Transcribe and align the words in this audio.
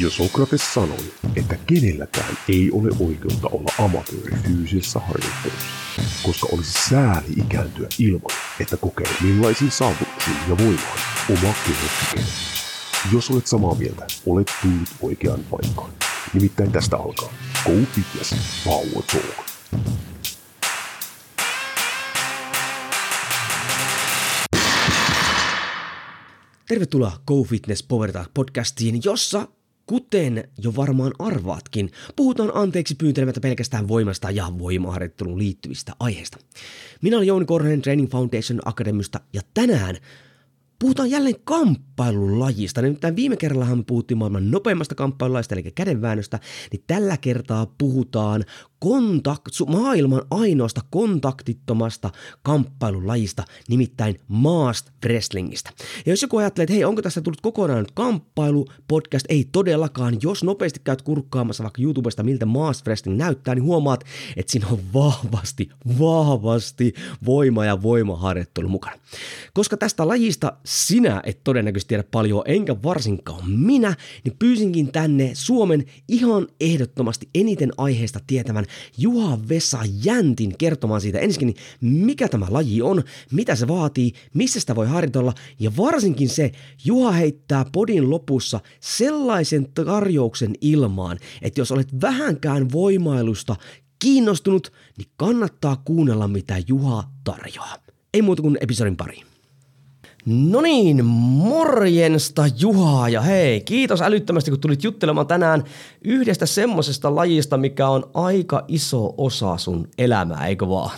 Ja 0.00 0.10
Sokrates 0.10 0.74
sanoi, 0.74 1.12
että 1.36 1.56
kenelläkään 1.66 2.38
ei 2.48 2.70
ole 2.72 2.90
oikeutta 3.00 3.48
olla 3.48 3.72
amatööri 3.78 4.36
fyysisessä 4.46 5.00
harjoittelussa, 5.00 6.02
koska 6.22 6.48
olisi 6.52 6.88
sääli 6.88 7.32
ikääntyä 7.36 7.88
ilman, 7.98 8.36
että 8.60 8.76
kokee 8.76 9.06
millaisiin 9.20 9.70
saavutuksiin 9.70 10.36
ja 10.48 10.58
voimaan 10.58 10.98
oma 11.30 11.54
keho. 11.66 12.24
Jos 13.12 13.30
olet 13.30 13.46
samaa 13.46 13.74
mieltä, 13.74 14.06
olet 14.26 14.52
tullut 14.62 14.88
oikeaan 15.00 15.40
paikkaan. 15.50 15.92
Nimittäin 16.34 16.72
tästä 16.72 16.96
alkaa 16.96 17.32
Go 17.64 17.72
Fitness 17.94 18.34
Power 18.64 19.04
Talk. 19.12 19.46
Tervetuloa 26.68 27.12
Go 27.26 27.44
Fitness 27.44 27.82
Power 27.82 28.12
Talk 28.12 28.28
podcastiin, 28.34 29.00
jossa 29.04 29.48
Kuten 29.90 30.48
jo 30.58 30.76
varmaan 30.76 31.12
arvaatkin, 31.18 31.90
puhutaan 32.16 32.50
anteeksi 32.54 32.94
pyyntelemättä 32.94 33.40
pelkästään 33.40 33.88
voimasta 33.88 34.30
ja 34.30 34.52
voimaharjoitteluun 34.58 35.38
liittyvistä 35.38 35.92
aiheista. 36.00 36.38
Minä 37.02 37.16
olen 37.16 37.26
Jouni 37.26 37.46
Korhonen 37.46 37.82
Training 37.82 38.10
Foundation 38.10 38.60
Akademista 38.64 39.20
ja 39.32 39.40
tänään 39.54 39.96
Puhutaan 40.80 41.10
jälleen 41.10 41.34
kamppailulajista. 41.44 42.82
Nimittäin 42.82 43.16
viime 43.16 43.36
kerrallahan 43.36 43.78
me 43.78 43.84
puhuttiin 43.86 44.18
maailman 44.18 44.50
nopeimmasta 44.50 44.94
kamppailulajista, 44.94 45.54
eli 45.54 45.72
kädenväännöstä, 45.74 46.38
niin 46.72 46.84
tällä 46.86 47.16
kertaa 47.16 47.74
puhutaan 47.78 48.44
kontakt, 48.80 49.54
maailman 49.66 50.22
ainoasta 50.30 50.80
kontaktittomasta 50.90 52.10
kamppailulajista, 52.42 53.44
nimittäin 53.68 54.20
maast 54.28 54.90
wrestlingistä. 55.04 55.70
Ja 56.06 56.12
jos 56.12 56.22
joku 56.22 56.36
ajattelee, 56.36 56.64
että 56.64 56.74
hei, 56.74 56.84
onko 56.84 57.02
tässä 57.02 57.20
tullut 57.20 57.40
kokonaan 57.40 57.78
nyt 57.78 57.90
kamppailu, 57.90 58.66
podcast, 58.88 59.26
ei 59.28 59.48
todellakaan. 59.52 60.18
Jos 60.22 60.44
nopeasti 60.44 60.80
käyt 60.84 61.02
kurkkaamassa 61.02 61.62
vaikka 61.62 61.82
YouTubesta, 61.82 62.22
miltä 62.22 62.46
maast 62.46 62.86
wrestling 62.86 63.18
näyttää, 63.18 63.54
niin 63.54 63.62
huomaat, 63.62 64.04
että 64.36 64.52
siinä 64.52 64.66
on 64.70 64.78
vahvasti, 64.94 65.68
vahvasti 65.98 66.92
voima 67.26 67.64
ja 67.64 67.82
voimaharjoittelu 67.82 68.68
mukana. 68.68 68.96
Koska 69.54 69.76
tästä 69.76 70.08
lajista 70.08 70.52
sinä 70.64 71.20
et 71.24 71.40
todennäköisesti 71.44 71.88
tiedä 71.88 72.04
paljon, 72.10 72.42
enkä 72.46 72.76
varsinkaan 72.82 73.50
minä, 73.50 73.94
niin 74.24 74.36
pyysinkin 74.38 74.92
tänne 74.92 75.30
Suomen 75.34 75.84
ihan 76.08 76.46
ehdottomasti 76.60 77.28
eniten 77.34 77.72
aiheesta 77.76 78.20
tietävän 78.26 78.64
Juha 78.98 79.38
Vesa 79.48 79.78
Jäntin 80.04 80.58
kertomaan 80.58 81.00
siitä 81.00 81.18
ensinnäkin, 81.18 81.62
mikä 81.80 82.28
tämä 82.28 82.46
laji 82.50 82.82
on, 82.82 83.02
mitä 83.32 83.54
se 83.54 83.68
vaatii, 83.68 84.12
missä 84.34 84.60
sitä 84.60 84.74
voi 84.74 84.86
harjoitella 84.86 85.34
ja 85.58 85.72
varsinkin 85.76 86.28
se, 86.28 86.52
Juha 86.84 87.12
heittää 87.12 87.64
podin 87.72 88.10
lopussa 88.10 88.60
sellaisen 88.80 89.68
tarjouksen 89.72 90.52
ilmaan, 90.60 91.18
että 91.42 91.60
jos 91.60 91.72
olet 91.72 92.00
vähänkään 92.00 92.72
voimailusta 92.72 93.56
kiinnostunut, 93.98 94.72
niin 94.98 95.08
kannattaa 95.16 95.82
kuunnella 95.84 96.28
mitä 96.28 96.56
Juha 96.68 97.04
tarjoaa. 97.24 97.76
Ei 98.14 98.22
muuta 98.22 98.42
kuin 98.42 98.58
episodin 98.60 98.96
pariin. 98.96 99.29
No 100.30 100.60
niin, 100.60 101.04
morjensta 101.04 102.42
Juha 102.58 103.08
ja 103.08 103.20
hei, 103.20 103.60
kiitos 103.60 104.02
älyttömästi 104.02 104.50
kun 104.50 104.60
tulit 104.60 104.84
juttelemaan 104.84 105.26
tänään 105.26 105.64
yhdestä 106.04 106.46
semmosesta 106.46 107.14
lajista, 107.14 107.56
mikä 107.56 107.88
on 107.88 108.04
aika 108.14 108.64
iso 108.68 109.14
osa 109.16 109.56
sun 109.56 109.88
elämää, 109.98 110.46
eikö 110.46 110.68
vaan? 110.68 110.90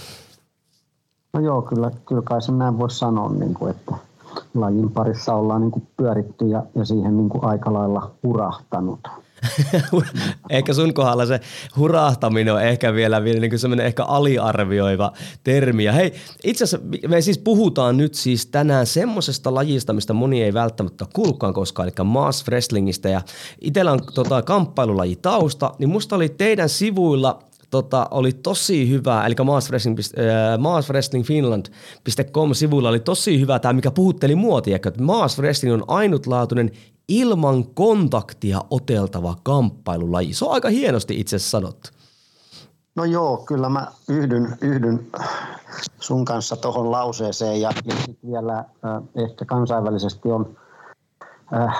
No 1.32 1.40
joo, 1.40 1.62
kyllä, 1.62 1.90
kyllä 2.08 2.22
kai 2.22 2.42
sen 2.42 2.58
näin 2.58 2.78
voisi 2.78 2.98
sanoa, 2.98 3.32
niin 3.32 3.54
kuin, 3.54 3.70
että 3.70 3.94
lajin 4.54 4.90
parissa 4.90 5.34
ollaan 5.34 5.60
niin 5.60 5.70
kuin 5.70 5.88
pyöritty 5.96 6.48
ja, 6.48 6.62
ja 6.74 6.84
siihen 6.84 7.16
niin 7.16 7.28
kuin 7.28 7.44
aika 7.44 7.72
lailla 7.72 8.10
urahtanut. 8.22 9.00
Ehkä 10.50 10.74
sun 10.74 10.94
kohdalla 10.94 11.26
se 11.26 11.40
hurahtaminen 11.76 12.54
on 12.54 12.62
ehkä 12.62 12.94
vielä, 12.94 13.24
vielä 13.24 13.40
niin 13.40 13.58
semmoinen 13.58 13.86
ehkä 13.86 14.04
aliarvioiva 14.04 15.12
termi. 15.44 15.84
Ja 15.84 15.92
hei, 15.92 16.12
itse 16.44 16.64
asiassa 16.64 16.86
me 17.08 17.20
siis 17.20 17.38
puhutaan 17.38 17.96
nyt 17.96 18.14
siis 18.14 18.46
tänään 18.46 18.86
semmoisesta 18.86 19.54
lajista, 19.54 19.92
mistä 19.92 20.12
moni 20.12 20.42
ei 20.42 20.54
välttämättä 20.54 21.06
kuullutkaan 21.12 21.54
koskaan, 21.54 21.88
eli 21.88 22.04
mass 22.04 22.44
wrestlingistä. 22.48 23.08
Ja 23.08 23.22
itsellä 23.60 23.92
on 23.92 24.00
tota, 24.14 24.42
kamppailulaji 24.42 25.16
tausta, 25.16 25.74
niin 25.78 25.88
musta 25.88 26.16
oli 26.16 26.28
teidän 26.28 26.68
sivuilla– 26.68 27.38
tota, 27.72 28.08
oli 28.10 28.32
tosi 28.32 28.90
hyvä, 28.90 29.26
eli 29.26 29.34
maaswrestlingfinland.com 30.58 32.50
äh, 32.50 32.54
sivuilla 32.54 32.88
oli 32.88 33.00
tosi 33.00 33.40
hyvä 33.40 33.58
tämä, 33.58 33.72
mikä 33.72 33.90
puhutteli 33.90 34.34
muotia, 34.34 34.76
että 34.76 35.02
Maas 35.02 35.38
Wrestling 35.38 35.74
on 35.74 35.84
ainutlaatuinen 35.88 36.70
ilman 37.08 37.64
kontaktia 37.64 38.60
oteltava 38.70 39.36
kamppailulaji. 39.42 40.34
Se 40.34 40.44
on 40.44 40.52
aika 40.52 40.68
hienosti 40.68 41.20
itse 41.20 41.38
sanottu. 41.38 41.90
No 42.94 43.04
joo, 43.04 43.36
kyllä 43.36 43.68
mä 43.68 43.86
yhdyn, 44.08 44.56
yhdyn 44.60 45.06
sun 46.00 46.24
kanssa 46.24 46.56
tuohon 46.56 46.90
lauseeseen 46.90 47.60
ja, 47.60 47.72
ja 47.84 47.94
vielä 48.26 48.58
äh, 48.58 48.64
ehkä 49.24 49.44
kansainvälisesti 49.44 50.28
on 50.28 50.56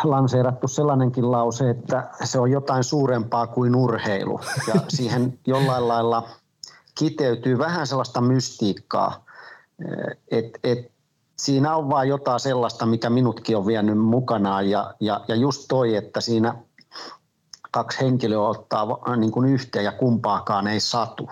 lanseerattu 0.04 0.68
sellainenkin 0.68 1.30
lause, 1.30 1.70
että 1.70 2.10
se 2.24 2.38
on 2.38 2.50
jotain 2.50 2.84
suurempaa 2.84 3.46
kuin 3.46 3.76
urheilu 3.76 4.40
ja 4.68 4.74
siihen 4.96 5.38
jollain 5.46 5.88
lailla 5.88 6.28
kiteytyy 6.94 7.58
vähän 7.58 7.86
sellaista 7.86 8.20
mystiikkaa, 8.20 9.24
äh, 9.84 10.16
että 10.30 10.58
et 10.64 10.92
siinä 11.38 11.76
on 11.76 11.90
vaan 11.90 12.08
jotain 12.08 12.40
sellaista, 12.40 12.86
mikä 12.86 13.10
minutkin 13.10 13.56
on 13.56 13.66
vienyt 13.66 13.98
mukanaan 13.98 14.70
ja, 14.70 14.94
ja, 15.00 15.20
ja 15.28 15.34
just 15.34 15.64
toi, 15.68 15.96
että 15.96 16.20
siinä 16.20 16.54
kaksi 17.70 18.00
henkilöä 18.00 18.40
ottaa 18.40 18.86
niin 19.16 19.32
kuin 19.32 19.48
yhteen 19.48 19.84
ja 19.84 19.92
kumpaakaan 19.92 20.66
ei 20.66 20.80
satu. 20.80 21.28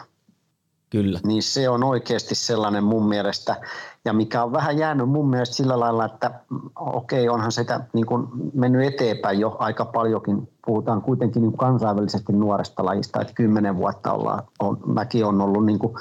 Kyllä. 0.91 1.21
Niin 1.27 1.43
se 1.43 1.69
on 1.69 1.85
oikeasti 1.85 2.35
sellainen 2.35 2.85
mun 2.85 3.09
mielestä, 3.09 3.57
ja 4.05 4.13
mikä 4.13 4.45
on 4.45 4.53
vähän 4.53 4.79
jäänyt 4.79 5.09
mun 5.09 5.31
mielestä 5.31 5.55
sillä 5.55 5.81
lailla, 5.81 6.05
että 6.05 6.41
okei, 6.77 7.29
onhan 7.29 7.53
sitä 7.53 7.81
niin 7.93 8.07
kuin 8.07 8.27
mennyt 8.55 8.95
eteenpäin 8.95 9.41
jo 9.41 9.57
aika 9.59 9.85
paljonkin. 9.85 10.49
Puhutaan 10.67 11.03
kuitenkin 11.03 11.43
niin 11.43 11.57
kansainvälisesti 11.57 12.33
nuoresta 12.33 12.85
lajista, 12.85 13.21
että 13.21 13.35
kymmenen 13.35 13.77
vuotta 13.77 14.13
ollaan, 14.13 14.43
on, 14.61 14.79
mäkin 14.87 15.25
on 15.25 15.41
ollut 15.41 15.67
niin 15.67 15.79
kuin 15.79 15.95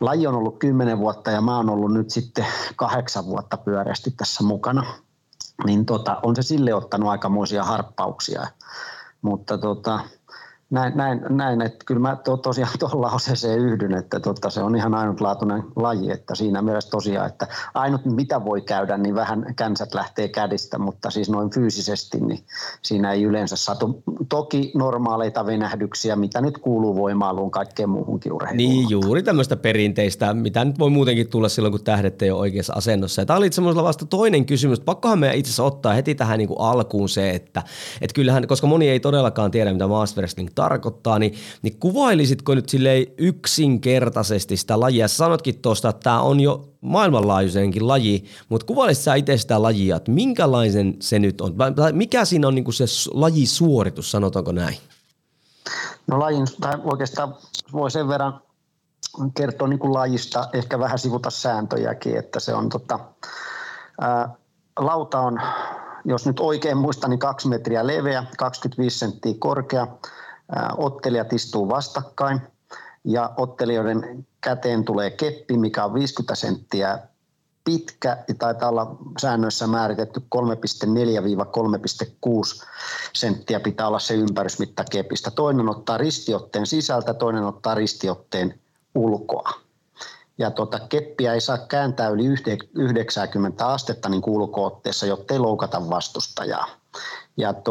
laji 0.00 0.26
on 0.26 0.34
ollut 0.34 0.58
kymmenen 0.58 0.98
vuotta 0.98 1.30
ja 1.30 1.40
mä 1.40 1.56
oon 1.56 1.70
ollut 1.70 1.92
nyt 1.92 2.10
sitten 2.10 2.46
kahdeksan 2.76 3.26
vuotta 3.26 3.56
pyöreästi 3.56 4.10
tässä 4.10 4.44
mukana. 4.44 4.84
Niin 5.66 5.86
tota, 5.86 6.20
on 6.22 6.36
se 6.36 6.42
sille 6.42 6.74
ottanut 6.74 7.08
aikamoisia 7.08 7.64
harppauksia. 7.64 8.46
Mutta 9.22 9.58
tota, 9.58 10.00
näin, 10.72 10.96
näin, 10.96 11.20
näin, 11.28 11.62
että 11.62 11.84
kyllä 11.86 12.00
mä 12.00 12.16
to, 12.16 12.36
tosiaan 12.36 12.72
tuohon 12.78 13.00
lauseeseen 13.00 13.58
yhdyn, 13.58 13.94
että 13.94 14.20
tota, 14.20 14.50
se 14.50 14.62
on 14.62 14.76
ihan 14.76 14.94
ainutlaatuinen 14.94 15.62
laji, 15.76 16.10
että 16.10 16.34
siinä 16.34 16.62
mielessä 16.62 16.90
tosiaan, 16.90 17.26
että 17.26 17.46
ainut 17.74 18.04
mitä 18.04 18.44
voi 18.44 18.60
käydä, 18.60 18.98
niin 18.98 19.14
vähän 19.14 19.54
känsät 19.56 19.94
lähtee 19.94 20.28
kädistä, 20.28 20.78
mutta 20.78 21.10
siis 21.10 21.30
noin 21.30 21.50
fyysisesti, 21.50 22.20
niin 22.20 22.44
siinä 22.82 23.12
ei 23.12 23.22
yleensä 23.22 23.56
satu. 23.56 24.02
Toki 24.28 24.72
normaaleita 24.74 25.46
venähdyksiä, 25.46 26.16
mitä 26.16 26.40
nyt 26.40 26.58
kuuluu 26.58 26.96
voimailuun 26.96 27.50
kaikkeen 27.50 27.88
muuhunkin 27.88 28.32
urheiluun. 28.32 28.56
Niin, 28.56 28.90
juuri 28.90 29.22
tämmöistä 29.22 29.56
perinteistä, 29.56 30.34
mitä 30.34 30.64
nyt 30.64 30.78
voi 30.78 30.90
muutenkin 30.90 31.28
tulla 31.28 31.48
silloin, 31.48 31.72
kun 31.72 31.84
tähdet 31.84 32.22
ei 32.22 32.30
ole 32.30 32.40
oikeassa 32.40 32.72
asennossa. 32.76 33.22
Ja 33.22 33.26
tämä 33.26 33.36
oli 33.36 33.46
itse 33.46 33.62
vasta 33.62 34.06
toinen 34.06 34.46
kysymys. 34.46 34.80
Pakkohan 34.80 35.18
meidän 35.18 35.36
itse 35.36 35.48
asiassa 35.48 35.64
ottaa 35.64 35.92
heti 35.92 36.14
tähän 36.14 36.38
niin 36.38 36.48
kuin 36.48 36.60
alkuun 36.60 37.08
se, 37.08 37.30
että, 37.30 37.62
että 38.00 38.14
kyllähän, 38.14 38.46
koska 38.46 38.66
moni 38.66 38.88
ei 38.88 39.00
todellakaan 39.00 39.50
tiedä, 39.50 39.72
mitä 39.72 39.86
mass 39.86 40.16
wrestling 40.16 40.48
tarkoittaa, 40.62 41.18
niin, 41.18 41.34
niin 41.62 41.76
kuvailisitko 41.78 42.54
nyt 42.54 42.68
silleen 42.68 43.06
yksinkertaisesti 43.18 44.56
sitä 44.56 44.80
lajia? 44.80 45.08
Sä 45.08 45.16
sanotkin 45.16 45.58
tuosta, 45.62 45.88
että 45.88 46.00
tämä 46.00 46.20
on 46.20 46.40
jo 46.40 46.68
maailmanlaajuisenkin 46.80 47.88
laji, 47.88 48.24
mutta 48.48 48.66
kuvailisit 48.66 49.04
sä 49.04 49.14
itse 49.14 49.36
sitä 49.36 49.62
lajia, 49.62 49.96
että 49.96 50.10
minkälaisen 50.10 50.96
se 51.00 51.18
nyt 51.18 51.40
on? 51.40 51.54
Mikä 51.92 52.24
siinä 52.24 52.48
on 52.48 52.54
niin 52.54 52.72
se 52.72 52.84
lajisuoritus, 53.14 54.10
sanotaanko 54.10 54.52
näin? 54.52 54.76
No 56.06 56.18
lajin, 56.18 56.46
tai 56.60 56.78
oikeastaan 56.84 57.34
voi 57.72 57.90
sen 57.90 58.08
verran 58.08 58.40
kertoa 59.34 59.68
niin 59.68 59.78
kuin 59.78 59.92
lajista, 59.92 60.48
ehkä 60.52 60.78
vähän 60.78 60.98
sivuta 60.98 61.30
sääntöjäkin, 61.30 62.16
että 62.16 62.40
se 62.40 62.54
on 62.54 62.68
tota, 62.68 62.98
ää, 64.00 64.28
lauta 64.78 65.20
on, 65.20 65.40
jos 66.04 66.26
nyt 66.26 66.40
oikein 66.40 66.76
muistan, 66.76 67.10
niin 67.10 67.18
kaksi 67.18 67.48
metriä 67.48 67.86
leveä, 67.86 68.24
25 68.38 68.98
senttiä 68.98 69.34
korkea, 69.38 69.86
ottelijat 70.76 71.32
istuu 71.32 71.68
vastakkain 71.68 72.40
ja 73.04 73.30
ottelijoiden 73.36 74.26
käteen 74.40 74.84
tulee 74.84 75.10
keppi, 75.10 75.56
mikä 75.56 75.84
on 75.84 75.94
50 75.94 76.34
senttiä 76.34 76.98
pitkä 77.64 78.24
ja 78.28 78.34
taitaa 78.34 78.68
olla 78.68 78.96
säännöissä 79.20 79.66
määritetty 79.66 80.20
3,4-3,6 80.20 80.26
senttiä 83.12 83.60
pitää 83.60 83.88
olla 83.88 83.98
se 83.98 84.14
ympärysmitta 84.14 84.84
kepistä. 84.90 85.30
Toinen 85.30 85.68
ottaa 85.68 85.98
ristiotteen 85.98 86.66
sisältä, 86.66 87.14
toinen 87.14 87.44
ottaa 87.44 87.74
ristiotteen 87.74 88.60
ulkoa. 88.94 89.50
Ja 90.38 90.50
tota, 90.50 90.78
keppiä 90.78 91.34
ei 91.34 91.40
saa 91.40 91.58
kääntää 91.58 92.08
yli 92.08 92.24
90 92.74 93.66
astetta 93.66 94.08
niin 94.08 94.22
ulkootteessa, 94.26 95.06
jotta 95.06 95.34
ei 95.34 95.40
loukata 95.40 95.90
vastustajaa. 95.90 96.66
Ja 97.36 97.52
mm, 97.52 97.62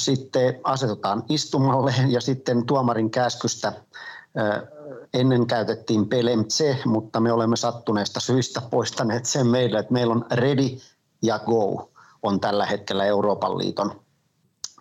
sitten 0.00 0.60
asetutaan 0.64 1.22
istumalle 1.28 1.94
ja 2.08 2.20
sitten 2.20 2.66
tuomarin 2.66 3.10
käskystä 3.10 3.72
ennen 5.14 5.46
käytettiin 5.46 6.08
PLMC, 6.08 6.84
mutta 6.84 7.20
me 7.20 7.32
olemme 7.32 7.56
sattuneesta 7.56 8.20
syistä 8.20 8.62
poistaneet 8.70 9.26
sen 9.26 9.46
meille, 9.46 9.78
että 9.78 9.92
meillä 9.92 10.14
on 10.14 10.26
ready 10.32 10.78
ja 11.22 11.38
go 11.38 11.90
on 12.22 12.40
tällä 12.40 12.66
hetkellä 12.66 13.04
Euroopan 13.04 13.58
liiton 13.58 14.00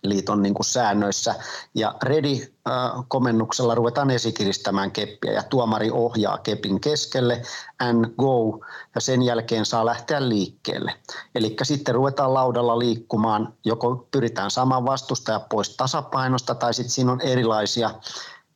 liiton 0.03 0.41
niin 0.41 0.53
kuin 0.53 0.65
säännöissä. 0.65 1.35
Ja 1.75 1.95
ready-komennuksella 2.03 3.75
ruvetaan 3.75 4.11
esikiristämään 4.11 4.91
keppiä 4.91 5.31
ja 5.31 5.43
tuomari 5.43 5.91
ohjaa 5.91 6.37
kepin 6.37 6.81
keskelle 6.81 7.41
and 7.79 8.05
go 8.17 8.65
ja 8.95 9.01
sen 9.01 9.21
jälkeen 9.21 9.65
saa 9.65 9.85
lähteä 9.85 10.29
liikkeelle. 10.29 10.93
Eli 11.35 11.55
sitten 11.63 11.95
ruvetaan 11.95 12.33
laudalla 12.33 12.79
liikkumaan, 12.79 13.53
joko 13.65 14.07
pyritään 14.11 14.51
saamaan 14.51 14.85
vastustaja 14.85 15.39
pois 15.39 15.75
tasapainosta 15.77 16.55
tai 16.55 16.73
sitten 16.73 16.91
siinä 16.91 17.11
on 17.11 17.21
erilaisia 17.21 17.91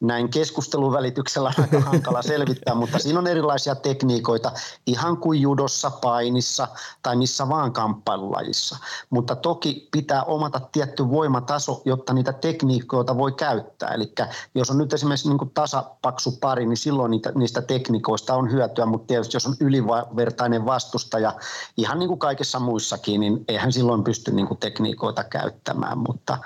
näin 0.02 0.30
keskustelun 0.30 0.94
välityksellä 0.94 1.54
aika 1.58 1.80
hankala 1.80 2.22
selvittää, 2.32 2.76
mutta 2.76 3.00
siinä 3.00 3.20
on 3.20 3.28
erilaisia 3.28 3.76
tekniikoita, 3.76 4.52
ihan 4.88 5.18
kuin 5.18 5.42
judossa, 5.42 5.92
painissa 5.92 6.68
tai 7.04 7.16
missä 7.16 7.50
vaan 7.50 7.74
kamppailulajissa. 7.74 8.78
Mutta 9.10 9.36
toki 9.36 9.88
pitää 9.92 10.24
omata 10.24 10.60
tietty 10.60 11.10
voimataso, 11.10 11.82
jotta 11.86 12.14
niitä 12.14 12.34
tekniikoita 12.34 13.18
voi 13.18 13.32
käyttää. 13.32 13.90
Eli 13.90 14.14
jos 14.56 14.70
on 14.70 14.78
nyt 14.78 14.94
esimerkiksi 14.94 15.30
niin 15.30 15.38
kuin 15.38 15.52
tasapaksu 15.54 16.32
pari, 16.32 16.66
niin 16.66 16.78
silloin 16.78 17.12
niitä, 17.12 17.32
niistä 17.36 17.62
tekniikoista 17.62 18.36
on 18.36 18.52
hyötyä, 18.52 18.86
mutta 18.86 19.08
tietysti 19.08 19.36
jos 19.36 19.48
on 19.48 19.56
ylivertainen 19.60 20.66
vastustaja, 20.66 21.34
ihan 21.78 22.00
niin 22.00 22.08
kuin 22.08 22.20
kaikissa 22.20 22.60
muissakin, 22.60 23.20
niin 23.20 23.46
eihän 23.48 23.74
silloin 23.74 24.04
pysty 24.04 24.32
niin 24.32 24.48
kuin 24.48 24.58
tekniikoita 24.58 25.24
käyttämään. 25.24 25.98
Mutta 25.98 26.38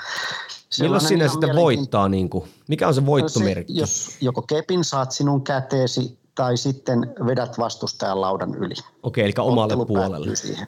Milloin 0.79 1.01
sinä 1.01 1.27
sitten 1.27 1.55
voittaa? 1.55 2.09
Niin 2.09 2.29
kuin? 2.29 2.49
Mikä 2.67 2.87
on 2.87 2.93
se 2.93 3.05
voittomerkki? 3.05 3.73
No 3.73 3.77
se, 3.77 3.81
jos 3.81 4.17
joko 4.21 4.41
kepin 4.41 4.83
saat 4.83 5.11
sinun 5.11 5.43
käteesi 5.43 6.19
tai 6.35 6.57
sitten 6.57 7.15
vedät 7.25 7.57
vastustajan 7.57 8.21
laudan 8.21 8.55
yli. 8.55 8.75
Okei, 9.03 9.23
eli 9.23 9.33
omalle 9.37 9.73
Ottelu 9.73 9.85
puolelle. 9.85 10.35
Siihen. 10.35 10.67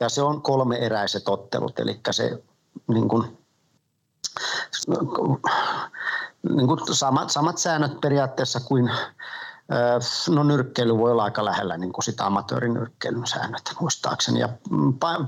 Ja 0.00 0.08
se 0.08 0.22
on 0.22 0.42
kolme 0.42 0.76
eräiset 0.76 1.28
ottelut, 1.28 1.78
eli 1.78 2.00
se 2.10 2.42
niin 2.88 3.08
kuin, 3.08 3.38
niin 6.48 6.66
kuin 6.66 6.80
samat, 6.92 7.30
samat 7.30 7.58
säännöt 7.58 8.00
periaatteessa 8.00 8.60
kuin 8.60 8.90
No 10.28 10.42
nyrkkeily 10.42 10.98
voi 10.98 11.12
olla 11.12 11.24
aika 11.24 11.44
lähellä 11.44 11.76
niin 11.76 11.92
kuin 11.92 12.04
sitä 12.04 12.26
amatöörinyrkkeilyn 12.26 13.26
säännöt 13.26 13.62
muistaakseni. 13.80 14.40
Ja 14.40 14.48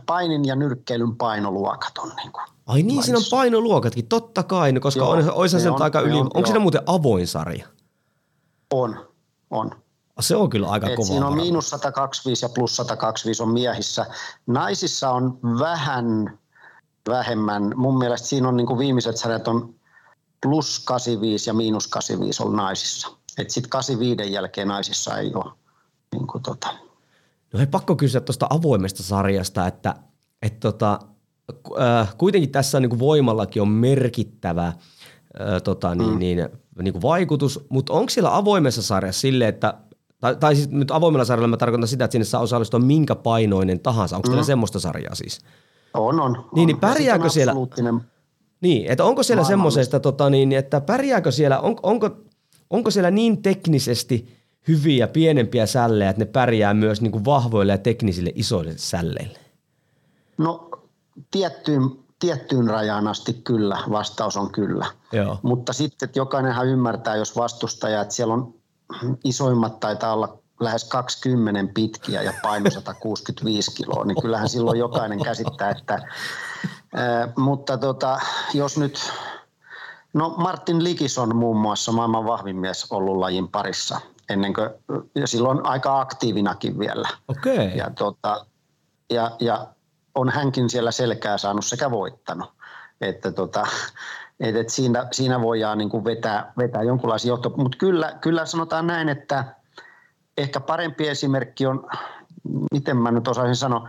painin 0.07 0.45
ja 0.45 0.57
nyrkkeilyn 0.57 1.17
painoluokat 1.17 1.99
on 1.99 2.13
niin 2.17 2.33
kuin 2.33 2.45
Ai 2.71 2.83
niin, 2.83 3.03
siinä 3.03 3.19
on 3.19 3.25
painoluokatkin, 3.31 4.07
totta 4.09 4.43
kai, 4.43 4.73
no, 4.73 4.81
koska 4.81 5.01
joo, 5.01 5.11
on, 5.11 5.33
olisi 5.33 5.61
se, 5.61 5.71
on, 5.71 5.83
aika 5.83 6.01
yli, 6.01 6.19
on, 6.19 6.31
onko 6.35 6.47
siinä 6.47 6.59
muuten 6.59 6.83
avoin 6.87 7.27
sarja? 7.27 7.67
On, 8.71 9.07
on. 9.51 9.71
Se 10.21 10.37
on 10.37 10.51
kyllä 10.51 10.69
aika 10.69 10.87
kova. 10.97 11.07
Siinä 11.07 11.27
on 11.27 11.37
miinus 11.37 11.71
125 11.71 12.45
ja 12.45 12.49
plus 12.49 12.77
125 12.77 13.43
on 13.43 13.53
miehissä. 13.53 14.07
Naisissa 14.47 15.11
on 15.11 15.39
vähän 15.43 16.39
vähemmän. 17.09 17.73
Mun 17.77 17.99
mielestä 17.99 18.29
siinä 18.29 18.49
on 18.49 18.57
niin 18.57 18.67
kuin 18.67 18.79
viimeiset 18.79 19.17
sarjat 19.17 19.49
on 19.49 19.75
plus 20.43 20.79
85 20.85 21.51
ja 21.51 21.55
miinus 21.55 21.89
85 21.89 22.43
on 22.43 22.57
naisissa. 22.57 23.09
Sitten 23.49 23.71
85 23.71 24.33
jälkeen 24.33 24.69
naisissa 24.69 25.19
ei 25.19 25.35
ole. 25.35 25.53
Niin 26.13 26.27
kuin 26.27 26.43
tota. 26.43 26.69
No 27.53 27.59
hei, 27.59 27.67
pakko 27.67 27.97
kysyä 27.97 28.21
tuosta 28.21 28.47
avoimesta 28.51 29.03
sarjasta, 29.03 29.67
että 29.67 29.95
et 30.43 30.61
tota, 30.61 30.99
kuitenkin 32.19 32.51
tässä 32.51 32.81
niin 32.81 32.91
kuin 32.91 33.01
voimallakin 33.01 33.63
on 33.63 33.69
merkittävä 33.69 34.67
äh, 34.67 34.75
tota, 35.65 35.95
niin, 35.95 36.11
mm. 36.11 36.19
niin, 36.19 36.49
niin 36.83 36.93
kuin 36.93 37.03
vaikutus, 37.03 37.67
mutta 37.69 37.93
onko 37.93 38.11
siellä 38.11 38.37
avoimessa 38.37 38.83
sarjassa 38.83 39.21
sille, 39.21 39.49
että 39.49 39.75
tai, 40.21 40.37
tai 40.37 40.57
siis 40.57 40.71
nyt 40.71 40.91
avoimella 40.91 41.25
sarjalla 41.25 41.49
mä 41.49 41.57
tarkoitan 41.57 41.89
sitä, 41.89 42.05
että 42.05 42.13
sinne 42.13 42.25
saa 42.25 42.41
osallistua 42.41 42.81
minkä 42.81 43.15
painoinen 43.15 43.81
tahansa. 43.81 44.17
Onko 44.17 44.29
mm. 44.29 44.31
teillä 44.31 44.45
semmoista 44.45 44.81
sarjaa 44.81 45.15
siis? 45.15 45.41
On, 45.95 46.21
on. 46.21 46.45
Niin, 46.55 46.67
niin 46.67 46.81
pärjääkö 46.81 47.29
siellä... 47.29 47.55
Niin, 48.61 48.91
että 48.91 49.05
onko 49.05 49.23
siellä 49.23 49.45
semmoisesta, 49.45 50.01
tota, 50.01 50.31
niin, 50.31 50.53
että 50.53 50.81
pärjääkö 50.81 51.31
siellä, 51.31 51.61
on, 51.61 51.77
onko, 51.83 52.11
onko 52.71 52.91
siellä 52.91 53.11
niin 53.11 53.43
teknisesti 53.43 54.41
hyviä 54.69 55.09
pienempiä 55.09 55.67
sällejä, 55.67 56.11
että 56.11 56.25
ne 56.25 56.31
pärjää 56.31 56.75
myös 56.75 57.01
niin 57.01 57.13
kuin 57.13 57.25
vahvoille 57.25 57.73
ja 57.73 57.79
teknisille 57.79 58.33
isoille 58.35 58.73
sälleille? 58.77 59.39
No 60.39 60.70
tiettyyn, 61.31 61.91
tiettyyn 62.19 62.71
rajaan 62.71 63.09
asti 63.09 63.33
kyllä, 63.33 63.79
vastaus 63.91 64.37
on 64.37 64.53
kyllä. 64.53 64.87
Joo. 65.13 65.39
Mutta 65.43 65.73
sitten 65.73 66.07
että 66.07 66.19
jokainenhan 66.19 66.67
ymmärtää, 66.67 67.17
jos 67.17 67.37
vastustaja, 67.37 68.01
että 68.01 68.15
siellä 68.15 68.35
on 68.35 68.55
isoimmat 69.25 69.81
taitaa 69.81 70.13
olla 70.13 70.39
lähes 70.61 70.85
20 70.85 71.73
pitkiä 71.75 72.23
ja 72.23 72.33
paino 72.43 72.71
165 72.71 73.75
kiloa, 73.75 74.05
niin 74.05 74.23
kyllähän 74.23 74.49
silloin 74.49 74.79
jokainen 74.79 75.25
käsittää, 75.25 75.71
että 75.71 76.03
ää, 76.95 77.33
mutta 77.37 77.79
tota, 77.79 78.21
jos 78.55 78.79
nyt, 78.79 79.13
no 80.13 80.35
Martin 80.37 80.85
Likis 80.85 81.19
on 81.19 81.37
muun 81.37 81.57
muassa 81.57 81.93
maailman 81.93 82.27
vahvin 82.27 82.57
mies 82.57 82.87
ollut 82.93 83.17
lajin 83.17 83.49
parissa 83.49 84.01
ennen 84.31 84.55
kuin, 84.55 84.71
ja 85.15 85.27
silloin 85.27 85.67
aika 85.67 86.01
aktiivinakin 86.01 86.79
vielä. 86.79 87.09
Okay. 87.29 87.65
Ja, 87.65 87.91
tota, 87.99 88.47
ja, 89.11 89.31
ja 89.41 89.67
on 90.15 90.29
hänkin 90.29 90.71
siellä 90.71 90.91
selkää 90.91 91.39
saanut 91.39 91.65
sekä 91.65 91.91
voittanut. 91.91 92.53
Että 93.01 93.33
tota, 93.33 93.67
et, 94.41 94.57
et 94.57 94.69
siinä, 94.69 95.07
siinä 95.13 95.41
voidaan 95.41 95.79
niin 95.79 95.91
kuin 95.91 96.05
vetää, 96.05 96.53
vetää 96.59 96.83
jonkunlaisia 96.83 97.29
johto. 97.29 97.53
Mutta 97.57 97.79
kyllä, 97.79 98.19
kyllä 98.21 98.47
sanotaan 98.47 98.87
näin, 98.87 99.09
että 99.09 99.45
ehkä 100.39 100.61
parempi 100.61 101.09
esimerkki 101.09 101.67
on, 101.67 101.87
miten 102.73 102.97
mä 102.97 103.11
nyt 103.11 103.29
osaisin 103.29 103.57
sanoa, 103.57 103.89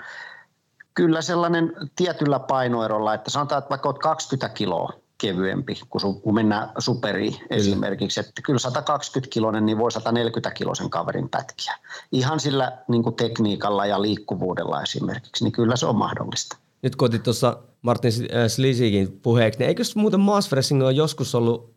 kyllä 0.93 1.21
sellainen 1.21 1.73
tietyllä 1.95 2.39
painoerolla, 2.39 3.13
että 3.13 3.29
sanotaan, 3.29 3.59
että 3.59 3.69
vaikka 3.69 3.89
olet 3.89 3.99
20 3.99 4.49
kiloa, 4.49 4.93
kevyempi, 5.21 5.79
kun, 5.89 6.01
su, 6.01 6.13
kun 6.13 6.33
mennään 6.33 6.69
superiin 6.79 7.33
kyllä. 7.33 7.47
esimerkiksi. 7.49 8.19
Että 8.19 8.41
kyllä 8.41 8.59
120 8.59 9.33
kilonen, 9.33 9.65
niin 9.65 9.77
voi 9.77 9.91
140 9.91 10.51
kilosen 10.51 10.89
kaverin 10.89 11.29
pätkiä. 11.29 11.73
Ihan 12.11 12.39
sillä 12.39 12.77
niin 12.87 13.03
kuin 13.03 13.15
tekniikalla 13.15 13.85
ja 13.85 14.01
liikkuvuudella 14.01 14.81
esimerkiksi, 14.81 15.43
niin 15.43 15.51
kyllä 15.51 15.75
se 15.75 15.85
on 15.85 15.95
mahdollista. 15.95 16.57
Nyt 16.81 16.95
kun 16.95 17.05
otit 17.05 17.23
tuossa 17.23 17.57
Martin 17.81 18.11
äh, 18.11 18.47
Slisikin 18.47 19.19
puheeksi, 19.23 19.59
niin 19.59 19.67
eikö 19.67 19.83
muuten 19.95 20.19
masswrestling 20.19 20.83
ole 20.83 20.91
joskus 20.91 21.35
ollut 21.35 21.73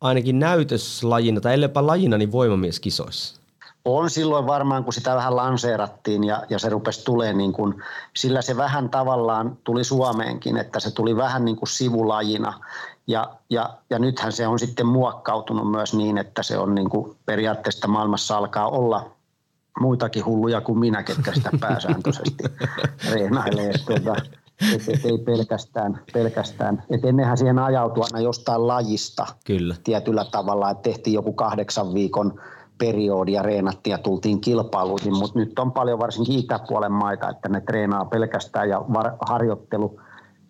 ainakin 0.00 0.38
näytöslajina 0.38 1.40
tai 1.40 1.54
ellei 1.54 1.68
lajina, 1.74 2.18
niin 2.18 2.32
voimamieskisoissa? 2.32 3.43
On 3.84 4.10
silloin 4.10 4.46
varmaan, 4.46 4.84
kun 4.84 4.92
sitä 4.92 5.14
vähän 5.14 5.36
lanseerattiin 5.36 6.24
ja, 6.24 6.42
ja 6.50 6.58
se 6.58 6.68
rupesi 6.68 7.04
tulemaan, 7.04 7.38
niin 7.38 7.52
kuin, 7.52 7.82
sillä 8.16 8.42
se 8.42 8.56
vähän 8.56 8.90
tavallaan 8.90 9.58
tuli 9.64 9.84
Suomeenkin, 9.84 10.56
että 10.56 10.80
se 10.80 10.90
tuli 10.90 11.16
vähän 11.16 11.44
niin 11.44 11.56
kuin 11.56 11.68
sivulajina. 11.68 12.60
Ja, 13.06 13.30
ja, 13.50 13.70
ja 13.90 13.98
nythän 13.98 14.32
se 14.32 14.46
on 14.46 14.58
sitten 14.58 14.86
muokkautunut 14.86 15.70
myös 15.70 15.94
niin, 15.94 16.18
että 16.18 16.42
se 16.42 16.58
on 16.58 16.74
niin 16.74 16.90
kuin 16.90 17.16
periaatteessa 17.26 17.88
maailmassa 17.88 18.36
alkaa 18.36 18.68
olla 18.68 19.10
muitakin 19.80 20.24
hulluja 20.24 20.60
kuin 20.60 20.78
minä, 20.78 21.02
ketkä 21.02 21.32
sitä 21.34 21.50
pääsääntöisesti 21.60 22.44
reenailee. 23.10 23.72
Tuota, 23.86 24.14
et, 24.74 24.88
et 24.88 25.04
ei 25.04 25.18
pelkästään, 25.18 26.00
pelkästään. 26.12 26.82
Et 26.90 27.04
ennenhän 27.04 27.38
siihen 27.38 27.58
ajautui 27.58 28.04
aina 28.04 28.20
jostain 28.20 28.66
lajista 28.66 29.26
Kyllä. 29.46 29.74
tietyllä 29.84 30.24
tavalla, 30.24 30.70
että 30.70 30.82
tehtiin 30.82 31.14
joku 31.14 31.32
kahdeksan 31.32 31.94
viikon 31.94 32.40
periodia 32.78 33.42
reenattiin 33.42 33.92
ja 33.92 33.98
tultiin 33.98 34.40
kilpailuihin, 34.40 35.16
mutta 35.16 35.38
nyt 35.38 35.58
on 35.58 35.72
paljon 35.72 35.98
varsinkin 35.98 36.38
itäpuolen 36.38 36.92
maita, 36.92 37.28
että 37.28 37.48
ne 37.48 37.60
treenaa 37.60 38.04
pelkästään 38.04 38.68
ja 38.68 38.84
var- 38.92 39.16
harjoittelu 39.20 40.00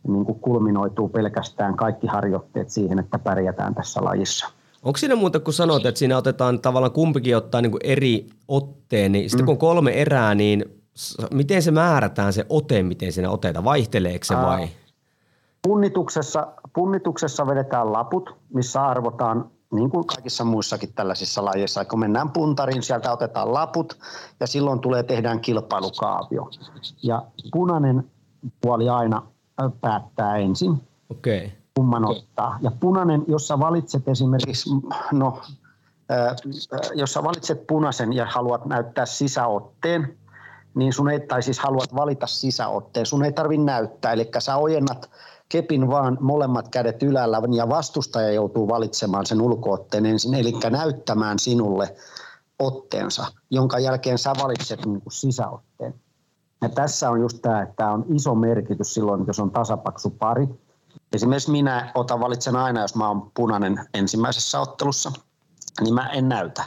niin 0.08 0.24
kuin 0.24 0.40
kulminoituu 0.40 1.08
pelkästään 1.08 1.76
kaikki 1.76 2.06
harjoitteet 2.06 2.70
siihen, 2.70 2.98
että 2.98 3.18
pärjätään 3.18 3.74
tässä 3.74 4.04
lajissa. 4.04 4.46
Onko 4.82 4.96
siinä 4.96 5.16
muuta, 5.16 5.40
kun 5.40 5.52
sanot, 5.52 5.86
että 5.86 5.98
siinä 5.98 6.16
otetaan 6.16 6.60
tavallaan 6.60 6.92
kumpikin 6.92 7.36
ottaa 7.36 7.62
niin 7.62 7.70
kuin 7.70 7.80
eri 7.84 8.26
otteen, 8.48 9.12
niin 9.12 9.30
sitten 9.30 9.44
mm. 9.44 9.46
kun 9.46 9.52
on 9.52 9.58
kolme 9.58 9.90
erää, 9.92 10.34
niin 10.34 10.64
miten 11.30 11.62
se 11.62 11.70
määrätään 11.70 12.32
se 12.32 12.46
ote, 12.48 12.82
miten 12.82 13.12
siinä 13.12 13.30
otetaan? 13.30 13.64
Vaihteleeko 13.64 14.24
se 14.24 14.36
vai? 14.36 14.68
Punnituksessa, 15.62 16.46
punnituksessa 16.72 17.46
vedetään 17.46 17.92
laput, 17.92 18.36
missä 18.54 18.82
arvotaan 18.82 19.50
niin 19.74 19.90
kuin 19.90 20.06
kaikissa 20.06 20.44
muissakin 20.44 20.92
tällaisissa 20.94 21.44
lajeissa, 21.44 21.84
kun 21.84 22.00
mennään 22.00 22.30
puntariin, 22.30 22.82
sieltä 22.82 23.12
otetaan 23.12 23.54
laput 23.54 23.98
ja 24.40 24.46
silloin 24.46 24.80
tulee 24.80 25.02
tehdään 25.02 25.40
kilpailukaavio. 25.40 26.50
Ja 27.02 27.22
punainen 27.52 28.10
puoli 28.60 28.88
aina 28.88 29.22
päättää 29.80 30.36
ensin, 30.36 30.82
okay. 31.10 31.50
kumman 31.76 32.04
okay. 32.04 32.16
ottaa. 32.16 32.58
Ja 32.60 32.70
punainen, 32.80 33.24
jos 33.28 33.48
sä 33.48 33.58
valitset 33.58 34.08
esimerkiksi, 34.08 34.70
no, 35.12 35.40
äh, 36.10 36.36
jos 36.94 37.12
sä 37.12 37.22
valitset 37.22 37.66
punaisen 37.66 38.12
ja 38.12 38.26
haluat 38.26 38.66
näyttää 38.66 39.06
sisäotteen, 39.06 40.18
niin 40.74 40.92
sun 40.92 41.10
ei, 41.10 41.20
tai 41.20 41.42
siis 41.42 41.58
haluat 41.58 41.94
valita 41.94 42.26
sisäotteen, 42.26 43.06
sun 43.06 43.24
ei 43.24 43.32
tarvitse 43.32 43.64
näyttää. 43.64 44.12
Eli 44.12 44.30
sä 44.38 44.56
ojennat 44.56 45.10
kepin 45.48 45.88
vaan 45.88 46.18
molemmat 46.20 46.68
kädet 46.68 47.02
ylällä 47.02 47.42
ja 47.56 47.68
vastustaja 47.68 48.32
joutuu 48.32 48.68
valitsemaan 48.68 49.26
sen 49.26 49.40
ulkootteen 49.40 50.06
ensin, 50.06 50.34
eli 50.34 50.52
näyttämään 50.70 51.38
sinulle 51.38 51.96
otteensa, 52.58 53.26
jonka 53.50 53.78
jälkeen 53.78 54.18
sä 54.18 54.32
valitset 54.42 54.86
niin 54.86 55.02
sisäotteen. 55.10 55.94
Ja 56.62 56.68
tässä 56.68 57.10
on 57.10 57.20
just 57.20 57.38
tämä, 57.42 57.62
että 57.62 57.74
tämä 57.76 57.92
on 57.92 58.04
iso 58.14 58.34
merkitys 58.34 58.94
silloin, 58.94 59.24
jos 59.26 59.40
on 59.40 59.50
tasapaksu 59.50 60.10
pari. 60.10 60.48
Esimerkiksi 61.12 61.50
minä 61.50 61.92
otan 61.94 62.20
valitsen 62.20 62.56
aina, 62.56 62.80
jos 62.80 62.94
mä 62.94 63.08
oon 63.08 63.30
punainen 63.34 63.86
ensimmäisessä 63.94 64.60
ottelussa, 64.60 65.12
niin 65.80 65.94
mä 65.94 66.08
en 66.08 66.28
näytä. 66.28 66.64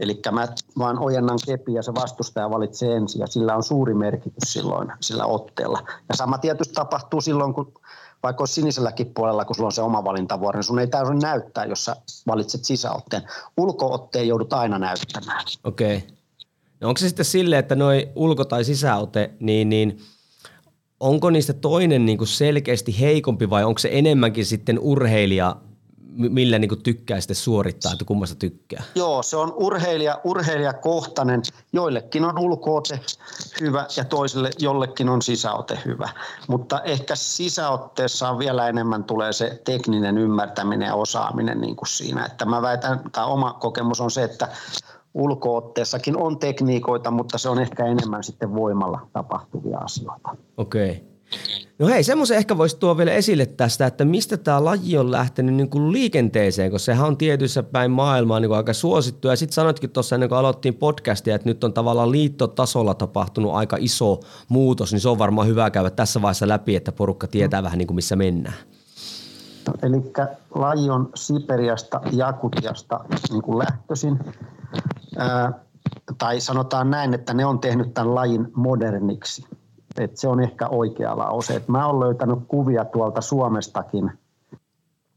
Eli 0.00 0.20
mä 0.32 0.48
vaan 0.78 0.98
ojennan 0.98 1.38
kepi 1.46 1.74
ja 1.74 1.82
se 1.82 1.94
vastustaja 1.94 2.50
valitsee 2.50 2.96
ensin 2.96 3.20
ja 3.20 3.26
sillä 3.26 3.56
on 3.56 3.62
suuri 3.62 3.94
merkitys 3.94 4.52
silloin 4.52 4.92
sillä 5.00 5.26
otteella. 5.26 5.82
Ja 6.08 6.16
sama 6.16 6.38
tietysti 6.38 6.74
tapahtuu 6.74 7.20
silloin, 7.20 7.54
kun 7.54 7.72
vaikka 8.22 8.42
olisi 8.42 8.54
siniselläkin 8.54 9.14
puolella, 9.14 9.44
kun 9.44 9.56
sulla 9.56 9.66
on 9.66 9.72
se 9.72 9.82
oma 9.82 10.04
valintavuoro, 10.04 10.58
niin 10.58 10.64
sun 10.64 10.78
ei 10.78 10.86
täysin 10.86 11.18
näyttää, 11.18 11.64
jos 11.64 11.84
sä 11.84 11.96
valitset 12.26 12.64
sisäotteen. 12.64 13.22
Ulkootteen 13.56 14.28
joudut 14.28 14.52
aina 14.52 14.78
näyttämään. 14.78 15.44
Okei. 15.64 15.96
Okay. 15.96 16.08
No 16.80 16.88
onko 16.88 16.98
se 16.98 17.08
sitten 17.08 17.24
silleen, 17.24 17.60
että 17.60 17.74
noi 17.74 18.08
ulko- 18.14 18.44
tai 18.44 18.64
sisäote, 18.64 19.30
niin, 19.40 19.68
niin 19.68 19.98
onko 21.00 21.30
niistä 21.30 21.52
toinen 21.52 22.06
niin 22.06 22.18
kuin 22.18 22.28
selkeästi 22.28 23.00
heikompi 23.00 23.50
vai 23.50 23.64
onko 23.64 23.78
se 23.78 23.88
enemmänkin 23.92 24.46
sitten 24.46 24.78
urheilija 24.78 25.56
millä 26.16 26.58
niin 26.58 26.68
kuin 26.68 26.82
tykkää 26.82 27.20
sitten 27.20 27.36
suorittaa, 27.36 27.92
että 27.92 28.04
kummasta 28.04 28.36
tykkää? 28.36 28.82
Joo, 28.94 29.22
se 29.22 29.36
on 29.36 29.52
urheilija, 29.56 30.20
urheilijakohtainen. 30.24 31.42
Joillekin 31.72 32.24
on 32.24 32.38
ulkoote 32.38 33.00
hyvä 33.60 33.86
ja 33.96 34.04
toiselle 34.04 34.50
jollekin 34.58 35.08
on 35.08 35.22
sisäote 35.22 35.78
hyvä. 35.84 36.08
Mutta 36.48 36.80
ehkä 36.80 37.16
sisäotteessa 37.16 38.30
on 38.30 38.38
vielä 38.38 38.68
enemmän 38.68 39.04
tulee 39.04 39.32
se 39.32 39.60
tekninen 39.64 40.18
ymmärtäminen 40.18 40.86
ja 40.86 40.94
osaaminen 40.94 41.60
niin 41.60 41.76
kuin 41.76 41.88
siinä. 41.88 42.24
Että 42.24 42.44
mä 42.44 42.62
väitän, 42.62 43.00
tai 43.12 43.26
oma 43.26 43.52
kokemus 43.52 44.00
on 44.00 44.10
se, 44.10 44.22
että 44.22 44.48
ulkootteessakin 45.14 46.16
on 46.16 46.38
tekniikoita, 46.38 47.10
mutta 47.10 47.38
se 47.38 47.48
on 47.48 47.58
ehkä 47.58 47.86
enemmän 47.86 48.24
sitten 48.24 48.54
voimalla 48.54 49.06
tapahtuvia 49.12 49.78
asioita. 49.78 50.36
Okei. 50.56 50.90
Okay. 50.90 51.09
No 51.78 51.86
hei, 51.86 52.04
semmoisen 52.04 52.36
ehkä 52.36 52.58
voisi 52.58 52.78
tuoda 52.78 52.96
vielä 52.96 53.12
esille 53.12 53.46
tästä, 53.46 53.86
että 53.86 54.04
mistä 54.04 54.36
tämä 54.36 54.64
laji 54.64 54.98
on 54.98 55.12
lähtenyt 55.12 55.54
niin 55.54 55.70
kuin 55.70 55.92
liikenteeseen, 55.92 56.70
koska 56.70 56.84
sehän 56.84 57.06
on 57.06 57.16
tietyissä 57.16 57.62
päin 57.62 57.90
maailmaa 57.90 58.40
niin 58.40 58.48
kuin 58.48 58.56
aika 58.56 58.72
suosittu. 58.72 59.28
Ja 59.28 59.36
sitten 59.36 59.54
sanoitkin 59.54 59.90
tuossa 59.90 60.16
ennen 60.16 60.28
kuin 60.28 60.38
aloittiin 60.38 60.74
podcastia, 60.74 61.34
että 61.34 61.48
nyt 61.48 61.64
on 61.64 61.72
tavallaan 61.72 62.10
liittotasolla 62.10 62.94
tapahtunut 62.94 63.54
aika 63.54 63.76
iso 63.80 64.20
muutos, 64.48 64.92
niin 64.92 65.00
se 65.00 65.08
on 65.08 65.18
varmaan 65.18 65.48
hyvä 65.48 65.70
käydä 65.70 65.90
tässä 65.90 66.22
vaiheessa 66.22 66.48
läpi, 66.48 66.76
että 66.76 66.92
porukka 66.92 67.26
tietää 67.26 67.60
no. 67.60 67.64
vähän 67.64 67.78
niin 67.78 67.86
kuin 67.86 67.94
missä 67.94 68.16
mennään. 68.16 68.56
No, 69.66 69.74
eli 69.82 70.12
laji 70.54 70.90
on 70.90 71.10
Siperiasta, 71.14 72.00
Jakutiasta 72.12 73.00
niin 73.30 73.42
kuin 73.42 73.58
lähtöisin. 73.58 74.18
Ää, 75.16 75.52
tai 76.18 76.40
sanotaan 76.40 76.90
näin, 76.90 77.14
että 77.14 77.34
ne 77.34 77.44
on 77.46 77.60
tehnyt 77.60 77.94
tämän 77.94 78.14
lajin 78.14 78.48
moderniksi– 78.54 79.44
et 79.98 80.16
se 80.16 80.28
on 80.28 80.40
ehkä 80.40 80.68
oikea 80.68 81.18
lause. 81.18 81.56
Et 81.56 81.68
mä 81.68 81.86
olen 81.86 82.00
löytänyt 82.00 82.38
kuvia 82.48 82.84
tuolta 82.84 83.20
Suomestakin, 83.20 84.10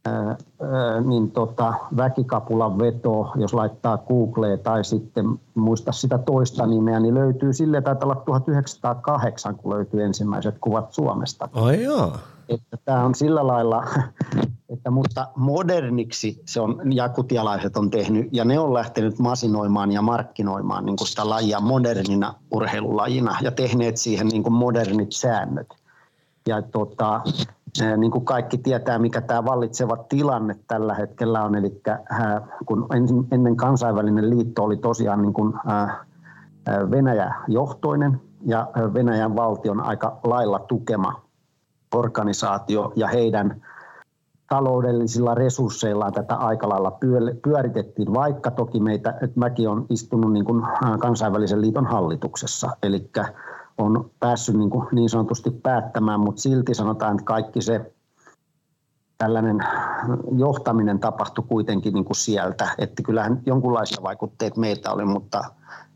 ää, 0.05 0.13
ää, 0.61 1.01
niin 1.01 1.31
tota, 1.31 1.73
väkikapulan 1.97 2.79
veto, 2.79 3.31
jos 3.35 3.53
laittaa 3.53 3.97
Googleen 3.97 4.59
tai 4.59 4.83
sitten 4.83 5.25
muista 5.55 5.91
sitä 5.91 6.17
toista 6.17 6.65
nimeä, 6.65 6.99
niin 6.99 7.13
löytyy 7.13 7.53
sille 7.53 7.81
taitaa 7.81 8.09
olla 8.09 8.21
1908, 8.25 9.55
kun 9.55 9.73
löytyy 9.73 10.03
ensimmäiset 10.03 10.55
kuvat 10.61 10.93
Suomesta. 10.93 11.49
Ai 11.53 11.83
joo. 11.83 12.11
Että 12.49 12.77
tämä 12.85 13.05
on 13.05 13.15
sillä 13.15 13.47
lailla 13.47 13.83
että, 14.73 14.91
mutta 14.91 15.27
moderniksi 15.35 16.41
se 16.45 16.61
on, 16.61 16.81
jakutialaiset 16.93 17.77
on 17.77 17.89
tehnyt, 17.89 18.27
ja 18.31 18.45
ne 18.45 18.59
on 18.59 18.73
lähtenyt 18.73 19.19
masinoimaan 19.19 19.91
ja 19.91 20.01
markkinoimaan 20.01 20.85
niin 20.85 20.95
kuin 20.95 21.07
sitä 21.07 21.29
lajia 21.29 21.59
modernina 21.59 22.33
urheilulajina, 22.51 23.37
ja 23.41 23.51
tehneet 23.51 23.97
siihen 23.97 24.27
niin 24.27 24.43
kuin 24.43 24.53
modernit 24.53 25.11
säännöt. 25.11 25.67
Ja 26.47 26.61
tota, 26.61 27.21
niin 27.97 28.11
kuin 28.11 28.25
kaikki 28.25 28.57
tietää, 28.57 28.99
mikä 28.99 29.21
tämä 29.21 29.45
vallitseva 29.45 29.97
tilanne 29.97 30.55
tällä 30.67 30.93
hetkellä 30.93 31.43
on, 31.43 31.55
eli 31.55 31.81
kun 32.65 32.87
ennen 33.31 33.55
kansainvälinen 33.55 34.29
liitto 34.29 34.63
oli 34.63 34.77
tosiaan 34.77 35.21
niin 35.21 35.33
kuin, 35.33 35.53
Venäjä-johtoinen 36.91 38.21
ja 38.45 38.67
Venäjän 38.93 39.35
valtion 39.35 39.81
aika 39.81 40.19
lailla 40.23 40.59
tukema 40.59 41.22
organisaatio 41.93 42.93
ja 42.95 43.07
heidän 43.07 43.61
taloudellisilla 44.49 45.35
resursseillaan 45.35 46.13
tätä 46.13 46.35
aika 46.35 46.69
lailla 46.69 46.97
pyöritettiin, 47.43 48.13
vaikka 48.13 48.51
toki 48.51 48.79
meitä, 48.79 49.09
että 49.09 49.39
mäkin 49.39 49.69
olen 49.69 49.85
istunut 49.89 50.33
niin 50.33 50.45
kuin 50.45 50.63
kansainvälisen 50.99 51.61
liiton 51.61 51.85
hallituksessa, 51.85 52.69
eli 52.83 53.09
on 53.77 54.09
päässyt 54.19 54.55
niin, 54.55 54.69
kuin 54.69 54.87
niin 54.91 55.09
sanotusti 55.09 55.51
päättämään, 55.51 56.19
mutta 56.19 56.41
silti 56.41 56.73
sanotaan, 56.73 57.11
että 57.11 57.25
kaikki 57.25 57.61
se 57.61 57.93
tällainen 59.23 59.59
johtaminen 60.37 60.99
tapahtui 60.99 61.45
kuitenkin 61.47 61.93
niin 61.93 62.05
kuin 62.05 62.15
sieltä, 62.15 62.75
että 62.77 63.03
kyllähän 63.03 63.41
jonkunlaisia 63.45 64.03
vaikutteita 64.03 64.59
meiltä 64.59 64.91
oli, 64.91 65.05
mutta 65.05 65.43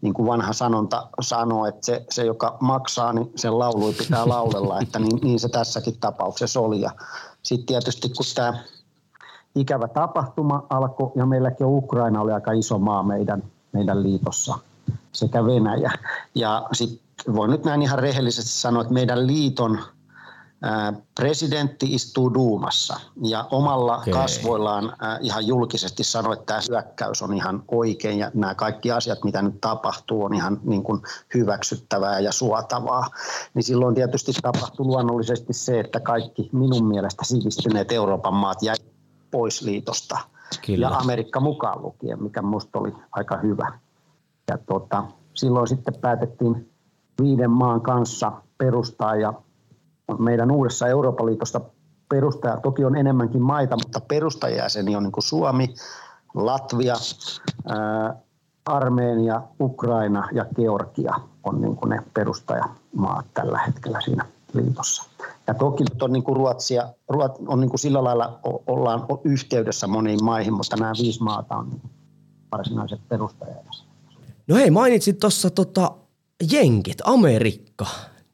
niin 0.02 0.14
kuin 0.14 0.28
vanha 0.28 0.54
sanonta 0.54 1.08
sanoo, 1.22 1.66
että 1.66 1.86
se, 1.86 2.06
se 2.10 2.26
joka 2.26 2.58
maksaa, 2.60 3.14
niin 3.14 3.32
sen 3.36 3.60
laului 3.60 3.94
pitää 3.94 4.30
laulella, 4.30 4.80
että 4.80 5.00
niin, 5.00 5.20
niin 5.24 5.40
se 5.40 5.50
tässäkin 5.50 5.98
tapauksessa 6.00 6.60
oli. 6.60 6.82
Ja 6.82 6.92
sitten 7.44 7.66
tietysti 7.66 8.10
kun 8.10 8.26
tämä 8.36 8.54
ikävä 9.56 9.88
tapahtuma 9.88 10.66
alkoi, 10.70 11.12
ja 11.16 11.26
meilläkin 11.26 11.68
Ukraina 11.68 12.22
oli 12.22 12.32
aika 12.32 12.52
iso 12.52 12.80
maa 12.80 13.04
meidän, 13.04 13.44
meidän 13.72 14.04
liitossa, 14.04 14.60
sekä 15.12 15.46
Venäjä. 15.46 15.92
Ja 16.36 16.68
sitten 16.74 17.36
voin 17.36 17.52
nyt 17.52 17.66
näin 17.66 17.82
ihan 17.82 18.00
rehellisesti 18.00 18.52
sanoa, 18.52 18.82
että 18.82 18.94
meidän 18.94 19.28
liiton 19.28 19.80
presidentti 21.16 21.94
istuu 21.94 22.34
Duumassa 22.34 23.00
ja 23.24 23.48
omalla 23.52 23.98
okay. 23.98 24.14
kasvoillaan 24.14 24.94
ihan 25.22 25.48
julkisesti 25.48 26.04
sanoi, 26.04 26.34
että 26.34 26.46
tämä 26.46 26.60
hyökkäys 26.70 27.22
on 27.22 27.34
ihan 27.34 27.64
oikein 27.68 28.20
ja 28.20 28.32
nämä 28.34 28.56
kaikki 28.56 28.92
asiat, 28.92 29.24
mitä 29.24 29.42
nyt 29.42 29.62
tapahtuu, 29.62 30.24
on 30.24 30.34
ihan 30.34 30.60
niin 30.64 30.84
kuin 30.84 31.02
hyväksyttävää 31.34 32.20
ja 32.20 32.32
suotavaa. 32.32 33.08
Niin 33.54 33.64
silloin 33.64 33.96
tietysti 33.96 34.32
tapahtui 34.42 34.86
luonnollisesti 34.86 35.54
se, 35.54 35.80
että 35.80 36.00
kaikki 36.00 36.50
minun 36.52 36.88
mielestä 36.88 37.26
sivistyneet 37.26 37.92
Euroopan 37.92 38.34
maat 38.34 38.64
jäi 38.64 38.76
pois 39.32 39.62
liitosta 39.62 40.20
Kyllä. 40.66 40.88
ja 40.88 40.98
Amerikka 40.98 41.40
mukaan 41.40 41.82
lukien, 41.82 42.24
mikä 42.24 42.42
minusta 42.42 42.80
oli 42.80 42.94
aika 43.12 43.38
hyvä. 43.38 43.80
Ja 44.50 44.58
tota, 44.58 45.04
silloin 45.34 45.68
sitten 45.68 45.94
päätettiin 46.02 46.70
viiden 47.22 47.52
maan 47.52 47.82
kanssa 47.82 48.32
perustaa 48.58 49.16
ja 49.16 49.34
meidän 50.20 50.52
uudessa 50.52 50.88
Euroopan 50.88 51.26
liitosta 51.26 51.62
perustaja, 52.10 52.58
toki 52.58 52.86
on 52.86 52.96
enemmänkin 52.96 53.42
maita, 53.42 53.76
mutta 53.76 54.02
perustajajäseni 54.08 54.96
on 54.96 55.04
niin 55.04 55.14
Suomi, 55.20 55.74
Latvia, 56.34 56.96
ää, 57.68 58.16
Armeenia, 58.66 59.42
Ukraina 59.60 60.30
ja 60.32 60.46
Georgia 60.56 61.14
on 61.44 61.62
niin 61.62 61.76
kuin 61.76 61.90
ne 61.90 62.04
perustajamaat 62.14 63.26
tällä 63.34 63.60
hetkellä 63.68 64.02
siinä 64.02 64.26
liitossa. 64.54 65.04
Ja 65.48 65.54
toki 65.54 65.84
nyt 65.84 66.04
on 66.04 66.14
niin 66.14 66.24
kuin 66.24 66.36
Ruotsia, 66.36 66.90
Ruot, 67.10 67.36
on 67.48 67.60
niin 67.60 67.70
kuin 67.70 67.80
sillä 67.80 68.04
lailla 68.04 68.40
ollaan 68.68 69.06
yhteydessä 69.24 69.88
moniin 69.88 70.24
maihin, 70.24 70.54
mutta 70.54 70.76
nämä 70.76 70.92
viisi 71.02 71.24
maata 71.24 71.56
on 71.56 71.70
niin 71.70 71.82
varsinaiset 72.52 73.00
perustajajäsenet. 73.10 73.88
No 74.48 74.56
hei, 74.56 74.72
mainitsit 74.72 75.20
tuossa 75.20 75.50
tota, 75.50 75.92
jenkit, 76.52 76.98
Amerikka. 77.04 77.86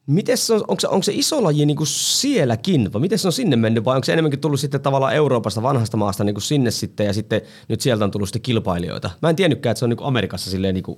Miten 0.07 0.37
se 0.37 0.53
on, 0.53 0.63
onko, 0.67 0.79
se, 0.79 0.87
onko 0.87 1.03
se 1.03 1.13
iso 1.13 1.43
laji 1.43 1.65
niin 1.65 1.77
kuin 1.77 1.87
sielläkin, 1.87 2.93
vai 2.93 3.01
miten 3.01 3.19
se 3.19 3.27
on 3.27 3.31
sinne 3.31 3.55
mennyt, 3.55 3.85
vai 3.85 3.95
onko 3.95 4.05
se 4.05 4.13
enemmänkin 4.13 4.39
tullut 4.39 4.59
sitten 4.59 4.81
tavallaan 4.81 5.15
Euroopasta, 5.15 5.61
vanhasta 5.61 5.97
maasta 5.97 6.23
niin 6.23 6.35
kuin 6.35 6.43
sinne 6.43 6.71
sitten, 6.71 7.05
ja 7.05 7.13
sitten 7.13 7.41
nyt 7.67 7.81
sieltä 7.81 8.03
on 8.03 8.11
tullut 8.11 8.29
sitten 8.29 8.41
kilpailijoita? 8.41 9.09
Mä 9.21 9.29
en 9.29 9.35
tiennytkään, 9.35 9.71
että 9.71 9.79
se 9.79 9.85
on 9.85 9.89
niin 9.89 9.97
kuin 9.97 10.07
Amerikassa 10.07 10.51
silleen, 10.51 10.73
niin 10.73 10.83
kuin, 10.83 10.97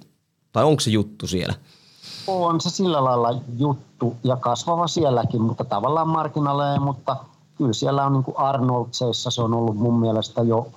tai 0.51 0.63
onko 0.63 0.79
se 0.79 0.89
juttu 0.89 1.27
siellä? 1.27 1.53
On 2.27 2.62
se 2.62 2.69
sillä 2.69 3.03
lailla 3.03 3.41
juttu, 3.57 4.15
ja 4.24 4.35
kasvava 4.35 4.88
sielläkin, 4.88 5.41
mutta 5.41 5.65
tavallaan 5.65 6.07
markkinalle, 6.07 6.79
mutta 6.79 7.17
kyllä 7.57 7.74
siellä 7.74 8.05
on 8.05 8.13
niin 8.13 8.24
kuin 8.24 8.38
Arnoldseissa, 8.38 9.31
se 9.31 9.41
on 9.41 9.53
ollut 9.53 9.77
mun 9.77 10.00
mielestä 10.00 10.41
jo 10.41 10.67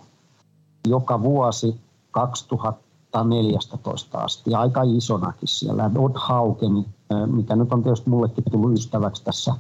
joka 0.89 1.23
vuosi 1.23 1.77
2014 2.11 4.19
asti, 4.19 4.55
aika 4.55 4.83
isonakin 4.83 5.49
siellä. 5.49 5.91
Odd 5.99 6.17
Haukeni 6.17 6.87
mikä 7.27 7.57
nyt 7.57 7.73
on 7.73 7.83
tietysti 7.83 8.11
mullekin 8.11 8.45
tullut 8.51 8.73
ystäväksi 8.73 9.25
tässä 9.25 9.55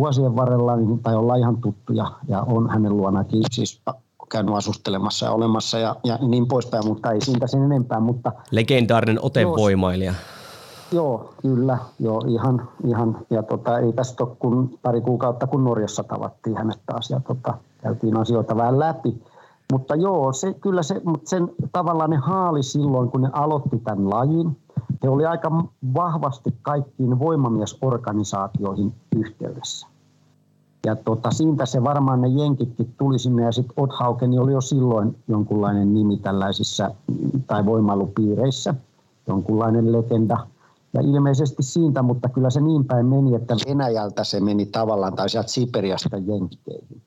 vuosien 0.00 0.36
varrella, 0.36 0.76
niin, 0.76 0.98
tai 0.98 1.14
ollaan 1.14 1.38
ihan 1.38 1.56
tuttuja, 1.56 2.12
ja 2.28 2.42
on 2.42 2.70
hänen 2.70 2.96
luonakin 2.96 3.42
siis 3.50 3.82
käynyt 4.32 4.54
asustelemassa 4.54 5.26
ja 5.26 5.32
olemassa 5.32 5.78
ja, 5.78 5.96
ja 6.04 6.18
niin 6.22 6.48
poispäin, 6.48 6.86
mutta 6.86 7.10
ei 7.10 7.20
siitä 7.20 7.46
sen 7.46 7.62
enempää. 7.62 8.00
Mutta, 8.00 8.32
Legendaarinen 8.50 9.24
otevoimailija. 9.24 10.14
Joo, 10.92 11.34
kyllä. 11.42 11.78
Joo, 11.98 12.22
ihan, 12.28 12.68
ihan. 12.86 13.18
Ja 13.30 13.42
tota, 13.42 13.78
ei 13.78 13.92
tästä 13.92 14.24
ole 14.24 14.36
kun 14.38 14.78
pari 14.82 15.00
kuukautta, 15.00 15.46
kun 15.46 15.64
Norjassa 15.64 16.04
tavattiin 16.04 16.56
hänet 16.56 16.80
taas 16.86 17.10
ja 17.10 17.20
tota, 17.20 17.54
käytiin 17.82 18.16
asioita 18.16 18.56
vähän 18.56 18.78
läpi. 18.78 19.22
Mutta 19.72 19.94
joo, 19.94 20.32
se, 20.32 20.54
kyllä 20.54 20.82
se, 20.82 21.00
mutta 21.04 21.30
sen 21.30 21.50
tavallaan 21.72 22.10
ne 22.10 22.16
haali 22.16 22.62
silloin, 22.62 23.10
kun 23.10 23.22
ne 23.22 23.28
aloitti 23.32 23.78
tämän 23.78 24.10
lajin. 24.10 24.56
He 25.02 25.08
oli 25.08 25.26
aika 25.26 25.64
vahvasti 25.94 26.54
kaikkiin 26.62 27.18
voimamiesorganisaatioihin 27.18 28.94
yhteydessä. 29.16 29.86
Ja 30.86 30.96
tota, 30.96 31.30
siitä 31.30 31.66
se 31.66 31.84
varmaan 31.84 32.20
ne 32.20 32.28
jenkitkin 32.28 32.94
tuli 32.98 33.18
sinne 33.18 33.42
ja 33.42 33.52
sitten 33.52 33.74
Othaukeni 33.76 34.38
oli 34.38 34.52
jo 34.52 34.60
silloin 34.60 35.16
jonkunlainen 35.28 35.94
nimi 35.94 36.16
tällaisissa 36.16 36.90
tai 37.46 37.66
voimailupiireissä, 37.66 38.74
jonkunlainen 39.26 39.92
legenda. 39.92 40.46
Ja 40.94 41.00
ilmeisesti 41.00 41.62
siitä, 41.62 42.02
mutta 42.02 42.28
kyllä 42.28 42.50
se 42.50 42.60
niin 42.60 42.84
päin 42.84 43.06
meni, 43.06 43.34
että 43.34 43.54
Venäjältä 43.68 44.24
se 44.24 44.40
meni 44.40 44.66
tavallaan 44.66 45.14
tai 45.14 45.28
sieltä 45.28 45.48
Siperiasta 45.48 46.16
jenkkeihin. 46.16 47.02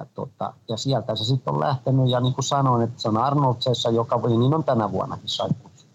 Ja, 0.00 0.06
tota, 0.14 0.52
ja 0.68 0.76
sieltä 0.76 1.16
se 1.16 1.24
sitten 1.24 1.54
on 1.54 1.60
lähtenyt 1.60 2.10
ja 2.10 2.20
niin 2.20 2.34
kuin 2.34 2.44
sanoin, 2.44 2.82
että 2.82 3.02
se 3.02 3.08
on 3.08 3.16
Arnoldseissa 3.16 3.90
joka 3.90 4.20
niin 4.28 4.54
on 4.54 4.64
tänä 4.64 4.92
vuonnakin 4.92 5.28
sai 5.28 5.48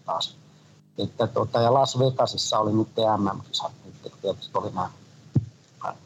taas. 0.04 0.43
Että, 0.98 1.26
tota, 1.26 1.60
ja 1.60 1.74
Las 1.74 1.98
Vegasissa 1.98 2.58
oli 2.58 2.72
nyt 2.72 2.88
MM-kisat, 3.16 3.72
nyt 3.84 4.12
tietysti 4.22 4.58
oli 4.58 4.70
nämä 4.70 4.90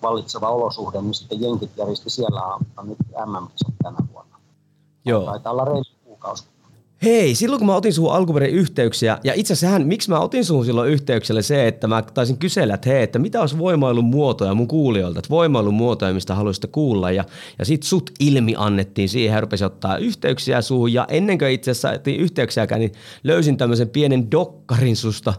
vallitseva 0.03 0.49
olosuhde, 0.49 1.03
niin 1.03 1.15
sitten 1.15 1.41
jenkit 1.41 1.71
järjesti 1.77 2.11
siellä 2.11 2.45
on 2.45 2.89
nyt 2.89 2.99
MM-kisat 3.27 3.75
tänä 3.83 3.97
vuonna. 4.13 4.39
Joo. 5.05 5.25
Taitaa 5.25 5.53
olla 5.53 5.65
reilu 5.65 5.85
kuukausi. 6.05 6.45
Hei, 7.03 7.35
silloin 7.35 7.59
kun 7.59 7.67
mä 7.67 7.77
otin 7.77 7.93
sun 7.93 8.13
alkuperin 8.13 8.51
yhteyksiä, 8.51 9.19
ja 9.25 9.33
itse 9.37 9.53
asiassa 9.53 9.79
miksi 9.79 10.11
mä 10.11 10.21
otin 10.21 10.45
sun 10.45 10.65
silloin 10.65 10.91
yhteykselle 10.91 11.43
se, 11.43 11.69
että 11.69 11.87
mä 11.87 12.03
taisin 12.03 12.39
kysellä, 12.39 12.75
että 12.75 12.91
hei, 12.91 13.03
että 13.03 13.19
mitä 13.19 13.41
olisi 13.41 13.59
voimailun 13.59 14.05
muotoja 14.05 14.55
mun 14.55 14.69
kuulijoilta, 14.69 15.19
että 15.19 15.31
voimailun 15.31 15.75
muotoja, 15.75 16.15
mistä 16.15 16.35
haluaisitte 16.35 16.67
kuulla, 16.67 17.11
ja, 17.11 17.25
ja 17.59 17.65
sit 17.65 17.83
sut 17.83 18.11
ilmi 18.21 18.55
annettiin 18.57 19.09
siihen, 19.09 19.35
ja 19.35 19.41
rupesi 19.41 19.65
ottaa 19.65 19.97
yhteyksiä 19.97 20.63
suun, 20.63 20.93
ja 20.93 21.07
ennen 21.09 21.39
kuin 21.39 21.51
itse 21.51 21.71
asiassa 21.71 21.91
yhteyksiäkään, 22.07 22.81
niin 22.81 22.93
löysin 23.25 23.57
tämmöisen 23.57 23.89
pienen 23.89 24.31
dokkarin 24.31 24.97
susta, 24.97 25.35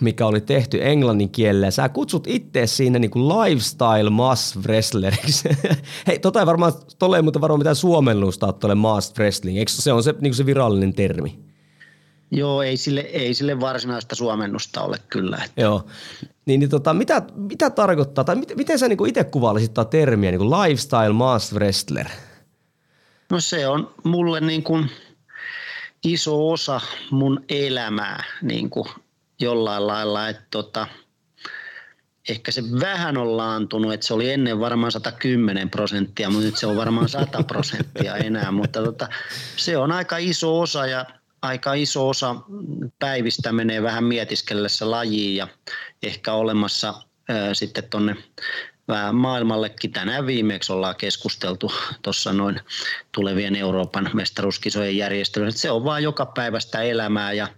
mikä 0.00 0.26
oli 0.26 0.40
tehty 0.40 0.78
englannin 0.82 1.30
kielellä. 1.30 1.70
Sä 1.70 1.88
kutsut 1.88 2.26
itse 2.26 2.66
siinä 2.66 2.98
niin 2.98 3.10
kuin 3.10 3.28
lifestyle 3.28 4.10
mass 4.10 4.58
wrestleriksi. 4.66 5.48
Hei, 6.06 6.18
tota 6.18 6.40
ei 6.40 6.46
varmaan, 6.46 6.72
tolle 6.98 7.16
ei 7.16 7.22
mutta 7.22 7.40
varmaan 7.40 7.60
mitään 7.60 7.76
suomennusta 7.76 8.54
ole 8.64 8.74
mass 8.74 9.12
wrestling. 9.18 9.58
Eikö 9.58 9.72
se 9.72 9.92
on 9.92 10.02
se, 10.02 10.12
niin 10.12 10.20
kuin 10.20 10.34
se 10.34 10.46
virallinen? 10.46 10.94
Joo, 12.30 12.62
ei 12.62 12.76
sille, 12.76 13.00
ei 13.00 13.34
sille 13.34 13.60
varsinaista 13.60 14.14
suomennusta 14.14 14.82
ole 14.82 14.96
kyllä. 15.08 15.38
Että. 15.44 15.62
Joo. 15.62 15.86
Niin, 16.46 16.60
niin 16.60 16.70
tota, 16.70 16.94
mitä, 16.94 17.22
mitä 17.36 17.70
tarkoittaa, 17.70 18.24
tai 18.24 18.36
miten, 18.36 18.56
miten 18.56 18.78
sä 18.78 18.88
niin 18.88 19.08
itse 19.08 19.24
kuvailisit 19.24 19.74
tätä 19.74 19.90
termiä, 19.90 20.30
niin 20.30 20.38
kuin 20.38 20.50
lifestyle 20.50 21.12
mass 21.12 21.54
wrestler? 21.54 22.06
No 23.30 23.40
se 23.40 23.68
on 23.68 23.94
mulle 24.04 24.40
niin 24.40 24.62
kuin 24.62 24.90
iso 26.04 26.50
osa 26.50 26.80
mun 27.10 27.44
elämää, 27.48 28.24
niin 28.42 28.70
kuin 28.70 28.88
jollain 29.40 29.86
lailla, 29.86 30.28
että 30.28 30.44
tota, 30.50 30.86
ehkä 32.28 32.52
se 32.52 32.62
vähän 32.80 33.16
on 33.16 33.36
laantunut, 33.36 33.92
että 33.92 34.06
se 34.06 34.14
oli 34.14 34.30
ennen 34.30 34.60
varmaan 34.60 34.92
110 34.92 35.70
prosenttia, 35.70 36.30
mutta 36.30 36.46
nyt 36.46 36.56
se 36.56 36.66
on 36.66 36.76
varmaan 36.76 37.08
100 37.08 37.42
prosenttia 37.42 38.16
enää, 38.16 38.50
mutta 38.50 38.82
tota, 38.82 39.08
se 39.56 39.76
on 39.76 39.92
aika 39.92 40.16
iso 40.16 40.60
osa 40.60 40.86
ja 40.86 41.06
aika 41.42 41.74
iso 41.74 42.08
osa 42.08 42.36
päivistä 42.98 43.52
menee 43.52 43.82
vähän 43.82 44.04
mietiskellessä 44.04 44.90
lajiin 44.90 45.36
ja 45.36 45.48
ehkä 46.02 46.32
olemassa 46.32 46.94
ää, 47.28 47.54
sitten 47.54 47.84
tuonne 47.90 48.16
vähän 48.88 49.14
maailmallekin. 49.14 49.92
Tänään 49.92 50.26
viimeksi 50.26 50.72
ollaan 50.72 50.96
keskusteltu 50.96 51.72
tuossa 52.02 52.32
noin 52.32 52.60
tulevien 53.12 53.56
Euroopan 53.56 54.10
mestaruuskisojen 54.12 54.96
järjestelystä. 54.96 55.60
Se 55.60 55.70
on 55.70 55.84
vaan 55.84 56.02
joka 56.02 56.26
päivästä 56.26 56.82
elämää 56.82 57.32
ja, 57.32 57.48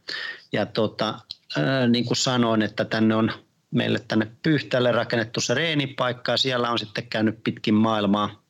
ja 0.53 0.67
tota, 0.67 1.15
niin 1.89 2.05
kuin 2.05 2.17
sanoin, 2.17 2.63
että 2.63 2.85
tänne 2.85 3.15
on 3.15 3.33
meille 3.71 3.99
tänne 4.09 4.31
Pyhtäälle 4.43 4.93
rakennettu 4.93 5.41
se 5.41 5.55
reenipaikka 5.55 6.33
ja 6.33 6.37
siellä 6.37 6.71
on 6.71 6.79
sitten 6.79 7.07
käynyt 7.07 7.45
pitkin 7.45 7.75
maailmaa 7.75 8.43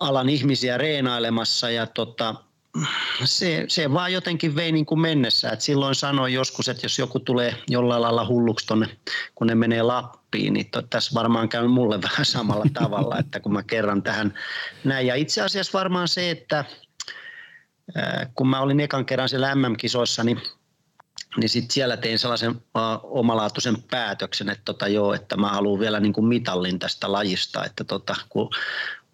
alan 0.00 0.28
ihmisiä 0.28 0.78
reenailemassa 0.78 1.70
ja 1.70 1.86
tota, 1.86 2.34
se, 3.24 3.64
se 3.68 3.92
vaan 3.92 4.12
jotenkin 4.12 4.56
vei 4.56 4.72
niin 4.72 4.86
kuin 4.86 5.00
mennessä. 5.00 5.50
Et 5.50 5.60
silloin 5.60 5.94
sanoin 5.94 6.34
joskus, 6.34 6.68
että 6.68 6.84
jos 6.84 6.98
joku 6.98 7.20
tulee 7.20 7.54
jollain 7.68 8.02
lailla 8.02 8.26
hulluksi 8.26 8.66
tonne, 8.66 8.86
kun 9.34 9.46
ne 9.46 9.54
menee 9.54 9.82
Lappiin, 9.82 10.52
niin 10.52 10.70
to, 10.70 10.82
tässä 10.82 11.14
varmaan 11.14 11.48
käy 11.48 11.68
mulle 11.68 12.02
vähän 12.10 12.24
samalla 12.24 12.66
tavalla, 12.74 13.18
että 13.18 13.40
kun 13.40 13.52
mä 13.52 13.62
kerran 13.62 14.02
tähän 14.02 14.34
näin. 14.84 15.06
Ja 15.06 15.14
itse 15.14 15.42
asiassa 15.42 15.78
varmaan 15.78 16.08
se, 16.08 16.30
että 16.30 16.64
kun 18.34 18.48
mä 18.48 18.60
olin 18.60 18.80
ekan 18.80 19.06
kerran 19.06 19.28
siellä 19.28 19.54
MM-kisoissa, 19.54 20.24
niin 20.24 20.40
niin 21.36 21.48
sitten 21.48 21.70
siellä 21.70 21.96
tein 21.96 22.18
sellaisen 22.18 22.50
uh, 22.50 22.58
omalaatuisen 23.02 23.82
päätöksen, 23.82 24.48
että 24.48 24.64
tota, 24.64 24.88
joo, 24.88 25.14
että 25.14 25.36
mä 25.36 25.48
haluan 25.48 25.80
vielä 25.80 26.00
niin 26.00 26.12
kuin 26.12 26.26
mitallin 26.26 26.78
tästä 26.78 27.12
lajista, 27.12 27.64
että 27.64 27.84
tota, 27.84 28.14
kun 28.28 28.50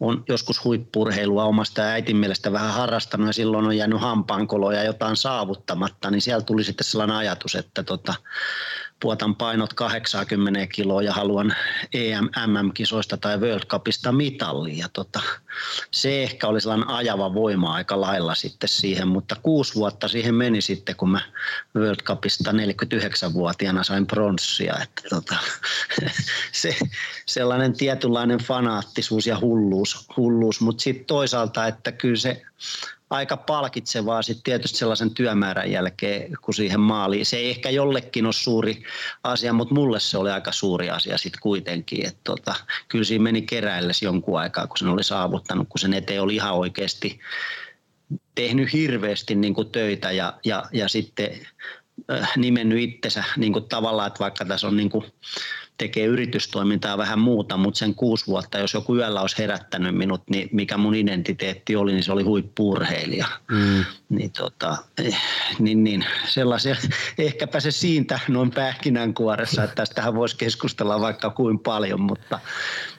on 0.00 0.24
joskus 0.28 0.64
huippurheilua 0.64 1.44
omasta 1.44 1.82
äitin 1.82 2.16
mielestä 2.16 2.52
vähän 2.52 2.72
harrastanut 2.72 3.26
ja 3.26 3.32
silloin 3.32 3.66
on 3.66 3.76
jäänyt 3.76 4.00
hampaankoloja 4.00 4.84
jotain 4.84 5.16
saavuttamatta, 5.16 6.10
niin 6.10 6.20
siellä 6.20 6.44
tuli 6.44 6.64
sitten 6.64 6.84
sellainen 6.84 7.16
ajatus, 7.16 7.54
että 7.54 7.82
tota, 7.82 8.14
puotan 9.04 9.34
painot 9.34 9.74
80 9.74 10.66
kiloa 10.66 11.02
ja 11.02 11.12
haluan 11.12 11.54
EM, 11.94 12.24
MM-kisoista 12.24 13.16
tai 13.16 13.40
World 13.40 13.66
Cupista 13.66 14.12
mitallia. 14.12 14.88
Tota, 14.92 15.20
se 15.90 16.22
ehkä 16.22 16.48
oli 16.48 16.60
sellainen 16.60 16.88
ajava 16.88 17.34
voima 17.34 17.74
aika 17.74 18.00
lailla 18.00 18.34
sitten 18.34 18.68
siihen, 18.68 19.08
mutta 19.08 19.36
kuusi 19.42 19.74
vuotta 19.74 20.08
siihen 20.08 20.34
meni 20.34 20.60
sitten, 20.60 20.96
kun 20.96 21.10
mä 21.10 21.20
World 21.76 22.02
Cupista 22.02 22.50
49-vuotiaana 22.50 23.84
sain 23.84 24.06
pronssia. 24.06 24.74
Että 24.82 25.02
tota, 25.10 25.36
se, 26.52 26.76
sellainen 27.26 27.72
tietynlainen 27.76 28.38
fanaattisuus 28.38 29.26
ja 29.26 29.40
hulluus, 29.40 30.08
hulluus. 30.16 30.60
mutta 30.60 30.82
sitten 30.82 31.06
toisaalta, 31.06 31.66
että 31.66 31.92
kyllä 31.92 32.16
se 32.16 32.42
aika 33.14 33.36
palkitsevaa 33.36 34.22
sitten 34.22 34.42
tietysti 34.42 34.78
sellaisen 34.78 35.14
työmäärän 35.14 35.70
jälkeen, 35.70 36.32
kun 36.42 36.54
siihen 36.54 36.80
maaliin. 36.80 37.26
Se 37.26 37.36
ei 37.36 37.50
ehkä 37.50 37.70
jollekin 37.70 38.26
ole 38.26 38.32
suuri 38.32 38.82
asia, 39.24 39.52
mutta 39.52 39.74
mulle 39.74 40.00
se 40.00 40.18
oli 40.18 40.30
aika 40.30 40.52
suuri 40.52 40.90
asia 40.90 41.18
sitten 41.18 41.40
kuitenkin. 41.42 42.06
Että 42.06 42.20
tota, 42.24 42.54
kyllä 42.88 43.04
siinä 43.04 43.22
meni 43.22 43.42
keräilles 43.42 44.02
jonkun 44.02 44.38
aikaa, 44.38 44.66
kun 44.66 44.78
sen 44.78 44.88
oli 44.88 45.04
saavuttanut, 45.04 45.68
kun 45.68 45.78
sen 45.78 45.94
eteen 45.94 46.22
oli 46.22 46.34
ihan 46.34 46.54
oikeasti 46.54 47.20
tehnyt 48.34 48.72
hirveästi 48.72 49.34
niin 49.34 49.54
kuin 49.54 49.70
töitä 49.70 50.10
ja, 50.10 50.34
ja, 50.44 50.64
ja 50.72 50.88
sitten 50.88 51.30
äh, 52.10 52.32
nimennyt 52.36 52.78
itsensä 52.78 53.24
niin 53.36 53.52
kuin 53.52 53.64
tavallaan, 53.64 54.06
että 54.06 54.20
vaikka 54.20 54.44
tässä 54.44 54.66
on 54.66 54.76
niin 54.76 54.90
kuin 54.90 55.04
tekee 55.78 56.06
yritystoimintaa 56.06 56.98
vähän 56.98 57.18
muuta, 57.18 57.56
mutta 57.56 57.78
sen 57.78 57.94
kuusi 57.94 58.26
vuotta, 58.26 58.58
jos 58.58 58.74
joku 58.74 58.96
yöllä 58.96 59.20
olisi 59.20 59.38
herättänyt 59.38 59.96
minut, 59.96 60.22
niin 60.30 60.48
mikä 60.52 60.76
mun 60.76 60.94
identiteetti 60.94 61.76
oli, 61.76 61.92
niin 61.92 62.02
se 62.02 62.12
oli 62.12 62.22
huippurheilija. 62.22 63.26
Mm. 63.50 63.84
Niin, 64.08 64.32
tota, 64.32 64.76
eh, 64.98 65.20
niin, 65.58 65.84
niin, 65.84 66.04
sellaisia, 66.26 66.76
ehkäpä 67.18 67.60
se 67.60 67.70
siitä 67.70 68.20
noin 68.28 68.50
pähkinänkuoressa, 68.50 69.64
että 69.64 69.74
tästähän 69.74 70.14
voisi 70.14 70.36
keskustella 70.36 71.00
vaikka 71.00 71.30
kuin 71.30 71.58
paljon, 71.58 72.00
mutta 72.00 72.40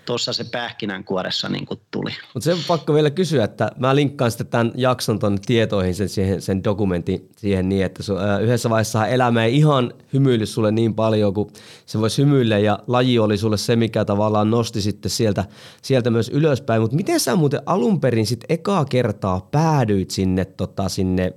tuossa 0.05 0.33
se 0.33 0.43
pähkinänkuoressa 0.43 1.49
niin 1.49 1.65
kuin 1.65 1.79
tuli. 2.05 2.27
Mutta 2.33 2.45
se 2.45 2.53
on 2.53 2.59
pakko 2.67 2.93
vielä 2.93 3.09
kysyä, 3.09 3.43
että 3.43 3.71
mä 3.77 3.95
linkkaan 3.95 4.31
sitten 4.31 4.47
tämän 4.47 4.71
jakson 4.75 5.19
tuonne 5.19 5.39
tietoihin, 5.45 5.95
sen, 5.95 6.09
siihen, 6.09 6.41
sen 6.41 6.63
dokumentin 6.63 7.29
siihen 7.37 7.69
niin, 7.69 7.85
että 7.85 8.03
sun, 8.03 8.21
ää, 8.21 8.39
yhdessä 8.39 8.69
vaiheessa 8.69 9.07
elämä 9.07 9.43
ei 9.43 9.57
ihan 9.57 9.93
hymyily 10.13 10.45
sulle 10.45 10.71
niin 10.71 10.95
paljon 10.95 11.33
kuin 11.33 11.49
se 11.85 11.99
voisi 11.99 12.21
hymyillä 12.21 12.57
ja 12.57 12.79
laji 12.87 13.19
oli 13.19 13.37
sulle 13.37 13.57
se, 13.57 13.75
mikä 13.75 14.05
tavallaan 14.05 14.51
nosti 14.51 14.81
sitten 14.81 15.11
sieltä, 15.11 15.45
sieltä 15.81 16.09
myös 16.09 16.29
ylöspäin. 16.29 16.81
Mutta 16.81 16.95
miten 16.95 17.19
sä 17.19 17.35
muuten 17.35 17.61
alun 17.65 18.01
perin 18.01 18.25
sitten 18.25 18.45
ekaa 18.49 18.85
kertaa 18.85 19.47
päädyit 19.51 20.11
sinne, 20.11 20.45
tota, 20.45 20.89
sinne 20.89 21.33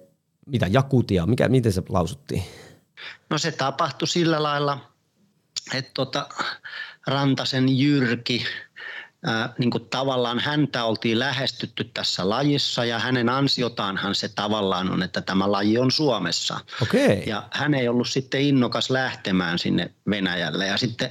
mitä, 0.47 0.67
Jakutia, 0.71 1.27
mikä, 1.27 1.49
miten 1.49 1.73
se 1.73 1.83
lausuttiin? 1.89 2.43
No 3.31 3.39
se 3.39 3.53
tapahtui 3.53 4.09
sillä 4.09 4.43
lailla, 4.43 4.79
että 5.75 5.91
tota, 5.95 6.29
Rantasen 7.07 7.79
Jyrki, 7.79 8.45
niin 9.59 9.71
kuin 9.71 9.89
tavallaan 9.91 10.39
häntä 10.39 10.85
oltiin 10.85 11.19
lähestytty 11.19 11.85
tässä 11.85 12.29
lajissa 12.29 12.85
ja 12.85 12.99
hänen 12.99 13.29
ansiotaanhan 13.29 14.15
se 14.15 14.29
tavallaan 14.29 14.91
on, 14.91 15.03
että 15.03 15.21
tämä 15.21 15.53
laji 15.53 15.79
on 15.79 15.91
Suomessa. 15.91 16.61
Okay. 16.83 17.23
Ja 17.27 17.49
hän 17.51 17.75
ei 17.75 17.89
ollut 17.89 18.09
sitten 18.09 18.41
innokas 18.41 18.91
lähtemään 18.91 19.59
sinne 19.59 19.91
Venäjälle 20.11 20.67
ja 20.67 20.77
sitten 20.77 21.11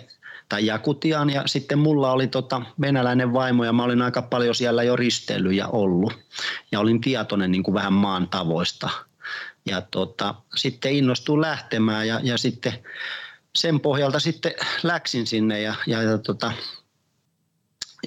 tai 0.50 0.66
Jakutiaan 0.66 1.30
ja 1.30 1.44
sitten 1.46 1.80
mulla 1.80 2.12
oli 2.12 2.28
tota 2.28 2.62
venäläinen 2.82 3.34
vaimo 3.34 3.64
ja 3.64 3.74
mä 3.74 3.84
olin 3.84 4.02
aika 4.02 4.22
paljon 4.22 4.56
siellä 4.56 4.84
jo 4.84 4.96
risteilyjä 4.96 5.68
ollut 5.68 6.14
ja 6.72 6.80
olin 6.80 7.02
tietoinen 7.02 7.52
niin 7.52 7.64
kuin 7.64 7.76
vähän 7.76 7.94
maan 7.94 8.30
tavoista. 8.30 8.90
Ja 9.66 9.82
tota, 9.82 10.36
sitten 10.56 10.92
innostuin 10.92 11.42
lähtemään 11.42 12.08
ja, 12.08 12.20
ja 12.24 12.38
sitten 12.38 12.74
sen 13.56 13.80
pohjalta 13.80 14.20
sitten 14.20 14.54
läksin 14.84 15.28
sinne 15.28 15.62
ja, 15.62 15.76
ja, 15.88 16.04
ja 16.04 16.18
tota, 16.18 16.52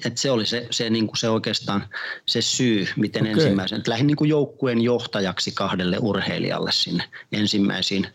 et 0.05 0.17
se 0.17 0.31
oli 0.31 0.45
se, 0.45 0.67
se, 0.71 0.89
niin 0.89 1.07
kuin 1.07 1.17
se 1.17 1.29
oikeastaan 1.29 1.85
se 2.25 2.41
syy, 2.41 2.87
miten 2.95 3.21
okay. 3.21 3.33
ensimmäisen. 3.33 3.83
Lähdin 3.87 4.07
niin 4.07 4.17
kuin 4.17 4.29
joukkueen 4.29 4.81
johtajaksi 4.81 5.51
kahdelle 5.51 5.97
urheilijalle 6.01 6.71
sinne 6.71 7.03
ensimmäisiin 7.31 8.07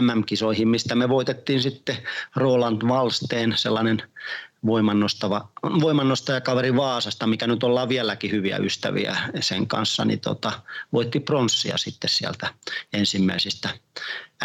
MM-kisoihin, 0.00 0.68
mistä 0.68 0.94
me 0.94 1.08
voitettiin 1.08 1.62
sitten 1.62 1.96
Roland 2.36 2.88
Valsteen, 2.88 3.54
sellainen 3.56 4.02
voimannostava, 4.66 5.48
voimannostajakaveri 5.80 6.76
Vaasasta, 6.76 7.26
mikä 7.26 7.46
nyt 7.46 7.62
ollaan 7.62 7.88
vieläkin 7.88 8.30
hyviä 8.30 8.56
ystäviä 8.56 9.16
sen 9.40 9.66
kanssa, 9.66 10.04
niin 10.04 10.20
tota, 10.20 10.52
voitti 10.92 11.20
pronssia 11.20 11.78
sitten 11.78 12.10
sieltä 12.10 12.48
ensimmäisistä 12.92 13.68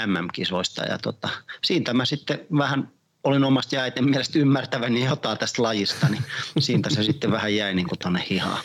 MM-kisoista. 0.06 0.84
Ja 0.84 0.98
tota, 0.98 1.30
siitä 1.64 1.94
mä 1.94 2.06
sitten 2.06 2.40
vähän 2.58 2.92
olin 3.24 3.44
omasta 3.44 3.76
jäiten 3.76 4.10
mielestä 4.10 4.40
ymmärtäväni 4.40 5.06
jotain 5.06 5.38
tästä 5.38 5.64
lajista, 5.64 6.08
niin 6.10 6.24
siitä 6.60 6.90
se 6.90 7.04
sitten 7.04 7.32
vähän 7.32 7.56
jäi 7.56 7.76
niin 7.76 7.88
kuin 7.88 8.00
tuonne 8.00 8.24
hihaan. 8.30 8.64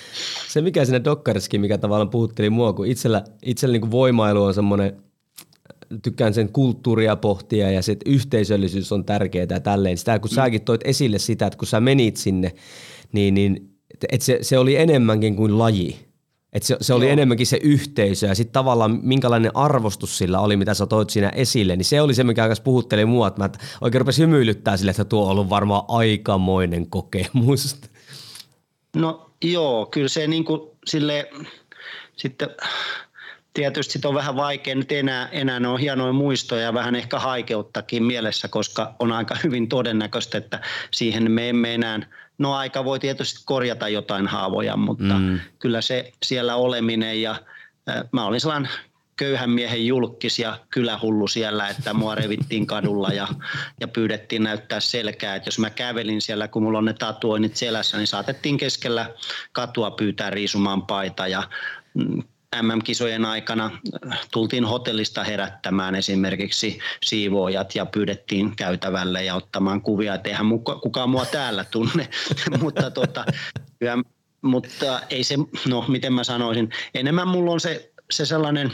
Se 0.49 0.61
mikä 0.61 0.85
siinä 0.85 1.05
dokkariskin, 1.05 1.61
mikä 1.61 1.79
tavallaan 1.79 2.11
puhutteli 2.11 2.51
mua, 2.51 2.73
kun 2.73 2.87
itsellä, 2.87 3.25
itsellä 3.43 3.73
niin 3.73 3.81
kuin 3.81 3.91
voimailu 3.91 4.45
on 4.45 4.55
semmoinen, 4.55 5.03
tykkään 6.03 6.35
sen 6.35 6.53
kulttuuria 6.53 7.17
pohtia 7.17 7.71
ja 7.71 7.83
se 7.83 7.97
yhteisöllisyys 8.07 8.93
on 8.93 9.05
tärkeää 9.05 9.47
ja 9.51 9.61
tälleen. 9.61 9.99
Sitä 9.99 10.19
kun 10.19 10.31
mm. 10.31 10.35
säkin 10.35 10.63
toit 10.63 10.81
esille 10.85 11.19
sitä, 11.19 11.47
että 11.47 11.59
kun 11.59 11.69
sä 11.69 11.81
menit 11.81 12.17
sinne, 12.17 12.55
niin, 13.13 13.35
niin 13.35 13.71
että 14.13 14.27
se, 14.27 14.39
se 14.43 14.59
oli 14.59 14.77
enemmänkin 14.77 15.37
kuin 15.37 15.59
laji. 15.59 16.04
Et 16.55 16.63
se, 16.63 16.77
se 16.81 16.95
oli 16.95 17.05
Joo. 17.05 17.13
enemmänkin 17.13 17.47
se 17.47 17.59
yhteisö 17.63 18.27
ja 18.27 18.35
sitten 18.35 18.53
tavallaan 18.53 18.99
minkälainen 19.03 19.51
arvostus 19.55 20.19
sillä 20.19 20.41
oli, 20.41 20.57
mitä 20.57 20.75
sä 20.75 20.87
toit 20.87 21.11
siinä 21.11 21.29
esille, 21.29 21.77
niin 21.77 21.85
se 21.85 22.01
oli 22.01 22.15
se, 22.15 22.25
mikä 22.25 22.47
kanssa 22.47 22.65
puhutteli 22.65 23.05
mua, 23.05 23.29
että 23.29 23.43
mä 23.43 23.51
oikein 23.81 24.01
rupesin 24.01 24.23
hymyilyttää 24.23 24.77
sille, 24.77 24.91
että 24.91 25.05
tuo 25.05 25.25
on 25.25 25.31
ollut 25.31 25.51
varmaan 25.51 25.83
aikamoinen 25.89 26.91
kokemus. 26.91 27.81
No 28.97 29.31
joo, 29.45 29.87
kyllä 29.87 30.09
se 30.09 30.27
niin 30.27 30.45
kuin 30.45 30.61
sille 30.87 31.31
sitten 32.17 32.49
tietysti 33.55 33.93
sit 33.93 34.05
on 34.05 34.15
vähän 34.15 34.37
vaikea 34.37 34.75
nyt 34.75 34.93
enää, 34.93 35.29
enää 35.29 35.61
ne 35.61 35.69
on 35.69 35.81
hienoja 35.81 36.13
muistoja 36.13 36.63
ja 36.63 36.75
vähän 36.75 36.95
ehkä 36.95 37.19
haikeuttakin 37.19 38.03
mielessä, 38.05 38.49
koska 38.49 38.95
on 38.99 39.13
aika 39.13 39.37
hyvin 39.45 39.69
todennäköistä, 39.69 40.39
että 40.39 40.61
siihen 40.91 41.31
me 41.31 41.49
emme 41.49 41.75
enää– 41.75 42.01
No 42.39 42.55
aika 42.55 42.85
voi 42.85 42.99
tietysti 42.99 43.43
korjata 43.45 43.89
jotain 43.89 44.27
haavoja, 44.27 44.77
mutta 44.77 45.15
mm. 45.19 45.41
kyllä 45.59 45.81
se 45.81 46.13
siellä 46.23 46.57
oleminen 46.57 47.23
ja 47.23 47.31
äh, 47.89 48.05
mä 48.13 48.27
olin 48.27 48.41
sellainen 48.41 48.71
köyhän 49.17 49.51
miehen 49.51 49.87
julkis 49.87 50.39
ja 50.39 50.59
kylähullu 50.71 51.29
siellä, 51.29 51.69
että 51.69 51.95
mua 51.95 52.15
revittiin 52.25 52.67
kadulla 52.67 53.09
ja, 53.09 53.29
ja 53.81 53.89
pyydettiin 53.89 54.43
näyttää 54.43 54.81
selkää, 54.81 55.35
että 55.35 55.49
jos 55.49 55.59
mä 55.59 55.71
kävelin 55.71 56.21
siellä, 56.21 56.49
kun 56.49 56.63
mulla 56.63 56.79
on 56.79 56.85
ne 56.85 56.93
tatuoinnit 56.93 57.57
selässä, 57.57 57.97
niin 57.97 58.07
saatettiin 58.07 58.57
keskellä 58.57 59.11
katua 59.53 59.91
pyytää 59.91 60.31
riisumaan 60.31 60.87
paita 60.87 61.27
ja 61.27 61.43
mm, 61.95 62.23
MM-kisojen 62.63 63.25
aikana 63.25 63.71
tultiin 64.33 64.65
hotellista 64.65 65.25
herättämään 65.25 65.95
esimerkiksi 65.95 66.79
siivoojat 67.05 67.75
ja 67.75 67.87
pyydettiin 67.87 68.57
käytävälle 68.57 69.25
ja 69.25 69.35
ottamaan 69.35 69.81
kuvia, 69.81 70.15
että 70.15 70.29
eihän 70.29 70.47
kukaan 70.83 71.11
mua 71.11 71.27
täällä 71.27 71.65
tunne, 71.65 72.09
mutta, 72.63 72.91
tota, 72.91 73.25
mutta 74.43 75.01
ei 75.11 75.25
se, 75.25 75.35
no 75.69 75.85
miten 75.89 76.13
mä 76.13 76.25
sanoisin, 76.25 76.71
enemmän 76.95 77.29
mulla 77.29 77.53
on 77.53 77.61
se, 77.61 77.93
se 78.11 78.27
sellainen, 78.27 78.71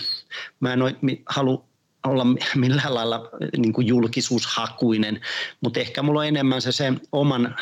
mä 0.61 0.73
en 0.73 0.81
halua 1.27 1.71
olla 2.07 2.27
millään 2.55 2.95
lailla 2.95 3.29
niin 3.57 3.73
kuin 3.73 3.87
julkisuushakuinen, 3.87 5.21
mutta 5.61 5.81
ehkä 5.81 6.03
mulla 6.03 6.21
on 6.21 6.27
enemmän 6.27 6.63
se, 6.63 6.73
se 6.73 6.93
oman 7.13 7.57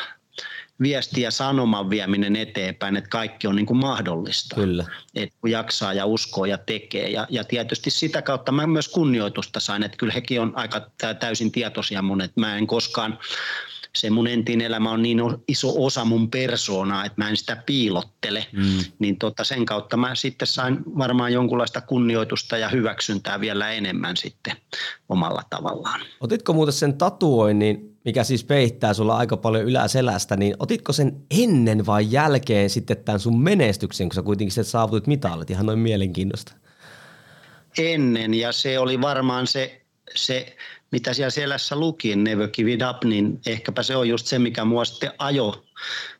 viesti 0.81 1.21
ja 1.21 1.31
sanoman 1.31 1.89
vieminen 1.89 2.35
eteenpäin, 2.35 2.97
että 2.97 3.09
kaikki 3.09 3.47
on 3.47 3.55
niin 3.55 3.65
kuin 3.65 3.77
mahdollista. 3.77 4.55
Kyllä. 4.55 4.85
Että 5.15 5.35
kun 5.41 5.51
jaksaa 5.51 5.93
ja 5.93 6.05
uskoo 6.05 6.45
ja 6.45 6.57
tekee. 6.57 7.09
Ja, 7.09 7.27
ja 7.29 7.43
tietysti 7.43 7.89
sitä 7.89 8.21
kautta 8.21 8.51
mä 8.51 8.67
myös 8.67 8.87
kunnioitusta 8.87 9.59
sain, 9.59 9.83
että 9.83 9.97
kyllä 9.97 10.13
hekin 10.13 10.41
on 10.41 10.53
aika 10.55 10.81
täysin 11.19 11.51
tietoisia 11.51 12.01
mun, 12.01 12.21
että 12.21 12.39
mä 12.39 12.57
en 12.57 12.67
koskaan 12.67 13.19
se 13.95 14.09
mun 14.09 14.27
entinen 14.27 14.67
elämä 14.67 14.91
on 14.91 15.01
niin 15.01 15.19
iso 15.47 15.73
osa 15.85 16.05
mun 16.05 16.31
persoonaa, 16.31 17.05
että 17.05 17.21
mä 17.21 17.29
en 17.29 17.37
sitä 17.37 17.63
piilottele, 17.65 18.45
mm. 18.51 18.79
niin 18.99 19.17
tota 19.17 19.43
sen 19.43 19.65
kautta 19.65 19.97
mä 19.97 20.15
sitten 20.15 20.47
sain 20.47 20.77
varmaan 20.97 21.33
jonkunlaista 21.33 21.81
kunnioitusta 21.81 22.57
ja 22.57 22.69
hyväksyntää 22.69 23.39
vielä 23.39 23.71
enemmän 23.71 24.17
sitten 24.17 24.55
omalla 25.09 25.43
tavallaan. 25.49 26.01
Otitko 26.19 26.53
muuten 26.53 26.73
sen 26.73 26.97
tatuoinnin, 26.97 27.88
mikä 28.09 28.23
siis 28.23 28.43
peittää 28.43 28.93
sulla 28.93 29.17
aika 29.17 29.37
paljon 29.37 29.65
yläselästä, 29.65 30.35
niin 30.35 30.55
otitko 30.59 30.93
sen 30.93 31.21
ennen 31.43 31.85
vai 31.85 32.07
jälkeen 32.09 32.69
sitten 32.69 32.97
tämän 32.97 33.19
sun 33.19 33.41
menestyksen, 33.41 34.09
kun 34.09 34.15
sä 34.15 34.21
kuitenkin 34.21 34.63
saavutit 34.63 35.07
mitalit 35.07 35.49
ihan 35.49 35.65
noin 35.65 35.79
mielenkiinnosta? 35.79 36.53
Ennen 37.77 38.33
ja 38.33 38.51
se 38.51 38.79
oli 38.79 39.01
varmaan 39.01 39.47
se, 39.47 39.81
se 40.15 40.55
mitä 40.91 41.13
siellä 41.13 41.29
selässä 41.29 41.75
luki, 41.75 42.15
Never 42.15 42.49
Give 42.49 42.73
It 42.73 42.81
Up, 42.89 43.03
niin 43.03 43.41
ehkäpä 43.45 43.83
se 43.83 43.95
on 43.95 44.09
just 44.09 44.25
se, 44.25 44.39
mikä 44.39 44.65
mua 44.65 44.85
sitten 44.85 45.11
ajo 45.17 45.63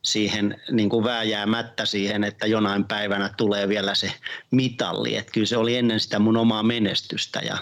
siihen 0.02 0.62
niin 0.72 0.90
kuin 0.90 1.04
vääjäämättä 1.04 1.86
siihen, 1.86 2.24
että 2.24 2.48
jonain 2.48 2.86
päivänä 2.86 3.30
tulee 3.38 3.70
vielä 3.70 3.96
se 3.96 4.12
mitalli. 4.52 5.18
Että 5.18 5.32
kyllä 5.32 5.48
se 5.48 5.58
oli 5.58 5.78
ennen 5.78 6.00
sitä 6.00 6.20
mun 6.20 6.38
omaa 6.38 6.64
menestystä 6.64 7.40
ja, 7.40 7.58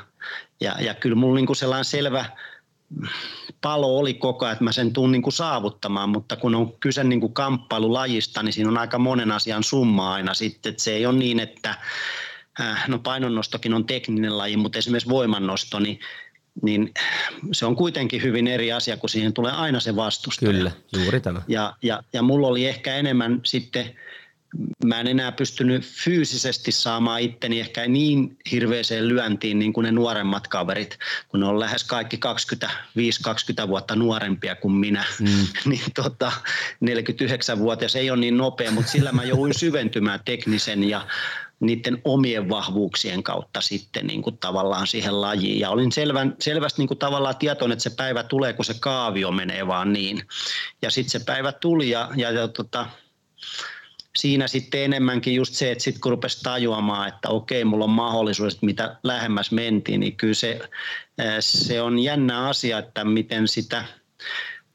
ja, 0.62 0.76
ja 0.80 0.94
kyllä 0.94 1.16
mulla 1.16 1.36
niin 1.36 1.48
kuin 1.48 1.58
sellainen 1.58 1.86
selvä 1.86 2.26
palo 3.62 3.97
oli 3.97 4.13
koko 4.13 4.45
ajan, 4.45 4.54
että 4.54 4.63
mä 4.63 4.71
sen 4.71 4.93
tuun 4.93 5.12
niin 5.12 5.21
kuin 5.21 5.34
saavuttamaan, 5.34 6.10
mutta 6.10 6.36
kun 6.36 6.56
on 6.56 6.73
kyse 6.80 7.04
niin 7.04 7.19
kuin 7.19 7.34
kamppailulajista, 7.34 8.43
niin 8.43 8.54
siinä 8.54 8.69
on 8.69 8.78
aika 8.78 9.00
monen 9.00 9.32
asian 9.32 9.63
summa 9.63 10.13
aina 10.13 10.34
sitten, 10.34 10.69
että 10.69 10.84
se 10.84 10.91
ei 10.93 11.06
ole 11.06 11.17
niin, 11.17 11.39
että 11.39 11.76
äh, 12.62 12.88
no 12.88 13.00
painonnostokin 13.00 13.73
on 13.73 13.86
tekninen 13.86 14.38
laji, 14.38 14.58
mutta 14.58 14.78
esimerkiksi 14.78 15.10
voimannosto, 15.10 15.80
niin 15.80 16.00
niin 16.62 16.93
se 17.52 17.65
on 17.65 17.76
kuitenkin 17.76 18.23
hyvin 18.23 18.47
eri 18.47 18.71
asia, 18.71 18.97
kun 18.97 19.10
siihen 19.10 19.34
tulee 19.34 19.52
aina 19.52 19.80
se 19.80 19.95
vastustaja. 19.95 20.52
Kyllä, 20.52 20.71
juuri 20.93 21.19
tämä. 21.19 21.41
Ja, 21.47 21.76
ja, 21.82 22.04
ja 22.13 22.21
mulla 22.21 22.47
oli 22.47 22.65
ehkä 22.65 22.95
enemmän 22.95 23.41
sitten, 23.45 23.95
mä 24.86 25.00
en 25.00 25.08
enää 25.08 25.32
pystynyt 25.32 25.86
fyysisesti 25.86 26.72
saamaan 26.72 27.22
itteni 27.22 27.60
ehkä 27.60 27.88
niin 27.88 28.38
hirveäseen 28.52 29.08
lyöntiin 29.08 29.60
niin 29.60 29.74
kuin 29.74 29.84
ne 29.86 29.91
nuoremmat 29.91 30.48
kaverit, 30.48 31.00
kun 31.28 31.39
ne 31.39 31.46
on 31.46 31.60
lähes 31.60 31.84
kaikki 31.84 32.20
25-20 33.65 33.67
vuotta 33.67 33.96
nuorempia 33.96 34.56
kuin 34.56 34.74
minä. 34.74 35.06
Mm. 35.20 35.48
niin 35.70 35.91
tota, 35.96 36.32
49-vuotias 36.86 37.96
ei 37.96 38.12
ole 38.12 38.20
niin 38.20 38.38
nopea, 38.38 38.72
mutta 38.72 38.91
sillä 38.91 39.12
mä 39.12 39.24
jouduin 39.24 39.54
syventymään 39.54 40.20
teknisen 40.26 40.89
ja 40.89 41.08
niiden 41.60 42.02
omien 42.04 42.50
vahvuuksien 42.50 43.24
kautta 43.24 43.62
sitten 43.62 44.08
niin 44.08 44.22
kuin 44.22 44.38
tavallaan 44.38 44.88
siihen 44.88 45.22
lajiin. 45.22 45.60
Ja 45.60 45.70
olin 45.70 45.91
selvän, 45.91 46.36
selvästi 46.39 46.82
niin 46.82 46.88
kuin 46.88 46.98
tavallaan 46.98 47.38
tietoinen, 47.38 47.74
että 47.74 47.84
se 47.84 47.96
päivä 47.96 48.24
tulee, 48.24 48.54
kun 48.54 48.65
se 48.65 48.76
kaavio 48.80 49.32
menee 49.32 49.67
vaan 49.67 49.93
niin. 49.93 50.22
Ja 50.82 50.91
sitten 50.91 51.12
se 51.12 51.26
päivä 51.26 51.52
tuli 51.52 51.89
ja, 51.89 52.10
ja, 52.15 52.32
ja 52.32 52.48
tota, 52.48 52.86
siinä 54.18 54.48
sitten 54.48 54.82
enemmänkin 54.82 55.36
just 55.36 55.54
se, 55.54 55.72
että 55.72 55.84
sitten 55.84 56.02
kun 56.02 56.12
rupesi 56.12 56.44
tajuamaan, 56.44 57.08
että 57.08 57.30
okei, 57.30 57.66
mulla 57.66 57.84
on 57.84 57.90
mahdollisuus, 57.90 58.62
mitä 58.62 58.98
lähemmäs 59.04 59.52
mentiin, 59.52 60.00
niin 60.00 60.16
kyllä 60.18 60.34
se, 60.34 60.60
se 61.40 61.82
on 61.82 62.00
jännä 62.00 62.48
asia, 62.48 62.78
että 62.78 63.06
miten 63.06 63.48
sitä 63.48 63.84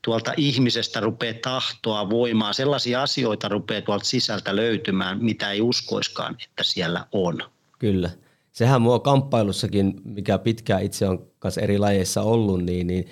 tuolta 0.05 0.33
ihmisestä 0.37 1.01
rupeaa 1.01 1.35
tahtoa, 1.43 2.11
voimaa, 2.11 2.53
sellaisia 2.53 3.03
asioita 3.03 3.49
rupeaa 3.49 3.83
tuolta 3.83 4.05
sisältä 4.05 4.57
löytymään, 4.57 5.25
mitä 5.25 5.51
ei 5.51 5.61
uskoiskaan, 5.61 6.37
että 6.45 6.65
siellä 6.65 7.07
on. 7.13 7.39
Kyllä. 7.79 8.11
Sehän 8.53 8.83
mua 8.83 8.99
kamppailussakin, 8.99 10.01
mikä 10.05 10.39
pitkään 10.39 10.83
itse 10.83 11.09
on 11.09 11.27
kanssa 11.39 11.61
eri 11.61 11.79
lajeissa 11.79 12.23
ollut, 12.23 12.65
niin, 12.65 12.87
niin 12.87 13.09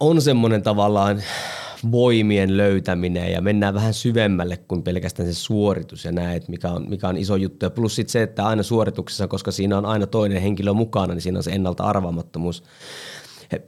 on 0.00 0.22
semmoinen 0.22 0.62
tavallaan 0.62 1.22
voimien 1.90 2.56
löytäminen 2.56 3.32
ja 3.32 3.40
mennään 3.40 3.74
vähän 3.74 3.94
syvemmälle 3.94 4.56
kuin 4.56 4.82
pelkästään 4.82 5.34
se 5.34 5.34
suoritus 5.34 6.04
ja 6.04 6.12
näet, 6.12 6.48
mikä 6.48 6.70
on, 6.70 6.86
mikä 6.88 7.08
on 7.08 7.16
iso 7.16 7.36
juttu. 7.36 7.66
Ja 7.66 7.70
plus 7.70 7.96
sitten 7.96 8.12
se, 8.12 8.22
että 8.22 8.46
aina 8.46 8.62
suorituksessa, 8.62 9.28
koska 9.28 9.50
siinä 9.50 9.78
on 9.78 9.86
aina 9.86 10.06
toinen 10.06 10.42
henkilö 10.42 10.72
mukana, 10.72 11.14
niin 11.14 11.22
siinä 11.22 11.38
on 11.38 11.42
se 11.42 11.50
ennalta 11.50 11.84
arvaamattomuus. 11.84 12.62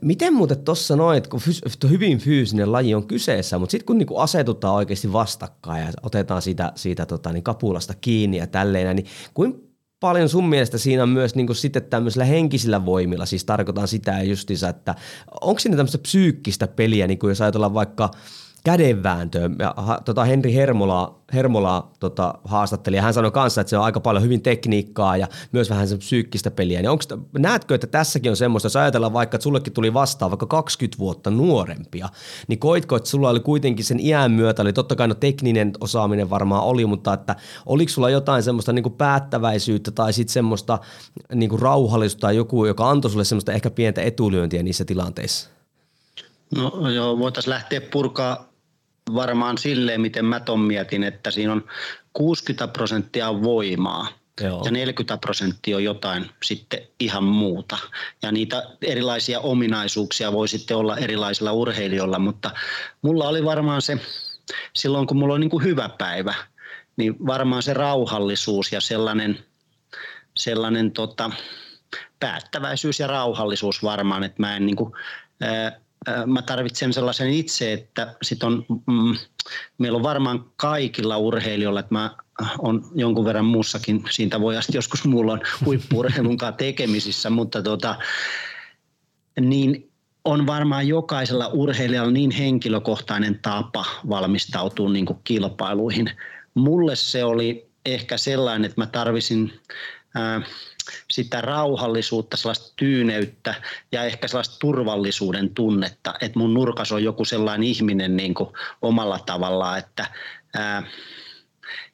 Miten 0.01 0.33
muuten 0.33 0.63
tuossa 0.63 0.95
noin, 0.95 1.23
kun 1.29 1.41
hyvin 1.89 2.19
fyysinen 2.19 2.71
laji 2.71 2.95
on 2.95 3.07
kyseessä, 3.07 3.57
mutta 3.57 3.71
sitten 3.71 3.85
kun 3.85 3.97
niinku 3.97 4.17
asetutaan 4.17 4.75
oikeasti 4.75 5.13
vastakkain 5.13 5.85
ja 5.85 5.91
otetaan 6.03 6.41
siitä, 6.41 6.71
siitä 6.75 7.05
tota, 7.05 7.33
niin 7.33 7.43
kapulasta 7.43 7.93
kiinni 8.01 8.37
ja 8.37 8.47
tälleen, 8.47 8.95
niin 8.95 9.07
kuin 9.33 9.72
paljon 10.03 10.29
sun 10.29 10.49
mielestä 10.49 10.77
siinä 10.77 11.03
on 11.03 11.09
myös 11.09 11.35
niin 11.35 11.55
sitten 11.55 11.83
tämmöisillä 11.83 12.25
henkisillä 12.25 12.85
voimilla, 12.85 13.25
siis 13.25 13.45
tarkoitan 13.45 13.87
sitä 13.87 14.21
justiinsa, 14.23 14.69
että 14.69 14.95
onko 15.41 15.59
siinä 15.59 15.77
tämmöistä 15.77 15.97
psyykkistä 15.97 16.67
peliä, 16.67 17.07
niin 17.07 17.19
kuin 17.19 17.29
jos 17.29 17.41
ajatellaan 17.41 17.73
vaikka 17.73 18.11
kädenvääntöä. 18.63 19.49
Ja, 19.59 19.73
ha, 19.77 19.99
tota 20.05 20.23
Henri 20.23 20.53
Hermola, 20.53 21.19
Hermola 21.33 21.91
tota, 21.99 22.33
haastatteli 22.43 22.95
ja 22.95 23.01
hän 23.01 23.13
sanoi 23.13 23.31
kanssa, 23.31 23.61
että 23.61 23.69
se 23.69 23.77
on 23.77 23.83
aika 23.83 23.99
paljon 23.99 24.23
hyvin 24.23 24.41
tekniikkaa 24.41 25.17
ja 25.17 25.27
myös 25.51 25.69
vähän 25.69 25.87
se 25.87 25.97
psyykkistä 25.97 26.51
peliä. 26.51 26.81
Niin 26.81 26.89
onko, 26.89 27.03
näetkö, 27.37 27.75
että 27.75 27.87
tässäkin 27.87 28.31
on 28.31 28.37
semmoista, 28.37 28.65
jos 28.65 28.75
ajatellaan 28.75 29.13
vaikka, 29.13 29.35
että 29.35 29.43
sullekin 29.43 29.73
tuli 29.73 29.93
vastaan 29.93 30.31
vaikka 30.31 30.45
20 30.45 30.99
vuotta 30.99 31.31
nuorempia, 31.31 32.09
niin 32.47 32.59
koitko, 32.59 32.95
että 32.95 33.09
sulla 33.09 33.29
oli 33.29 33.39
kuitenkin 33.39 33.85
sen 33.85 33.99
iän 33.99 34.31
myötä, 34.31 34.61
oli 34.61 34.73
totta 34.73 34.95
kai 34.95 35.07
no 35.07 35.13
tekninen 35.13 35.71
osaaminen 35.79 36.29
varmaan 36.29 36.63
oli, 36.63 36.85
mutta 36.85 37.13
että 37.13 37.35
oliko 37.65 37.89
sulla 37.89 38.09
jotain 38.09 38.43
semmoista 38.43 38.73
niin 38.73 38.83
kuin 38.83 38.93
päättäväisyyttä 38.93 39.91
tai 39.91 40.13
sitten 40.13 40.33
semmoista 40.33 40.79
niin 41.35 41.49
kuin 41.49 41.61
rauhallisuutta 41.61 42.27
tai 42.27 42.35
joku, 42.35 42.65
joka 42.65 42.89
antoi 42.89 43.11
sulle 43.11 43.25
semmoista 43.25 43.53
ehkä 43.53 43.69
pientä 43.69 44.01
etulyöntiä 44.01 44.63
niissä 44.63 44.85
tilanteissa? 44.85 45.49
No 46.55 46.89
joo, 46.89 47.19
voitaisiin 47.19 47.49
lähteä 47.49 47.81
purkaa 47.81 48.52
varmaan 49.15 49.57
silleen, 49.57 50.01
miten 50.01 50.25
mä 50.25 50.39
ton 50.39 50.59
mietin, 50.59 51.03
että 51.03 51.31
siinä 51.31 51.51
on 51.51 51.63
60 52.13 52.67
prosenttia 52.67 53.43
voimaa 53.43 54.07
Joo. 54.41 54.61
ja 54.65 54.71
40 54.71 55.17
prosenttia 55.17 55.75
on 55.75 55.83
jotain 55.83 56.29
sitten 56.43 56.79
ihan 56.99 57.23
muuta. 57.23 57.77
Ja 58.21 58.31
niitä 58.31 58.63
erilaisia 58.81 59.39
ominaisuuksia 59.39 60.31
voi 60.31 60.47
sitten 60.47 60.77
olla 60.77 60.97
erilaisilla 60.97 61.51
urheilijoilla, 61.51 62.19
mutta 62.19 62.51
mulla 63.01 63.27
oli 63.27 63.45
varmaan 63.45 63.81
se, 63.81 63.97
silloin 64.75 65.07
kun 65.07 65.17
mulla 65.17 65.33
on 65.33 65.39
niin 65.39 65.49
kuin 65.49 65.63
hyvä 65.63 65.89
päivä, 65.89 66.33
niin 66.97 67.15
varmaan 67.27 67.63
se 67.63 67.73
rauhallisuus 67.73 68.71
ja 68.71 68.81
sellainen, 68.81 69.45
sellainen 70.35 70.91
tota, 70.91 71.31
päättäväisyys 72.19 72.99
ja 72.99 73.07
rauhallisuus 73.07 73.83
varmaan, 73.83 74.23
että 74.23 74.41
mä 74.41 74.55
en 74.55 74.65
niin 74.65 74.75
kuin, 74.75 74.93
ää, 75.41 75.79
mä 76.25 76.41
tarvitsen 76.41 76.93
sellaisen 76.93 77.29
itse, 77.29 77.73
että 77.73 78.15
sit 78.21 78.43
on, 78.43 78.65
mm, 78.69 79.15
meillä 79.77 79.95
on 79.95 80.03
varmaan 80.03 80.45
kaikilla 80.55 81.17
urheilijoilla, 81.17 81.79
että 81.79 81.93
mä 81.95 82.15
on 82.59 82.91
jonkun 82.95 83.25
verran 83.25 83.45
muussakin, 83.45 84.03
siitä 84.09 84.41
voi 84.41 84.57
asti 84.57 84.77
joskus 84.77 85.05
mulla 85.05 85.33
on 85.33 85.41
huippuurheilun 85.65 86.37
kanssa 86.37 86.57
tekemisissä, 86.57 87.29
mutta 87.29 87.61
tota, 87.61 87.95
niin 89.39 89.91
on 90.25 90.47
varmaan 90.47 90.87
jokaisella 90.87 91.47
urheilijalla 91.47 92.11
niin 92.11 92.31
henkilökohtainen 92.31 93.39
tapa 93.39 93.85
valmistautua 94.09 94.89
niin 94.89 95.05
kuin 95.05 95.19
kilpailuihin. 95.23 96.11
Mulle 96.53 96.95
se 96.95 97.23
oli 97.23 97.69
ehkä 97.85 98.17
sellainen, 98.17 98.65
että 98.65 98.81
mä 98.81 98.85
tarvisin 98.85 99.59
ää, 100.15 100.41
sitä 101.11 101.41
rauhallisuutta, 101.41 102.37
sellaista 102.37 102.73
tyyneyttä 102.75 103.55
ja 103.91 104.03
ehkä 104.03 104.27
sellaista 104.27 104.59
turvallisuuden 104.59 105.49
tunnetta, 105.53 106.13
että 106.21 106.39
mun 106.39 106.53
nurkas 106.53 106.91
on 106.91 107.03
joku 107.03 107.25
sellainen 107.25 107.67
ihminen 107.67 108.17
niin 108.17 108.33
kuin 108.33 108.49
omalla 108.81 109.19
tavallaan, 109.19 109.77
että 109.79 110.07
ää, 110.53 110.83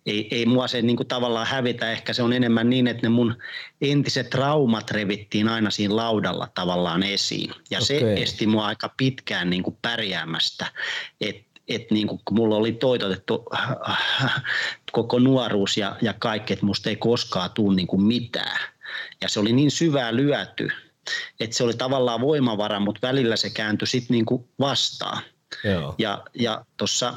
ei, 0.05 0.27
ei 0.31 0.45
mua 0.45 0.67
se 0.67 0.81
niin 0.81 0.97
kuin 0.97 1.07
tavallaan 1.07 1.47
hävitä, 1.47 1.91
ehkä 1.91 2.13
se 2.13 2.23
on 2.23 2.33
enemmän 2.33 2.69
niin, 2.69 2.87
että 2.87 3.05
ne 3.05 3.09
mun 3.09 3.37
entiset 3.81 4.29
traumat 4.29 4.91
revittiin 4.91 5.47
aina 5.47 5.71
siinä 5.71 5.95
laudalla 5.95 6.47
tavallaan 6.55 7.03
esiin. 7.03 7.49
Ja 7.69 7.77
okay. 7.77 7.85
se 7.85 8.13
esti 8.13 8.47
mua 8.47 8.65
aika 8.65 8.93
pitkään 8.97 9.49
niin 9.49 9.63
kuin 9.63 9.77
pärjäämästä, 9.81 10.65
että 11.21 11.49
et 11.69 11.91
niin 11.91 12.07
kuin, 12.07 12.21
kun 12.25 12.37
mulla 12.37 12.55
oli 12.55 12.71
toitotettu 12.71 13.45
koko 14.91 15.19
nuoruus 15.19 15.77
ja, 15.77 15.95
ja 16.01 16.13
kaikki, 16.19 16.53
että 16.53 16.65
musta 16.65 16.89
ei 16.89 16.95
koskaan 16.95 17.49
tule 17.53 17.75
niin 17.75 17.87
kuin 17.87 18.03
mitään. 18.03 18.59
Ja 19.21 19.29
se 19.29 19.39
oli 19.39 19.53
niin 19.53 19.71
syvää 19.71 20.15
lyöty, 20.15 20.69
että 21.39 21.55
se 21.55 21.63
oli 21.63 21.73
tavallaan 21.73 22.21
voimavara, 22.21 22.79
mutta 22.79 23.07
välillä 23.07 23.35
se 23.35 23.49
kääntyi 23.49 23.87
sitten 23.87 24.13
niin 24.13 24.25
kuin 24.25 24.49
vastaan. 24.59 25.23
Joo. 25.63 25.95
Ja, 25.97 26.23
ja 26.33 26.65
tuossa 26.77 27.13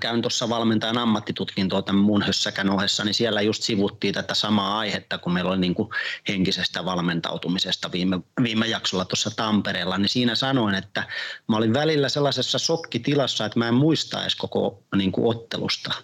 käyn 0.00 0.22
tuossa 0.22 0.48
valmentajan 0.48 0.98
ammattitutkintoa 0.98 1.82
tämän 1.82 2.02
mun 2.02 2.22
hössäkän 2.22 2.70
ohessa, 2.70 3.04
niin 3.04 3.14
siellä 3.14 3.42
just 3.42 3.62
sivuttiin 3.62 4.14
tätä 4.14 4.34
samaa 4.34 4.78
aihetta, 4.78 5.18
kun 5.18 5.32
meillä 5.32 5.50
oli 5.50 5.58
niin 5.58 5.74
kuin 5.74 5.88
henkisestä 6.28 6.84
valmentautumisesta 6.84 7.92
viime, 7.92 8.20
viime 8.42 8.66
jaksolla 8.66 9.04
tuossa 9.04 9.30
Tampereella, 9.30 9.98
niin 9.98 10.08
siinä 10.08 10.34
sanoin, 10.34 10.74
että 10.74 11.04
mä 11.48 11.56
olin 11.56 11.74
välillä 11.74 12.08
sellaisessa 12.08 12.58
sokkitilassa, 12.58 13.46
että 13.46 13.58
mä 13.58 13.68
en 13.68 13.74
muista 13.74 14.22
edes 14.22 14.36
koko 14.36 14.82
niin 14.96 15.12
kuin 15.12 15.36
ottelusta 15.36 15.94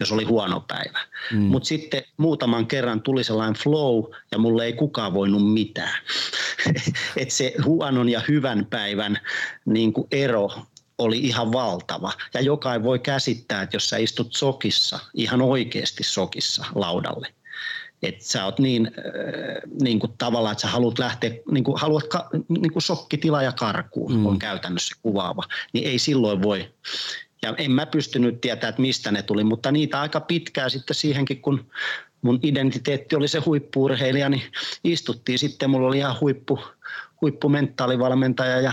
jos 0.00 0.12
oli 0.12 0.24
huono 0.24 0.60
päivä. 0.60 0.98
Mm. 1.32 1.38
Mutta 1.38 1.66
sitten 1.66 2.02
muutaman 2.16 2.66
kerran 2.66 3.02
tuli 3.02 3.24
sellainen 3.24 3.62
flow 3.62 4.04
ja 4.32 4.38
mulle 4.38 4.64
ei 4.64 4.72
kukaan 4.72 5.14
voinut 5.14 5.52
mitään. 5.52 5.98
Et 7.16 7.30
se 7.30 7.54
huonon 7.64 8.08
ja 8.08 8.22
hyvän 8.28 8.66
päivän 8.70 9.18
niin 9.64 9.92
kuin 9.92 10.08
ero 10.10 10.50
oli 10.98 11.18
ihan 11.18 11.52
valtava. 11.52 12.12
Ja 12.34 12.40
jokainen 12.40 12.84
voi 12.84 12.98
käsittää, 12.98 13.62
että 13.62 13.76
jos 13.76 13.88
sä 13.88 13.96
istut 13.96 14.34
sokissa, 14.34 14.98
ihan 15.14 15.42
oikeasti 15.42 16.04
sokissa 16.04 16.64
laudalle, 16.74 17.28
että 18.02 18.24
sä 18.24 18.44
oot 18.44 18.58
niin, 18.58 18.86
äh, 18.86 19.62
niin 19.82 19.98
kuin 19.98 20.12
tavallaan, 20.18 20.52
että 20.52 20.62
sä 20.62 20.68
haluat 20.68 20.98
lähteä, 20.98 21.30
niin 21.50 21.64
kuin 21.64 21.80
haluat 21.80 22.08
ka, 22.08 22.30
niin 22.48 22.72
kuin 22.72 22.82
sokkitila 22.82 23.42
ja 23.42 23.52
karkuun 23.52 24.16
mm. 24.16 24.26
on 24.26 24.38
käytännössä 24.38 24.96
kuvaava, 25.02 25.42
niin 25.72 25.88
ei 25.88 25.98
silloin 25.98 26.42
voi. 26.42 26.74
Ja 27.44 27.54
en 27.58 27.70
mä 27.70 27.86
pystynyt 27.86 28.40
tietää, 28.40 28.68
että 28.68 28.82
mistä 28.82 29.12
ne 29.12 29.22
tuli, 29.22 29.44
mutta 29.44 29.72
niitä 29.72 30.00
aika 30.00 30.20
pitkää 30.20 30.68
sitten 30.68 30.94
siihenkin, 30.94 31.42
kun 31.42 31.70
mun 32.22 32.38
identiteetti 32.42 33.16
oli 33.16 33.28
se 33.28 33.38
huippuurheilija, 33.38 34.28
niin 34.28 34.42
istuttiin 34.84 35.38
sitten, 35.38 35.70
mulla 35.70 35.88
oli 35.88 35.98
ihan 35.98 36.20
huippu, 36.20 36.60
huippumentaalivalmentaja 37.20 38.60
ja 38.60 38.72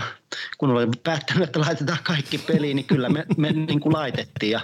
kun 0.58 0.70
olen 0.70 0.90
päättänyt, 1.02 1.44
että 1.44 1.60
laitetaan 1.60 1.98
kaikki 2.02 2.38
peliin, 2.38 2.76
niin 2.76 2.86
kyllä 2.86 3.08
me, 3.08 3.26
me 3.36 3.52
niin 3.52 3.80
kuin 3.80 3.92
laitettiin 3.92 4.52
ja, 4.52 4.60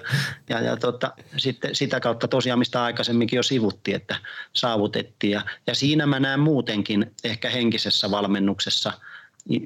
ja, 0.49 0.61
ja 0.61 0.77
tota, 0.77 1.13
sitten 1.37 1.75
sitä 1.75 2.01
kautta 2.01 2.29
tosiaan, 2.29 2.59
mistä 2.59 2.83
aikaisemminkin 2.83 3.37
jo 3.37 3.43
sivuttiin, 3.43 3.97
että 3.97 4.17
saavutettiin. 4.53 5.31
Ja, 5.31 5.43
ja 5.67 5.75
siinä 5.75 6.07
mä 6.07 6.21
näen 6.21 6.41
muutenkin 6.41 7.13
ehkä 7.25 7.51
henkisessä 7.51 8.11
valmennuksessa, 8.11 8.93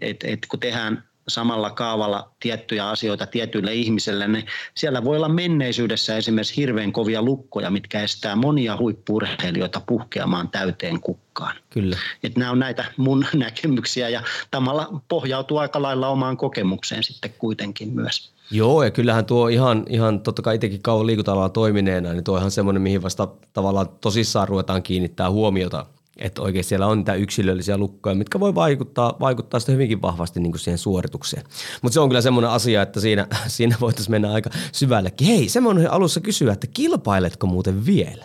että 0.00 0.28
et 0.28 0.46
kun 0.48 0.60
tehdään 0.60 1.04
samalla 1.28 1.70
kaavalla 1.70 2.30
tiettyjä 2.40 2.88
asioita 2.88 3.26
tietyille 3.26 3.74
ihmisille, 3.74 4.28
niin 4.28 4.46
siellä 4.74 5.04
voi 5.04 5.16
olla 5.16 5.28
menneisyydessä 5.28 6.16
esimerkiksi 6.16 6.56
hirveän 6.56 6.92
kovia 6.92 7.22
lukkoja, 7.22 7.70
mitkä 7.70 8.02
estää 8.02 8.36
monia 8.36 8.76
huippurheilijoita 8.76 9.80
puhkeamaan 9.86 10.48
täyteen 10.48 11.00
kukkaan. 11.00 11.56
Kyllä. 11.70 11.96
Et 12.22 12.36
nämä 12.36 12.50
on 12.50 12.58
näitä 12.58 12.84
mun 12.96 13.26
näkemyksiä 13.34 14.08
ja 14.08 14.22
tamalla 14.50 15.00
pohjautuu 15.08 15.58
aika 15.58 15.82
lailla 15.82 16.08
omaan 16.08 16.36
kokemukseen 16.36 17.02
sitten 17.02 17.34
kuitenkin 17.38 17.94
myös. 17.94 18.32
Joo, 18.50 18.82
ja 18.82 18.90
kyllähän 18.90 19.24
tuo 19.24 19.48
ihan, 19.48 19.84
ihan 19.88 20.20
totta 20.20 20.42
kai 20.42 20.54
itsekin 20.54 20.82
kauan 20.82 21.06
liikunta 21.06 21.48
toimineena, 21.48 22.12
niin 22.12 22.24
tuo 22.24 22.38
ihan 22.38 22.50
semmoinen, 22.50 22.82
mihin 22.82 23.02
vasta 23.02 23.28
tavallaan 23.52 23.88
tosissaan 24.00 24.48
ruvetaan 24.48 24.82
kiinnittää 24.82 25.30
huomiota 25.30 25.86
että 26.16 26.42
oikein 26.42 26.64
siellä 26.64 26.86
on 26.86 26.98
niitä 26.98 27.14
yksilöllisiä 27.14 27.78
lukkoja, 27.78 28.14
mitkä 28.14 28.40
voi 28.40 28.54
vaikuttaa, 28.54 29.16
vaikuttaa 29.20 29.60
sitten 29.60 29.72
hyvinkin 29.72 30.02
vahvasti 30.02 30.40
niin 30.40 30.52
kuin 30.52 30.60
siihen 30.60 30.78
suoritukseen. 30.78 31.44
Mutta 31.82 31.94
se 31.94 32.00
on 32.00 32.08
kyllä 32.08 32.20
semmoinen 32.20 32.50
asia, 32.50 32.82
että 32.82 33.00
siinä, 33.00 33.26
siinä 33.46 33.76
voitaisiin 33.80 34.10
mennä 34.10 34.32
aika 34.32 34.50
syvällekin. 34.72 35.26
Hei, 35.26 35.48
semmoinen 35.48 35.92
alussa 35.92 36.20
kysyä, 36.20 36.52
että 36.52 36.66
kilpailetko 36.66 37.46
muuten 37.46 37.86
vielä? 37.86 38.24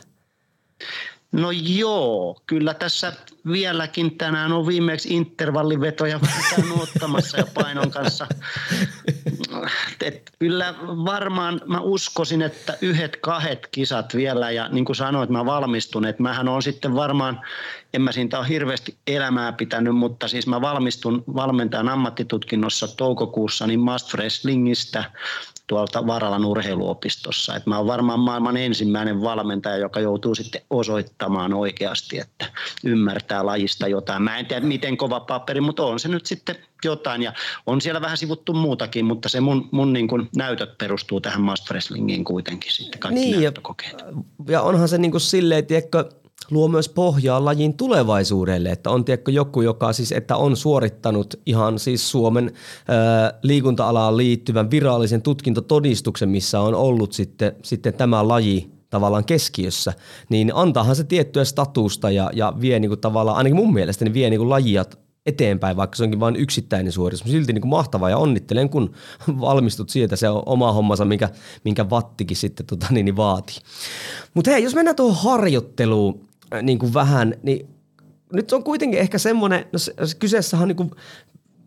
No 1.32 1.52
joo, 1.52 2.42
kyllä 2.46 2.74
tässä 2.74 3.14
vieläkin 3.52 4.18
tänään 4.18 4.52
on 4.52 4.68
viimeksi 4.68 5.14
intervallivetoja 5.14 6.20
käynyt 6.50 6.82
ottamassa 6.82 7.38
ja 7.38 7.46
painon 7.54 7.92
kanssa. 7.92 8.28
Et 10.02 10.32
kyllä 10.40 10.76
varmaan 10.82 11.62
mä 11.66 11.80
uskoisin, 11.80 12.42
että 12.42 12.78
yhdet 12.82 13.18
kahdet 13.22 13.68
kisat 13.72 14.16
vielä 14.16 14.52
ja 14.52 14.70
niin 14.70 14.86
kuin 14.86 14.96
sanoit, 14.96 15.30
mä 15.30 15.46
valmistun, 15.46 16.06
että 16.06 16.24
mähän 16.24 16.48
on 16.48 16.64
sitten 16.64 16.96
varmaan, 16.96 17.42
en 17.94 18.02
mä 18.02 18.12
siitä 18.12 18.40
ole 18.40 18.48
hirveästi 18.50 18.98
elämää 19.08 19.52
pitänyt, 19.52 19.96
mutta 19.96 20.28
siis 20.28 20.48
mä 20.48 20.62
valmistun 20.62 21.24
valmentajan 21.36 21.90
ammattitutkinnossa 21.90 22.88
toukokuussa 22.88 23.68
niin 23.68 23.80
Must 23.80 24.14
Wrestlingistä 24.14 25.04
tuolta 25.68 26.08
Varalan 26.08 26.46
urheiluopistossa. 26.46 27.56
Et 27.56 27.66
mä 27.66 27.78
oon 27.78 27.88
varmaan 27.88 28.20
maailman 28.20 28.58
ensimmäinen 28.58 29.22
valmentaja, 29.22 29.78
joka 29.78 30.00
joutuu 30.00 30.36
sitten 30.36 30.62
osoittamaan 30.70 31.54
oikeasti, 31.54 32.20
että 32.20 32.46
ymmärtää 32.86 33.46
lajista 33.46 33.88
jotain. 33.88 34.24
Mä 34.24 34.38
en 34.38 34.46
tiedä 34.46 34.66
miten 34.66 34.98
kova 34.98 35.20
paperi, 35.20 35.62
mutta 35.62 35.84
on 35.84 36.00
se 36.00 36.08
nyt 36.08 36.26
sitten 36.26 36.56
jotain 36.84 37.24
ja 37.24 37.34
on 37.66 37.82
siellä 37.82 38.02
vähän 38.02 38.18
sivuttu 38.18 38.54
muutakin, 38.54 39.06
mutta 39.06 39.30
se 39.30 39.40
mun, 39.40 39.70
mun 39.72 39.94
niin 39.94 40.08
kuin 40.08 40.30
näytöt 40.36 40.78
perustuu 40.78 41.22
tähän 41.22 41.42
Master 41.42 41.74
Wrestlingiin 41.74 42.24
kuitenkin 42.24 42.74
sitten 42.74 43.00
kaikki 43.00 43.20
niin, 43.20 43.42
näyttökokeet. 43.42 44.00
Ja, 44.00 44.14
ja 44.48 44.62
onhan 44.62 44.90
se 44.90 44.98
niin 44.98 45.12
kuin 45.12 45.22
silleen, 45.22 45.60
että 45.60 45.74
luo 46.52 46.68
myös 46.68 46.90
pohjaa 46.90 47.46
lajin 47.46 47.74
tulevaisuudelle, 47.74 48.70
että 48.70 48.90
on 48.90 49.06
tiedätkö, 49.06 49.32
joku, 49.32 49.62
joka 49.62 49.94
siis, 49.94 50.12
että 50.12 50.38
on 50.38 50.58
suorittanut 50.58 51.34
ihan 51.46 51.80
siis 51.80 52.12
Suomen 52.12 52.52
ää, 52.88 53.34
liikunta-alaan 53.44 54.18
liittyvän 54.18 54.72
virallisen 54.72 55.22
tutkintotodistuksen, 55.22 56.30
missä 56.30 56.62
on 56.62 56.76
ollut 56.76 57.14
sitten, 57.14 57.56
sitten 57.64 57.94
tämä 57.94 58.28
laji 58.28 58.72
tavallaan 58.90 59.26
keskiössä, 59.26 59.94
niin 60.30 60.52
antaahan 60.56 60.96
se 60.96 61.04
tiettyä 61.04 61.46
statusta 61.46 62.12
ja, 62.12 62.30
ja 62.34 62.54
vie 62.62 62.80
niin 62.80 62.90
kuin 62.90 63.00
tavallaan, 63.00 63.38
ainakin 63.38 63.56
mun 63.56 63.74
mielestä, 63.74 64.06
niin 64.06 64.14
vie 64.14 64.30
niin 64.30 64.40
kuin 64.40 64.50
lajia 64.50 64.86
eteenpäin, 65.26 65.78
vaikka 65.78 65.96
se 65.96 66.04
onkin 66.04 66.20
vain 66.20 66.36
yksittäinen 66.36 66.92
suoritus. 66.92 67.32
Silti 67.32 67.54
niin 67.54 67.62
kuin 67.62 67.70
mahtavaa 67.70 68.10
ja 68.10 68.18
onnittelen, 68.18 68.70
kun 68.70 68.92
valmistut 69.40 69.90
sieltä. 69.90 70.16
Se 70.16 70.30
on 70.30 70.44
oma 70.46 70.72
hommansa, 70.72 71.06
minkä, 71.06 71.30
minkä 71.64 71.90
vattikin 71.90 72.38
sitten 72.38 72.66
tota, 72.66 72.88
niin, 72.90 73.06
niin 73.06 73.18
vaatii. 73.18 73.56
Mutta 74.34 74.52
hei, 74.52 74.64
jos 74.64 74.76
mennään 74.76 74.96
tuohon 74.96 75.24
harjoitteluun 75.24 76.27
niin 76.62 76.80
kuin 76.80 76.94
vähän, 76.94 77.34
niin 77.44 77.68
nyt 78.34 78.54
on 78.54 78.64
kuitenkin 78.64 79.00
ehkä 79.00 79.18
semmoinen, 79.18 79.66
no 79.74 79.80
se, 79.80 79.94
kyseessä 80.20 80.58
on 80.58 80.68
niin 80.68 80.76
kuin 80.76 80.92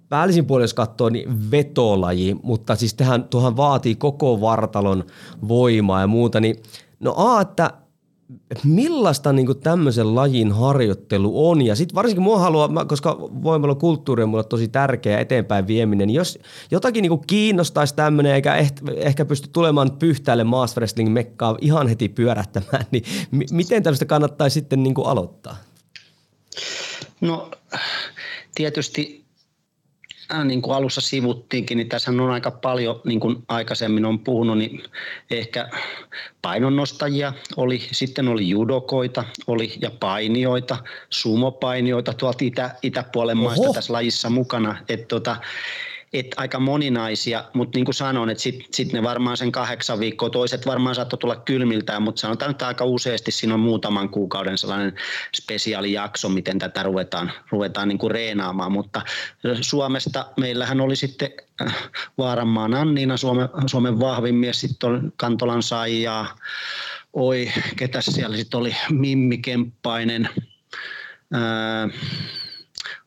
päällisin 0.09 0.47
puolella, 0.47 0.65
jos 0.65 0.75
katsoo, 0.75 1.09
niin 1.09 1.51
vetolaji, 1.51 2.37
mutta 2.43 2.77
siis 2.77 2.95
tähän, 2.95 3.25
tuohan 3.25 3.57
vaatii 3.57 3.95
koko 3.95 4.41
vartalon 4.41 5.05
voimaa 5.49 6.01
ja 6.01 6.07
muuta, 6.07 6.41
niin 6.41 6.57
no 7.01 7.15
a, 7.17 7.41
että 7.41 7.71
millaista 8.65 9.33
niin 9.33 9.61
tämmöisen 9.63 10.15
lajin 10.15 10.53
harjoittelu 10.53 11.49
on. 11.49 11.63
Ja 11.63 11.77
sitten 11.77 11.95
varsinkin 11.95 12.23
mua 12.23 12.39
haluaa, 12.39 12.85
koska 12.85 13.19
voimalla 13.21 13.75
kulttuuri 13.75 14.23
on 14.23 14.29
mulle 14.29 14.45
tosi 14.45 14.69
tärkeä 14.69 15.21
eteenpäin 15.21 15.67
vieminen, 15.67 16.07
niin 16.07 16.15
jos 16.15 16.39
jotakin 16.71 17.03
niin 17.03 17.27
kiinnostaisi 17.27 17.95
tämmöinen, 17.95 18.35
eikä 18.35 18.55
ehkä 18.97 19.25
pysty 19.25 19.49
tulemaan 19.53 19.93
pyhtäälle 19.93 20.45
wrestling 20.77 21.13
mekkaa 21.13 21.57
ihan 21.61 21.89
heti 21.89 22.09
pyörähtämään, 22.09 22.87
niin 22.91 23.05
m- 23.31 23.57
miten 23.57 23.83
tämmöistä 23.83 24.05
kannattaisi 24.05 24.55
sitten 24.55 24.83
niin 24.83 24.95
aloittaa? 25.05 25.57
No 27.21 27.51
tietysti 28.55 29.25
niin 30.45 30.63
kuin 30.63 30.77
alussa 30.77 31.01
sivuttiinkin, 31.01 31.79
niin 31.79 31.89
tässä 31.89 32.11
on 32.11 32.31
aika 32.31 32.51
paljon, 32.51 33.01
niin 33.05 33.21
kuin 33.21 33.37
aikaisemmin 33.49 34.05
on 34.05 34.19
puhunut, 34.19 34.59
niin 34.59 34.83
ehkä 35.31 35.69
painonnostajia 36.43 37.33
oli, 37.57 37.83
sitten 37.93 38.29
oli 38.29 38.49
judokoita 38.49 39.25
oli 39.47 39.73
ja 39.81 39.91
painioita, 40.01 40.77
sumopainioita 41.11 42.13
tuolta 42.13 42.45
itä, 42.45 42.71
itäpuolen 42.83 43.39
maista 43.39 43.65
Oho. 43.65 43.75
tässä 43.75 43.93
lajissa 43.93 44.31
mukana. 44.31 44.77
Että 44.89 45.07
tota, 45.07 45.37
et 46.13 46.27
aika 46.37 46.61
moninaisia, 46.61 47.45
mutta 47.53 47.79
niin 47.79 47.85
kuin 47.85 47.95
sanoin, 47.95 48.31
että 48.31 48.43
sitten 48.43 48.67
sit 48.75 48.93
ne 48.93 49.03
varmaan 49.03 49.37
sen 49.37 49.53
kahdeksan 49.53 50.01
viikkoa, 50.01 50.31
toiset 50.31 50.67
varmaan 50.67 50.95
saattoi 50.95 51.19
tulla 51.19 51.37
kylmiltään, 51.37 52.03
mutta 52.03 52.21
sanotaan, 52.21 52.51
että 52.51 52.67
aika 52.67 52.85
useasti 52.85 53.31
siinä 53.31 53.55
on 53.55 53.61
muutaman 53.61 54.09
kuukauden 54.09 54.59
sellainen 54.59 54.95
spesiaalijakso, 55.37 56.29
miten 56.29 56.59
tätä 56.59 56.83
ruvetaan, 56.83 57.33
ruvetaan 57.51 57.89
niin 57.89 57.99
kuin 57.99 58.11
reenaamaan, 58.11 58.73
mutta 58.73 59.03
Suomesta 59.61 60.27
meillähän 60.37 60.81
oli 60.81 60.97
sitten 60.97 61.31
äh, 61.63 61.91
Vaaranmaan 62.19 62.75
Anniina, 62.75 63.17
Suomen, 63.17 63.49
Suomen 63.67 64.01
vahvin 64.01 64.35
mies, 64.35 64.61
sitten 64.61 65.13
Kantolan 65.17 65.63
Saija, 65.63 66.27
oi, 67.13 67.53
ketä 67.77 68.01
siellä 68.01 68.37
sitten 68.37 68.61
oli, 68.61 68.77
Mimmi 68.91 69.39
Kemppainen, 69.39 70.29
ää, 71.33 71.83
äh, 71.83 71.91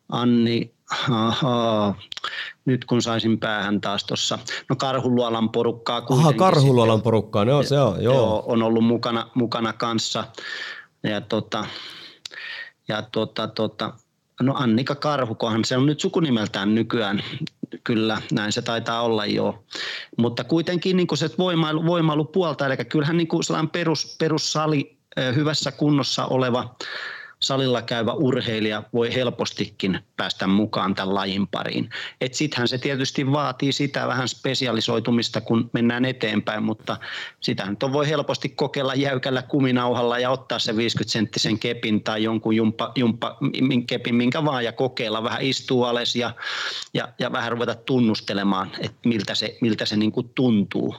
Anni, 0.10 0.74
aha, 1.10 1.96
nyt 2.66 2.86
kun 2.86 3.02
saisin 3.02 3.40
päähän 3.40 3.82
taas 3.82 4.04
tuossa, 4.04 4.40
no 4.70 4.76
Karhuluolan 4.76 5.50
porukkaa 5.50 6.02
kuitenkin. 6.02 6.26
Aha, 6.26 6.52
Karhuluolan 6.52 6.98
sitten, 6.98 7.04
porukkaa, 7.04 7.46
no 7.46 7.64
se 7.64 7.80
on, 7.80 8.04
joo. 8.04 8.16
joo. 8.16 8.44
on 8.48 8.64
ollut 8.64 8.84
mukana, 8.84 9.30
mukana 9.34 9.74
kanssa. 9.74 10.24
Ja 11.04 11.22
tota, 11.22 11.66
ja 12.88 13.02
tota, 13.02 13.48
tota, 13.48 13.94
no 14.42 14.54
Annika 14.56 14.96
Karhukohan, 14.96 15.66
se 15.66 15.78
on 15.78 15.86
nyt 15.86 16.00
sukunimeltään 16.00 16.76
nykyään, 16.76 17.24
kyllä, 17.84 18.22
näin 18.32 18.52
se 18.52 18.62
taitaa 18.62 19.02
olla 19.02 19.26
jo. 19.26 19.64
Mutta 20.18 20.44
kuitenkin 20.44 20.98
niin 20.98 21.08
se 21.14 21.30
voimailu, 21.38 21.86
voimailu 21.86 22.26
puolta, 22.26 22.66
eli 22.66 22.78
kyllähän 22.78 23.18
niin 23.18 23.28
kuin 23.28 23.44
sellainen 23.44 23.70
perus, 23.70 24.16
perussali, 24.20 24.98
hyvässä 25.36 25.72
kunnossa 25.72 26.26
oleva 26.26 26.76
salilla 27.44 27.82
käyvä 27.82 28.14
urheilija 28.14 28.84
voi 28.94 29.14
helpostikin 29.14 30.00
päästä 30.18 30.48
mukaan 30.48 30.96
tämän 30.96 31.16
lajin 31.16 31.48
pariin. 31.48 31.90
Sittenhän 32.32 32.68
se 32.68 32.78
tietysti 32.78 33.32
vaatii 33.32 33.72
sitä 33.72 34.08
vähän 34.08 34.28
spesialisoitumista, 34.28 35.42
kun 35.42 35.70
mennään 35.74 36.06
eteenpäin, 36.06 36.64
mutta 36.64 36.98
sitä 37.40 37.66
nyt 37.66 37.80
voi 37.92 38.10
helposti 38.10 38.50
kokeilla 38.50 38.96
jäykällä 38.96 39.42
kuminauhalla 39.42 40.20
ja 40.20 40.30
ottaa 40.30 40.60
se 40.60 40.72
50-senttisen 40.72 41.60
kepin 41.60 42.04
tai 42.04 42.24
jonkun 42.24 42.56
jumpa, 42.56 42.92
jumpa 42.96 43.38
kepin, 43.88 44.16
minkä 44.16 44.46
vaan 44.46 44.64
ja 44.64 44.72
kokeilla 44.72 45.24
vähän 45.24 45.42
istua 45.42 45.90
alas 45.90 46.16
ja, 46.16 46.34
ja, 46.94 47.08
ja 47.20 47.32
vähän 47.32 47.52
ruveta 47.52 47.76
tunnustelemaan, 47.76 48.72
että 48.80 48.98
miltä 49.06 49.36
se, 49.36 49.58
miltä 49.62 49.86
se 49.86 49.98
niin 49.98 50.12
kuin 50.12 50.30
tuntuu. 50.36 50.96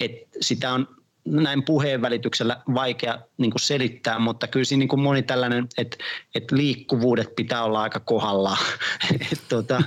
Et 0.00 0.12
sitä 0.40 0.72
on 0.72 1.01
näin 1.24 1.62
puheen 1.64 2.02
välityksellä 2.02 2.62
vaikea 2.74 3.18
niin 3.38 3.50
kuin 3.50 3.60
selittää, 3.60 4.18
mutta 4.18 4.46
kyllä 4.46 4.64
siinä 4.64 4.78
niin 4.78 4.88
kuin 4.88 5.02
moni 5.02 5.22
tällainen, 5.22 5.68
että, 5.78 5.96
että 6.34 6.56
liikkuvuudet 6.56 7.36
pitää 7.36 7.64
olla 7.64 7.82
aika 7.82 8.00
kohdalla 8.00 8.56
et, 9.32 9.40
tota, 9.48 9.82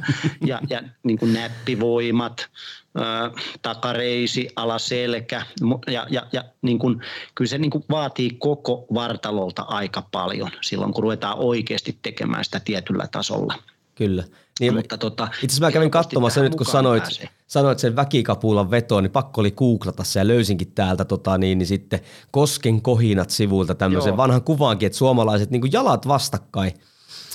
ja, 0.45 0.59
ja 0.69 0.81
niin 1.03 1.17
kuin 1.17 1.33
näppivoimat, 1.33 2.49
ää, 2.97 3.31
takareisi, 3.61 4.49
alaselkä 4.55 5.45
ja, 5.87 6.07
ja, 6.09 6.27
ja 6.31 6.43
niin 6.61 6.79
kuin, 6.79 7.01
kyllä 7.35 7.49
se 7.49 7.57
niin 7.57 7.71
kuin 7.71 7.83
vaatii 7.89 8.29
koko 8.39 8.85
vartalolta 8.93 9.61
aika 9.61 10.03
paljon 10.11 10.51
silloin, 10.61 10.93
kun 10.93 11.03
ruvetaan 11.03 11.37
oikeasti 11.39 11.97
tekemään 12.01 12.45
sitä 12.45 12.59
tietyllä 12.59 13.07
tasolla. 13.11 13.53
Kyllä. 13.95 14.23
Niin, 14.59 14.75
mutta 14.75 14.97
tota, 14.97 15.23
itse 15.23 15.45
asiassa 15.45 15.65
mä 15.65 15.71
kävin 15.71 15.91
katsomassa 15.91 16.41
nyt, 16.41 16.55
kun 16.55 16.65
sanoit, 16.65 17.03
sanoit 17.47 17.79
sen 17.79 17.95
väkikapuulan 17.95 18.71
vetoon, 18.71 19.03
niin 19.03 19.11
pakko 19.11 19.41
oli 19.41 19.51
googlata 19.51 20.03
se 20.03 20.19
ja 20.19 20.27
löysinkin 20.27 20.71
täältä 20.71 21.05
tota, 21.05 21.37
niin, 21.37 21.57
niin 21.57 21.67
sitten 21.67 21.99
Kosken 22.31 22.81
kohinat 22.81 23.29
sivuilta 23.29 23.75
tämmöisen 23.75 24.09
joo. 24.09 24.17
vanhan 24.17 24.43
kuvaankin, 24.43 24.85
että 24.85 24.97
suomalaiset 24.97 25.51
niin 25.51 25.71
jalat 25.71 26.07
vastakkain– 26.07 26.73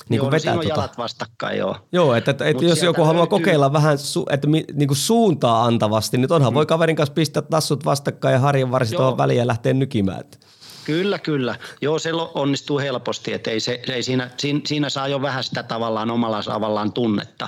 niin 0.09 0.17
joo, 0.17 0.25
no 0.25 0.31
vetää 0.31 0.55
no 0.55 0.61
tota. 0.61 0.73
jalat 0.73 0.97
vastakkain, 0.97 1.57
joo. 1.57 1.75
Joo, 1.91 2.15
että, 2.15 2.31
että, 2.31 2.45
että 2.45 2.65
jos 2.65 2.83
joku 2.83 3.03
haluaa 3.03 3.23
löytyy... 3.23 3.39
kokeilla 3.39 3.73
vähän 3.73 3.97
su, 3.97 4.25
että 4.29 4.47
niin 4.47 4.87
kuin 4.87 4.97
suuntaa 4.97 5.65
antavasti, 5.65 6.17
niin 6.17 6.33
onhan 6.33 6.53
mm. 6.53 6.55
voi 6.55 6.65
kaverin 6.65 6.95
kanssa 6.95 7.13
pistää 7.13 7.41
tassut 7.41 7.85
vastakkain 7.85 8.33
ja 8.33 8.39
harjan 8.39 8.71
varsin 8.71 8.97
tuohon 8.97 9.17
väliin 9.17 9.37
ja 9.39 9.47
lähteä 9.47 9.73
nykimään. 9.73 10.23
Kyllä, 10.85 11.19
kyllä. 11.19 11.55
Joo, 11.81 11.99
se 11.99 12.13
onnistuu 12.13 12.79
helposti, 12.79 13.33
että 13.33 13.51
ei 13.51 13.59
se, 13.59 13.81
ei 13.87 14.03
siinä, 14.03 14.29
siinä, 14.37 14.61
siinä, 14.65 14.89
saa 14.89 15.07
jo 15.07 15.21
vähän 15.21 15.43
sitä 15.43 15.63
tavallaan 15.63 16.11
omalla 16.11 16.43
tavallaan 16.43 16.93
tunnetta. 16.93 17.47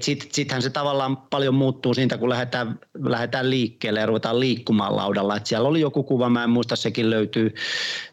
Sitten 0.00 0.28
sittenhän 0.32 0.62
se 0.62 0.70
tavallaan 0.70 1.16
paljon 1.16 1.54
muuttuu 1.54 1.94
siitä, 1.94 2.18
kun 2.18 2.28
lähdetään, 2.28 2.80
lähdetään 3.04 3.50
liikkeelle 3.50 4.00
ja 4.00 4.06
ruvetaan 4.06 4.40
liikkumaan 4.40 4.96
laudalla. 4.96 5.36
Et 5.36 5.46
siellä 5.46 5.68
oli 5.68 5.80
joku 5.80 6.02
kuva, 6.02 6.28
mä 6.28 6.44
en 6.44 6.50
muista, 6.50 6.76
sekin 6.76 7.10
löytyy 7.10 7.54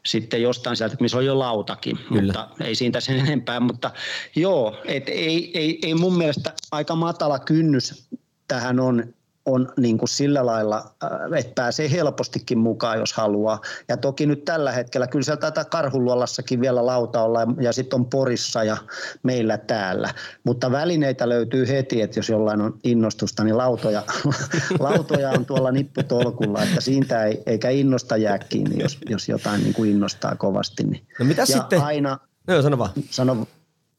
sitten 0.06 0.42
jostain 0.42 0.76
sieltä, 0.76 0.98
missä 1.00 1.18
on 1.18 1.26
jo 1.26 1.40
lautakin, 1.40 1.98
kyllä. 1.98 2.22
mutta 2.22 2.48
ei 2.64 2.76
siitä 2.76 3.00
sen 3.00 3.20
enempää. 3.20 3.60
Mutta 3.60 3.92
joo, 4.36 4.78
et 4.86 5.10
ei, 5.10 5.52
ei, 5.54 5.80
ei 5.84 5.94
mun 5.94 6.18
mielestä 6.18 6.54
aika 6.72 6.96
matala 6.96 7.40
kynnys 7.40 8.10
tähän 8.48 8.80
on, 8.80 9.14
on 9.54 9.72
niin 9.80 9.98
kuin 9.98 10.10
sillä 10.10 10.46
lailla, 10.46 10.78
äh, 11.04 11.40
että 11.40 11.52
pääsee 11.56 11.92
helpostikin 11.92 12.58
mukaan, 12.58 13.00
jos 13.00 13.14
haluaa. 13.14 13.62
Ja 13.88 13.98
toki 13.98 14.26
nyt 14.26 14.46
tällä 14.46 14.72
hetkellä, 14.72 15.08
kyllä 15.08 15.24
sieltä 15.24 15.42
taitaa 15.42 15.66
Karhuluolassakin 15.66 16.62
vielä 16.62 16.86
lauta 16.86 17.24
olla, 17.24 17.40
ja 17.62 17.74
sitten 17.74 18.00
on 18.00 18.06
Porissa 18.06 18.64
ja 18.64 18.78
meillä 19.24 19.58
täällä. 19.58 20.14
Mutta 20.44 20.72
välineitä 20.72 21.30
löytyy 21.30 21.68
heti, 21.68 22.02
että 22.02 22.20
jos 22.20 22.30
jollain 22.30 22.62
on 22.62 22.80
innostusta, 22.84 23.44
niin 23.44 23.58
lautoja, 23.58 24.04
lautoja 24.80 25.30
on 25.30 25.46
tuolla 25.46 25.72
nipputolkulla, 25.72 26.64
että 26.64 26.82
siitä 26.82 27.24
ei, 27.24 27.44
eikä 27.46 27.70
innosta 27.70 28.18
jää 28.18 28.40
kiinni, 28.40 28.84
jos, 28.84 28.98
jos 29.10 29.30
jotain 29.30 29.64
niin 29.64 29.74
kuin 29.74 29.92
innostaa 29.92 30.36
kovasti. 30.36 30.84
Niin. 30.84 31.08
No 31.20 31.26
mitä 31.26 31.42
ja 31.42 31.46
sitten? 31.46 31.82
Aina, 31.82 32.20
no, 32.48 32.62
sano 32.62 32.78
vaan. 32.78 32.92
Sano, 33.10 33.48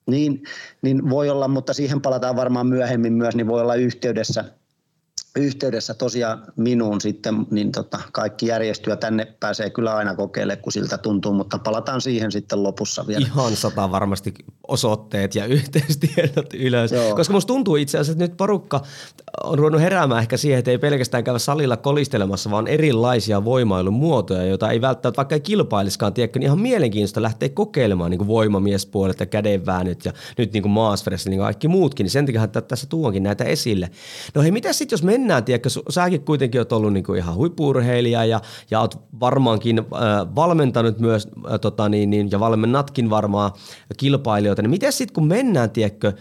niin, 0.07 0.43
niin 0.83 1.11
voi 1.11 1.31
olla, 1.31 1.49
mutta 1.49 1.73
siihen 1.73 2.01
palataan 2.01 2.37
varmaan 2.37 2.67
myöhemmin 2.67 3.13
myös, 3.13 3.37
niin 3.37 3.47
voi 3.47 3.61
olla 3.61 3.75
yhteydessä– 3.75 4.45
yhteydessä 5.37 5.95
tosiaan 5.95 6.43
minuun 6.57 7.01
sitten, 7.01 7.47
niin 7.51 7.73
tota, 7.73 7.99
kaikki 8.13 8.47
järjestyä 8.47 8.97
tänne 8.97 9.35
pääsee 9.41 9.71
kyllä 9.71 9.97
aina 9.97 10.15
kokeilemaan, 10.15 10.63
kun 10.63 10.73
siltä 10.73 10.99
tuntuu, 10.99 11.33
mutta 11.33 11.59
palataan 11.59 12.01
siihen 12.01 12.33
sitten 12.33 12.63
lopussa 12.63 13.07
vielä. 13.07 13.27
Ihan 13.27 13.57
sata 13.57 13.91
varmasti 13.91 14.35
osoitteet 14.69 15.35
ja 15.35 15.47
yhteystiedot 15.61 16.55
ylös, 16.55 16.93
Joo. 16.93 17.15
koska 17.17 17.33
musta 17.35 17.47
tuntuu 17.47 17.77
itse 17.77 17.99
asiassa, 17.99 18.13
että 18.13 18.25
nyt 18.25 18.37
porukka 18.37 18.81
on 19.45 19.59
ruvennut 19.59 19.81
heräämään 19.81 20.21
ehkä 20.21 20.37
siihen, 20.37 20.59
että 20.59 20.71
ei 20.71 20.79
pelkästään 20.79 21.25
käydä 21.25 21.39
salilla 21.39 21.77
kolistelemassa, 21.77 22.51
vaan 22.51 22.67
erilaisia 22.67 23.45
voimailumuotoja, 23.45 24.45
joita 24.45 24.71
ei 24.71 24.81
välttämättä 24.81 25.17
vaikka 25.17 25.35
ei 25.35 25.41
kilpailiskaan, 25.41 26.15
tiedätkö, 26.15 26.39
niin 26.39 26.47
ihan 26.47 26.61
mielenkiintoista 26.61 27.23
lähteä 27.23 27.49
kokeilemaan 27.49 28.11
niin 28.11 28.19
kuin 28.19 28.29
voimamiespuolet 28.29 29.21
ja 29.21 29.27
kädenväänyt 29.27 30.05
ja 30.05 30.13
nyt 30.39 30.53
niin 30.53 30.63
kuin 30.63 30.73
maasfress, 30.73 31.27
niin 31.27 31.41
kaikki 31.41 31.69
muutkin, 31.69 32.05
niin 32.05 32.11
sen 32.11 32.27
takia 32.27 32.47
tässä 32.47 32.87
tuonkin 32.87 33.23
näitä 33.23 33.45
esille. 33.45 33.91
No 34.35 34.43
hei, 34.43 34.51
mitä 34.51 34.73
sitten 34.73 34.97
jos 34.97 35.03
mennään 35.03 35.20
mennään, 35.21 35.45
tiedätkö, 35.45 35.69
säkin 35.91 36.25
kuitenkin 36.25 36.61
oot 36.61 36.73
ollut 36.73 37.05
kuin 37.07 37.19
ihan 37.19 37.35
huippurheilija 37.35 38.25
ja, 38.25 38.41
ja 38.71 38.81
oot 38.81 38.99
varmaankin 39.21 39.79
äh, 39.79 40.35
valmentanut 40.35 40.99
myös 40.99 41.29
äh, 41.53 41.61
tota 41.61 41.89
niin, 41.89 42.11
niin, 42.11 42.31
ja 42.31 42.41
valmennatkin 42.41 43.11
varmaan 43.11 43.53
kilpailijoita, 43.97 44.63
niin 44.63 44.71
miten 44.71 44.93
sitten 44.93 45.15
kun 45.15 45.27
mennään, 45.27 45.71
tiedätkö, 45.71 46.13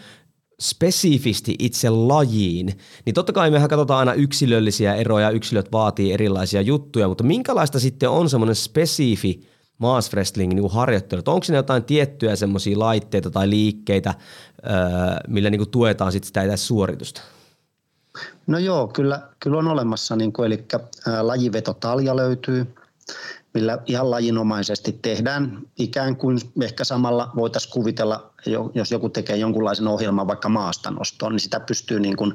spesifisti 0.61 1.55
itse 1.59 1.89
lajiin, 1.89 2.67
niin 3.05 3.13
totta 3.13 3.33
kai 3.33 3.51
mehän 3.51 3.69
katsotaan 3.69 3.99
aina 3.99 4.13
yksilöllisiä 4.13 4.95
eroja, 4.95 5.29
yksilöt 5.29 5.71
vaatii 5.71 6.13
erilaisia 6.13 6.61
juttuja, 6.61 7.07
mutta 7.07 7.23
minkälaista 7.23 7.79
sitten 7.79 8.09
on 8.09 8.29
semmoinen 8.29 8.55
spesifi 8.55 9.41
mass 9.77 10.13
wrestling 10.13 10.53
niin 10.53 10.71
harjoittelut? 10.71 11.27
Onko 11.27 11.43
siinä 11.43 11.57
jotain 11.57 11.83
tiettyjä 11.83 12.35
semmoisia 12.35 12.79
laitteita 12.79 13.29
tai 13.29 13.49
liikkeitä, 13.49 14.13
millä 15.27 15.49
niin 15.49 15.59
kuin 15.59 15.69
tuetaan 15.69 16.11
sit 16.11 16.23
sitä 16.23 16.57
suoritusta? 16.57 17.21
No 18.47 18.57
joo, 18.57 18.87
kyllä, 18.87 19.21
kyllä 19.39 19.57
on 19.57 19.67
olemassa, 19.67 20.15
niin 20.15 20.33
kuin, 20.33 20.47
eli 20.47 20.65
lajivetotalja 21.21 22.15
löytyy, 22.15 22.75
millä 23.53 23.77
ihan 23.85 24.11
lajinomaisesti 24.11 24.99
tehdään 25.01 25.59
ikään 25.79 26.15
kuin 26.15 26.39
ehkä 26.61 26.83
samalla 26.83 27.31
voitaisiin 27.35 27.73
kuvitella, 27.73 28.33
jos 28.73 28.91
joku 28.91 29.09
tekee 29.09 29.37
jonkunlaisen 29.37 29.87
ohjelman 29.87 30.27
vaikka 30.27 30.49
maastanostoon, 30.49 31.31
niin 31.31 31.39
sitä 31.39 31.59
pystyy 31.59 31.99
niin 31.99 32.15
kuin 32.15 32.33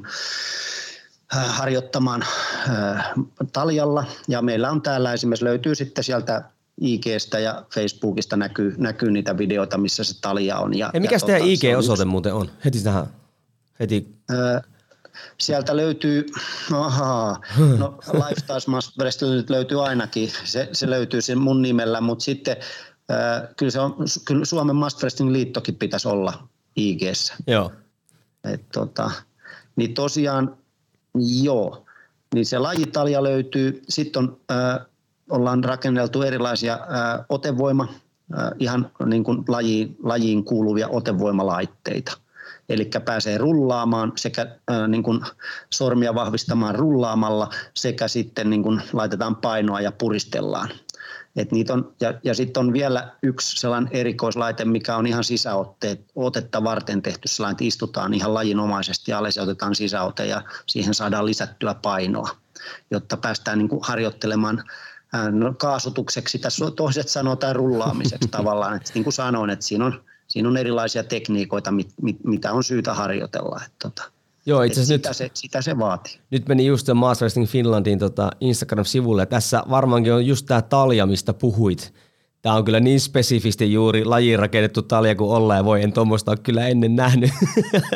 harjoittamaan 1.31 2.25
taljalla. 3.53 4.05
Ja 4.27 4.41
meillä 4.41 4.71
on 4.71 4.81
täällä 4.81 5.13
esimerkiksi 5.13 5.45
löytyy 5.45 5.75
sitten 5.75 6.03
sieltä 6.03 6.43
IGstä 6.81 7.39
ja 7.39 7.65
Facebookista 7.73 8.37
näkyy, 8.37 8.75
näkyy 8.77 9.11
niitä 9.11 9.37
videoita, 9.37 9.77
missä 9.77 10.03
se 10.03 10.21
talja 10.21 10.57
on. 10.57 10.77
Ja, 10.77 10.91
ja 10.93 10.99
mikä 10.99 11.15
ja 11.15 11.19
teidän 11.19 11.47
IG-osoite 11.47 12.01
on 12.01 12.07
muuten 12.07 12.33
on? 12.33 12.51
Heti 12.65 12.83
tähän. 12.83 13.07
Heti. 13.79 14.15
Sieltä 15.37 15.77
löytyy, 15.77 16.25
ahaa, 16.73 17.41
no 17.77 17.99
Lifestyle 18.13 18.75
Must 18.75 19.21
nyt 19.21 19.49
löytyy 19.49 19.87
ainakin, 19.87 20.31
se, 20.43 20.69
se 20.71 20.89
löytyy 20.89 21.21
sen 21.21 21.37
mun 21.37 21.61
nimellä, 21.61 22.01
mutta 22.01 22.23
sitten 22.23 22.57
äh, 23.11 23.49
kyllä, 23.57 23.71
se 23.71 23.79
on, 23.79 23.95
kyllä 24.25 24.45
Suomen 24.45 24.75
Must 24.75 24.99
Wrestling 24.99 25.31
liittokin 25.31 25.75
pitäisi 25.75 26.07
olla 26.07 26.47
ig 26.75 27.01
Joo. 27.47 27.71
Et, 28.53 28.69
tota, 28.71 29.11
niin 29.75 29.93
tosiaan, 29.93 30.57
joo, 31.43 31.85
niin 32.33 32.45
se 32.45 32.59
lajitalja 32.59 33.23
löytyy, 33.23 33.81
sitten 33.89 34.23
on, 34.23 34.37
äh, 34.51 34.85
ollaan 35.29 35.63
rakenneltu 35.63 36.21
erilaisia 36.21 36.73
äh, 36.73 37.25
otevoima, 37.29 37.87
äh, 38.37 38.51
ihan 38.59 38.91
niin 39.05 39.23
kuin 39.23 39.43
lajiin, 39.47 39.97
lajiin 40.03 40.43
kuuluvia 40.43 40.87
otevoimalaitteita– 40.87 42.17
eli 42.69 42.89
pääsee 43.05 43.37
rullaamaan 43.37 44.11
sekä 44.15 44.47
ää, 44.67 44.87
niin 44.87 45.03
kuin 45.03 45.21
sormia 45.73 46.15
vahvistamaan 46.15 46.75
rullaamalla 46.75 47.49
sekä 47.73 48.07
sitten 48.07 48.49
niin 48.49 48.63
kuin 48.63 48.81
laitetaan 48.93 49.35
painoa 49.35 49.81
ja 49.81 49.91
puristellaan. 49.91 50.69
Et 51.35 51.51
niitä 51.51 51.73
on, 51.73 51.93
ja, 52.01 52.13
ja 52.23 52.33
sitten 52.33 52.61
on 52.61 52.73
vielä 52.73 53.11
yksi 53.23 53.57
sellainen 53.57 53.89
erikoislaite, 53.93 54.65
mikä 54.65 54.95
on 54.95 55.07
ihan 55.07 55.23
sisäotetta 55.23 56.63
varten 56.63 57.01
tehty 57.01 57.27
sellainen, 57.27 57.53
että 57.53 57.63
istutaan 57.63 58.13
ihan 58.13 58.33
lajinomaisesti 58.33 59.13
alas 59.13 59.35
ja 59.35 59.43
otetaan 59.43 59.75
sisäote 59.75 60.25
ja 60.25 60.41
siihen 60.67 60.93
saadaan 60.93 61.25
lisättyä 61.25 61.75
painoa, 61.81 62.29
jotta 62.91 63.17
päästään 63.17 63.57
niin 63.57 63.69
kuin 63.69 63.81
harjoittelemaan 63.83 64.63
no, 65.31 65.53
kaasutukseksi, 65.53 66.39
tässä 66.39 66.71
toiset 66.71 67.09
sanoo 67.09 67.35
tai 67.35 67.53
rullaamiseksi 67.53 68.27
tavallaan. 68.37 68.75
että 68.75 68.91
niin 68.93 69.03
kuin 69.03 69.13
sanoin, 69.13 69.49
että 69.49 69.65
siinä 69.65 69.85
on 69.85 70.03
siinä 70.35 70.49
on 70.49 70.57
erilaisia 70.57 71.03
tekniikoita, 71.03 71.71
mit, 71.71 71.87
mit, 72.01 72.17
mitä 72.23 72.53
on 72.53 72.63
syytä 72.63 72.93
harjoitella. 72.93 73.61
Että 73.65 73.89
tota, 73.89 74.11
Joo, 74.45 74.61
itse 74.61 74.81
asiassa 74.81 74.95
sitä, 74.95 75.09
nyt, 75.09 75.17
se, 75.17 75.29
sitä 75.33 75.61
se 75.61 75.77
vaatii. 75.77 76.19
Nyt 76.31 76.47
meni 76.47 76.65
just 76.65 76.87
Master 76.93 77.25
Wrestling 77.25 77.49
Finlandin 77.49 77.99
tota 77.99 78.31
Instagram-sivulle. 78.41 79.25
Tässä 79.25 79.63
varmaankin 79.69 80.13
on 80.13 80.25
just 80.25 80.45
tämä 80.45 80.61
talja, 80.61 81.05
mistä 81.05 81.33
puhuit. 81.33 81.93
Tämä 82.41 82.55
on 82.55 82.65
kyllä 82.65 82.79
niin 82.79 82.99
spesifisti 82.99 83.73
juuri 83.73 84.05
lajiin 84.05 84.39
rakennettu 84.39 84.81
talja 84.81 85.15
kuin 85.15 85.31
ollaan 85.31 85.65
voi. 85.65 85.83
En 85.83 85.93
tuommoista 85.93 86.31
ole 86.31 86.37
kyllä 86.43 86.67
ennen 86.67 86.95
nähnyt, 86.95 87.31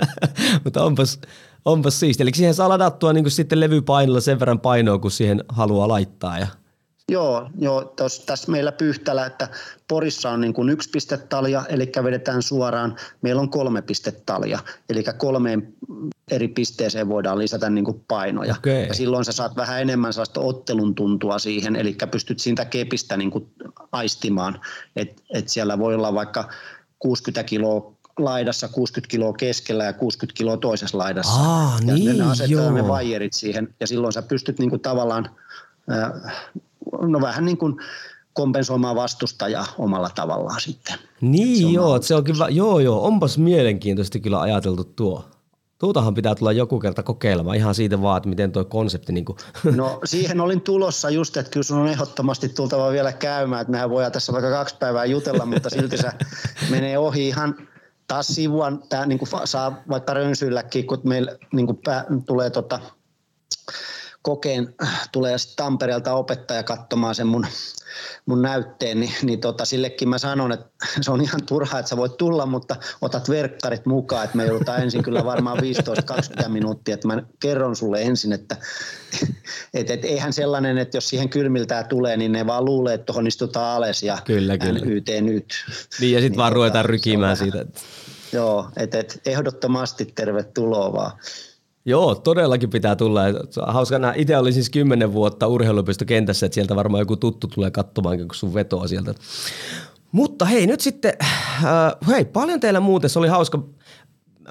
mutta 0.64 0.84
onpas, 0.84 1.20
onpas 1.66 2.00
siisti. 2.00 2.24
Eli 2.24 2.32
siihen 2.34 2.54
saa 2.54 2.70
ladattua 2.70 3.14
niin 3.14 3.32
sitten 3.32 3.60
levypainolla 3.60 4.22
sen 4.22 4.40
verran 4.40 4.60
painoa, 4.60 5.00
kun 5.00 5.12
siihen 5.12 5.44
haluaa 5.50 5.88
laittaa. 5.88 6.40
Ja 6.40 6.48
Joo, 7.10 7.50
joo 7.60 7.94
tos, 7.96 8.20
tässä 8.20 8.52
meillä 8.52 8.72
Pyhtälä, 8.72 9.26
että 9.26 9.48
Porissa 9.88 10.30
on 10.30 10.42
niin 10.42 10.54
kuin 10.54 10.70
yksi 10.70 10.90
pistetalja, 10.90 11.66
eli 11.70 11.92
vedetään 12.04 12.42
suoraan. 12.42 12.96
Meillä 13.22 13.42
on 13.42 13.50
kolme 13.50 13.82
pistetalja, 13.82 14.60
eli 14.90 15.04
kolmeen 15.18 15.74
eri 16.32 16.48
pisteeseen 16.48 17.10
voidaan 17.10 17.40
lisätä 17.40 17.70
niin 17.70 17.86
kuin 17.86 18.06
painoja. 18.08 18.56
Okay. 18.58 18.74
Ja 18.74 18.94
silloin 18.94 19.26
sä 19.26 19.32
saat 19.32 19.56
vähän 19.56 19.82
enemmän 19.82 20.14
sellaista 20.14 20.40
ottelun 20.40 20.96
tuntua 20.96 21.40
siihen, 21.40 21.76
eli 21.76 21.98
pystyt 22.12 22.40
siitä 22.40 22.66
kepistä 22.66 23.18
niin 23.18 23.32
kuin 23.32 23.52
aistimaan, 23.92 24.62
että 24.96 25.22
et 25.34 25.50
siellä 25.50 25.80
voi 25.80 25.96
olla 25.96 26.14
vaikka 26.14 26.50
60 27.00 27.44
kiloa 27.44 27.94
laidassa, 28.20 28.68
60 28.68 29.12
kiloa 29.12 29.34
keskellä 29.34 29.84
ja 29.84 29.94
60 29.94 30.38
kiloa 30.38 30.58
toisessa 30.58 30.98
laidassa. 30.98 31.42
Aa, 31.42 31.80
ja 31.86 31.94
niin, 31.94 32.18
ne 32.18 32.24
asettaa 32.32 32.64
joo. 32.64 32.72
ne 32.72 32.88
vaijerit 32.88 33.34
siihen, 33.34 33.76
ja 33.80 33.88
silloin 33.88 34.14
sä 34.14 34.22
pystyt 34.22 34.60
niin 34.60 34.70
kuin 34.70 34.82
tavallaan 34.82 35.30
no 37.02 37.22
vähän 37.22 37.46
niin 37.46 37.58
kuin 37.58 37.76
kompensoimaan 38.34 38.96
vastustajaa 38.96 39.66
omalla 39.78 40.10
tavallaan 40.16 40.62
sitten. 40.62 40.96
Niin 41.22 41.68
se 41.68 41.74
joo, 41.74 42.02
se 42.02 42.16
on 42.16 42.24
kyllä, 42.24 42.48
joo 42.50 42.80
joo, 42.80 43.06
onpas 43.06 43.38
mielenkiintoisesti 43.38 44.20
kyllä 44.20 44.42
ajateltu 44.42 44.84
tuo. 44.84 45.26
Tuutahan 45.80 46.14
pitää 46.14 46.36
tulla 46.36 46.52
joku 46.52 46.80
kerta 46.80 47.04
kokeilemaan 47.04 47.58
ihan 47.58 47.76
siitä 47.76 48.02
vaan, 48.02 48.18
että 48.18 48.30
miten 48.30 48.52
tuo 48.52 48.66
konsepti... 48.66 49.14
Niin 49.14 49.26
kuin. 49.26 49.38
No 49.76 50.00
siihen 50.06 50.42
olin 50.42 50.62
tulossa 50.62 51.10
just, 51.10 51.38
että 51.38 51.52
kyllä 51.52 51.64
sun 51.64 51.78
on 51.78 51.88
ehdottomasti 51.88 52.50
tultava 52.50 52.92
vielä 52.92 53.12
käymään, 53.14 53.62
että 53.62 53.72
mehän 53.72 53.90
voidaan 53.90 54.12
tässä 54.12 54.34
vaikka 54.34 54.50
kaksi 54.50 54.76
päivää 54.80 55.06
jutella, 55.06 55.46
mutta 55.46 55.70
silti 55.70 55.98
se 55.98 56.10
menee 56.72 56.98
ohi 56.98 57.28
ihan 57.28 57.56
taas 58.08 58.28
sivua, 58.28 58.72
tämä 58.90 59.06
niin 59.06 59.20
kuin 59.20 59.30
saa 59.46 59.84
vaikka 59.90 60.14
rönsyilläkin, 60.14 60.88
kun 60.88 61.02
meillä 61.04 61.38
niin 61.54 61.66
kuin 61.66 61.80
pää, 61.86 62.06
tulee 62.26 62.50
tota, 62.50 62.80
kokeen, 64.22 64.76
tulee 65.12 65.38
sitten 65.38 65.66
Tampereelta 65.66 66.14
opettaja 66.14 66.64
katsomaan 66.64 67.16
sen 67.16 67.28
mun, 67.28 67.48
mun 68.26 68.42
näytteen, 68.42 69.00
niin, 69.00 69.14
niin 69.22 69.40
tota, 69.40 69.66
sillekin 69.66 70.10
mä 70.10 70.18
sanon, 70.18 70.52
että 70.52 70.70
se 71.02 71.12
on 71.12 71.22
ihan 71.22 71.46
turhaa, 71.46 71.80
että 71.80 71.90
sä 71.90 71.98
voit 71.98 72.18
tulla, 72.18 72.46
mutta 72.46 72.76
otat 73.02 73.30
verkkarit 73.30 73.86
mukaan, 73.86 74.26
että 74.26 74.38
me 74.38 74.46
joudutaan 74.46 74.82
ensin 74.82 75.04
kyllä 75.04 75.26
varmaan 75.26 75.58
15-20 76.44 76.48
minuuttia, 76.48 76.94
että 76.94 77.08
mä 77.08 77.24
kerron 77.40 77.76
sulle 77.76 78.02
ensin, 78.02 78.34
että 78.34 78.58
et, 79.74 79.90
et, 79.90 80.06
eihän 80.06 80.34
sellainen, 80.34 80.78
että 80.78 80.98
jos 80.98 81.10
siihen 81.10 81.30
kylmiltää 81.30 81.84
tulee, 81.84 82.18
niin 82.18 82.32
ne 82.32 82.46
vaan 82.46 82.66
luulee, 82.66 82.94
että 82.94 83.06
tuohon 83.06 83.28
istutaan 83.28 83.78
ales 83.78 84.04
ja 84.04 84.18
kyllä, 84.26 84.58
kyllä. 84.58 84.80
NYT 84.80 85.08
nyt. 85.22 85.66
Niin 86.00 86.14
ja 86.14 86.20
sitten 86.20 86.32
niin, 86.32 86.38
vaan 86.38 86.50
tota, 86.50 86.56
ruvetaan 86.56 86.86
rykimään 86.86 87.38
siitä. 87.38 87.66
Joo, 88.32 88.70
että 88.78 89.00
et, 89.00 89.22
ehdottomasti 89.26 90.06
tervetuloa 90.06 90.94
vaan. 90.94 91.12
Joo, 91.90 92.16
todellakin 92.16 92.70
pitää 92.70 92.96
tulla. 92.96 93.22
Hauska 93.68 94.00
nähdä. 94.00 94.14
Itse 94.18 94.38
olin 94.38 94.54
siis 94.54 94.70
kymmenen 94.70 95.14
vuotta 95.14 95.46
kentässä, 96.08 96.46
että 96.46 96.54
sieltä 96.54 96.76
varmaan 96.76 97.02
joku 97.02 97.16
tuttu 97.16 97.48
tulee 97.48 97.72
katsomaan, 97.72 98.18
kun 98.18 98.28
sun 98.34 98.54
vetoa 98.54 98.88
sieltä. 98.88 99.14
Mutta 100.12 100.46
hei, 100.46 100.68
nyt 100.68 100.82
sitten, 100.82 101.14
äh, 101.22 101.28
hei, 102.08 102.26
paljon 102.26 102.60
teillä 102.60 102.80
muuten, 102.80 103.10
se 103.10 103.20
oli 103.20 103.28
hauska. 103.28 103.64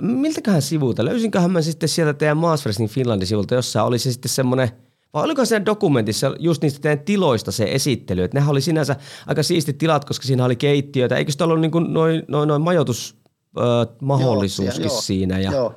Miltäköhän 0.01 0.63
sivulta? 0.63 1.05
Löysinköhän 1.05 1.51
mä 1.51 1.63
sitten 1.63 1.89
sieltä 1.89 2.15
teidän 2.15 2.37
Mass 2.37 2.65
Wrestling 2.65 2.91
Finlandin 2.91 3.27
sivulta, 3.27 3.55
jossa 3.55 3.83
oli 3.83 3.99
se 3.99 4.13
sitten 4.13 4.29
semmoinen, 4.29 4.71
vai 5.15 5.25
oliko 5.25 5.45
siinä 5.45 5.67
dokumentissa 5.67 6.35
just 6.39 6.63
niistä 6.63 6.81
teidän 6.81 7.05
tiloista 7.05 7.53
se 7.53 7.65
esittely? 7.65 8.23
Että 8.23 8.37
nehän 8.37 8.51
oli 8.51 8.61
sinänsä 8.61 8.97
aika 9.27 9.43
siistit 9.43 9.79
tilat, 9.79 10.05
koska 10.05 10.27
siinä 10.27 10.45
oli 10.45 10.57
keittiöitä. 10.57 11.17
Eikö 11.17 11.33
sitä 11.33 11.45
ollut 11.45 11.61
niin 11.61 11.73
noin 11.89 12.23
noi, 12.29 12.47
noi 12.47 12.59
majoitusmahdollisuuskin 12.59 14.87
äh, 14.87 15.01
siinä? 15.01 15.39
Ja, 15.39 15.53
joo 15.53 15.75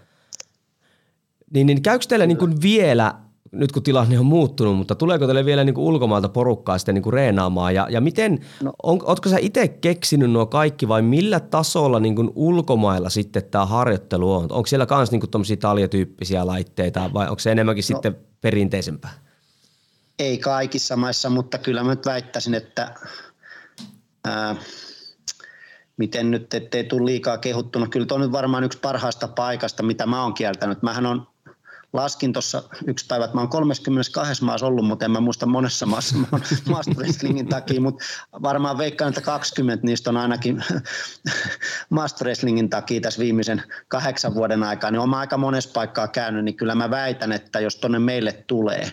niin, 1.53 1.67
niin 1.67 1.81
käykö 1.81 2.05
teille 2.07 2.27
niin 2.27 2.37
kuin 2.37 2.61
vielä, 2.61 3.13
nyt 3.51 3.71
kun 3.71 3.83
tilanne 3.83 4.19
on 4.19 4.25
muuttunut, 4.25 4.77
mutta 4.77 4.95
tuleeko 4.95 5.25
teille 5.25 5.45
vielä 5.45 5.63
niin 5.63 5.73
kuin 5.73 5.85
ulkomailta 5.85 6.29
porukkaa 6.29 6.77
sitten 6.77 6.95
niin 6.95 7.03
kuin 7.03 7.13
reenaamaan? 7.13 7.75
Ja, 7.75 7.87
ja 7.89 8.01
miten, 8.01 8.39
no. 8.61 8.73
on, 8.83 8.99
ootko 9.03 9.29
sä 9.29 9.37
itse 9.39 9.67
keksinyt 9.67 10.31
nuo 10.31 10.45
kaikki 10.45 10.87
vai 10.87 11.01
millä 11.01 11.39
tasolla 11.39 11.99
niin 11.99 12.15
kuin 12.15 12.31
ulkomailla 12.35 13.09
sitten 13.09 13.43
tämä 13.43 13.65
harjoittelu 13.65 14.33
on? 14.33 14.43
Onko 14.51 14.67
siellä 14.67 14.87
myös 14.89 15.11
niin 15.11 15.29
tuommoisia 15.31 15.57
taljatyyppisiä 15.57 16.47
laitteita 16.47 17.09
vai 17.13 17.27
onko 17.27 17.39
se 17.39 17.51
enemmänkin 17.51 17.83
no. 17.83 17.85
sitten 17.85 18.17
perinteisempää? 18.41 19.11
Ei 20.19 20.37
kaikissa 20.37 20.95
maissa, 20.95 21.29
mutta 21.29 21.57
kyllä 21.57 21.83
mä 21.83 21.89
nyt 21.89 22.05
väittäisin, 22.05 22.53
että 22.53 22.95
ää, 24.25 24.55
miten 25.97 26.31
nyt, 26.31 26.53
ettei 26.53 26.83
tule 26.83 27.05
liikaa 27.05 27.37
kehuttuna. 27.37 27.87
Kyllä 27.87 28.05
tuo 28.05 28.15
on 28.15 28.21
nyt 28.21 28.31
varmaan 28.31 28.63
yksi 28.63 28.79
parhaista 28.79 29.27
paikasta, 29.27 29.83
mitä 29.83 30.05
mä 30.05 30.23
oon 30.23 30.33
kieltänyt. 30.33 30.81
Mähän 30.81 31.05
on 31.05 31.27
laskin 31.93 32.33
tuossa 32.33 32.63
yksi 32.87 33.05
päivä, 33.07 33.25
että 33.25 33.37
mä 33.37 33.41
oon 33.41 33.49
32 33.49 34.43
maassa 34.43 34.65
ollut, 34.67 34.85
mutta 34.85 35.05
en 35.05 35.11
mä 35.11 35.19
muista 35.19 35.45
monessa 35.45 35.85
maassa 35.85 36.15
wrestlingin 36.97 37.47
takia, 37.47 37.81
mutta 37.81 38.03
varmaan 38.41 38.77
veikkaan, 38.77 39.09
että 39.09 39.21
20 39.21 39.85
niistä 39.85 40.09
on 40.09 40.17
ainakin 40.17 40.63
master 41.89 42.25
wrestlingin 42.25 42.69
takia 42.69 43.01
tässä 43.01 43.19
viimeisen 43.19 43.63
kahdeksan 43.87 44.35
vuoden 44.35 44.63
aikaa, 44.63 44.91
niin 44.91 44.99
on 44.99 45.13
aika 45.13 45.37
monessa 45.37 45.69
paikkaa 45.73 46.07
käynyt, 46.07 46.45
niin 46.45 46.55
kyllä 46.55 46.75
mä 46.75 46.89
väitän, 46.89 47.31
että 47.31 47.59
jos 47.59 47.75
tonne 47.75 47.99
meille 47.99 48.43
tulee 48.47 48.91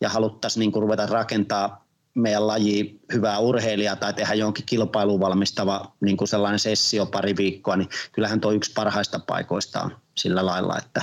ja 0.00 0.08
haluttaisiin 0.08 0.60
niin 0.60 0.82
ruveta 0.82 1.06
rakentaa 1.06 1.84
meidän 2.14 2.46
laji 2.46 3.00
hyvää 3.12 3.38
urheilijaa 3.38 3.96
tai 3.96 4.12
tehdä 4.14 4.34
jonkin 4.34 4.66
kilpailuun 4.66 5.20
valmistava 5.20 5.92
niin 6.00 6.16
kuin 6.16 6.28
sellainen 6.28 6.58
sessio 6.58 7.06
pari 7.06 7.36
viikkoa, 7.36 7.76
niin 7.76 7.88
kyllähän 8.12 8.40
tuo 8.40 8.52
yksi 8.52 8.72
parhaista 8.72 9.18
paikoista 9.18 9.82
on 9.82 9.96
sillä 10.16 10.46
lailla, 10.46 10.78
että 10.78 11.02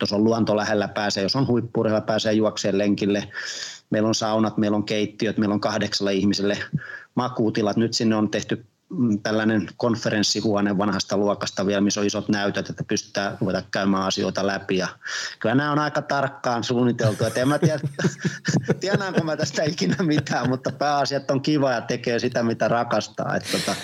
tuossa 0.00 0.16
on 0.16 0.24
luonto 0.24 0.56
lähellä 0.56 0.88
pääsee, 0.88 1.22
jos 1.22 1.36
on 1.36 1.46
huippurheilla 1.46 2.00
pääsee 2.00 2.32
juokseen 2.32 2.78
lenkille 2.78 3.28
meillä 3.90 4.08
on 4.08 4.14
saunat, 4.14 4.56
meillä 4.56 4.76
on 4.76 4.84
keittiöt, 4.84 5.38
meillä 5.38 5.54
on 5.54 5.60
kahdeksalle 5.60 6.14
ihmiselle 6.14 6.58
makuutilat. 7.14 7.76
Nyt 7.76 7.94
sinne 7.94 8.16
on 8.16 8.30
tehty 8.30 8.64
Mm, 8.90 9.18
tällainen 9.22 9.68
konferenssihuone 9.76 10.78
vanhasta 10.78 11.16
luokasta 11.16 11.66
vielä, 11.66 11.80
missä 11.80 12.00
on 12.00 12.06
isot 12.06 12.28
näytöt, 12.28 12.70
että 12.70 12.84
pystytään 12.84 13.36
ruveta 13.40 13.62
käymään 13.70 14.02
asioita 14.02 14.46
läpi. 14.46 14.76
Ja 14.76 14.88
kyllä 15.38 15.54
nämä 15.54 15.72
on 15.72 15.78
aika 15.78 16.02
tarkkaan 16.02 16.64
suunniteltu. 16.64 17.24
Että 17.24 17.40
en 17.40 17.48
mä 17.48 17.58
tiedä, 17.58 17.80
tiedänkö 18.80 19.24
mä 19.24 19.36
tästä 19.36 19.62
ikinä 19.62 19.96
mitään, 20.02 20.48
mutta 20.48 20.72
pääasiat 20.72 21.30
on 21.30 21.40
kiva 21.40 21.72
ja 21.72 21.80
tekee 21.80 22.18
sitä, 22.18 22.42
mitä 22.42 22.68
rakastaa. 22.68 23.36
Että 23.36 23.48
tota, 23.52 23.74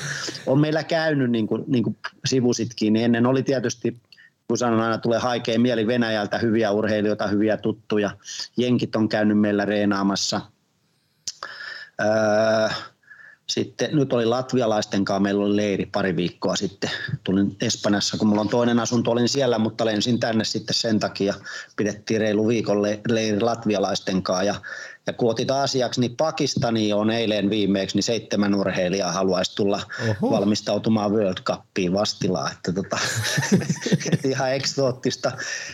on 0.46 0.60
meillä 0.60 0.84
käynyt, 0.84 1.30
niin 1.30 1.46
kuin, 1.46 1.64
niin 1.66 1.84
kuin 1.84 1.96
sivusitkin, 2.24 2.92
niin 2.92 3.04
ennen 3.04 3.26
oli 3.26 3.42
tietysti 3.42 4.00
kun 4.48 4.58
sanon 4.58 4.80
aina, 4.80 4.98
tulee 4.98 5.18
haikea 5.18 5.58
mieli 5.58 5.86
Venäjältä, 5.86 6.38
hyviä 6.38 6.70
urheilijoita, 6.70 7.26
hyviä 7.26 7.56
tuttuja. 7.56 8.10
Jenkit 8.56 8.96
on 8.96 9.08
käynyt 9.08 9.40
meillä 9.40 9.64
reenaamassa. 9.64 10.40
Öö, 12.00 12.68
sitten 13.46 13.88
nyt 13.92 14.12
oli 14.12 14.26
latvialaisten 14.26 15.04
kanssa, 15.04 15.20
meillä 15.20 15.44
oli 15.44 15.56
leiri 15.56 15.86
pari 15.86 16.16
viikkoa 16.16 16.56
sitten. 16.56 16.90
Tulin 17.24 17.56
Espanjassa, 17.60 18.16
kun 18.16 18.28
mulla 18.28 18.40
on 18.40 18.48
toinen 18.48 18.78
asunto, 18.78 19.10
olin 19.10 19.28
siellä, 19.28 19.58
mutta 19.58 19.86
lensin 19.86 20.20
tänne 20.20 20.44
sitten 20.44 20.74
sen 20.74 21.00
takia. 21.00 21.34
Pidettiin 21.76 22.20
reilu 22.20 22.48
viikon 22.48 22.82
leiri 23.08 23.40
latvialaisten 23.40 24.22
kanssa 24.22 24.42
ja 24.42 24.54
ja 25.06 25.12
kun 25.12 25.30
otit 25.30 25.50
asiaksi, 25.50 26.00
niin 26.00 26.16
Pakistani 26.16 26.92
on 26.92 27.10
eilen 27.10 27.50
viimeksi, 27.50 27.96
niin 27.96 28.02
seitsemän 28.02 28.54
urheilijaa 28.54 29.12
haluaisi 29.12 29.56
tulla 29.56 29.80
Oho. 30.08 30.30
valmistautumaan 30.30 31.12
World 31.12 31.38
Cupiin 31.44 31.92
vastilaan. 31.92 32.52
Että 32.52 32.72
tota, 32.72 32.98
ihan 34.28 34.52
eksoottista. 34.52 35.32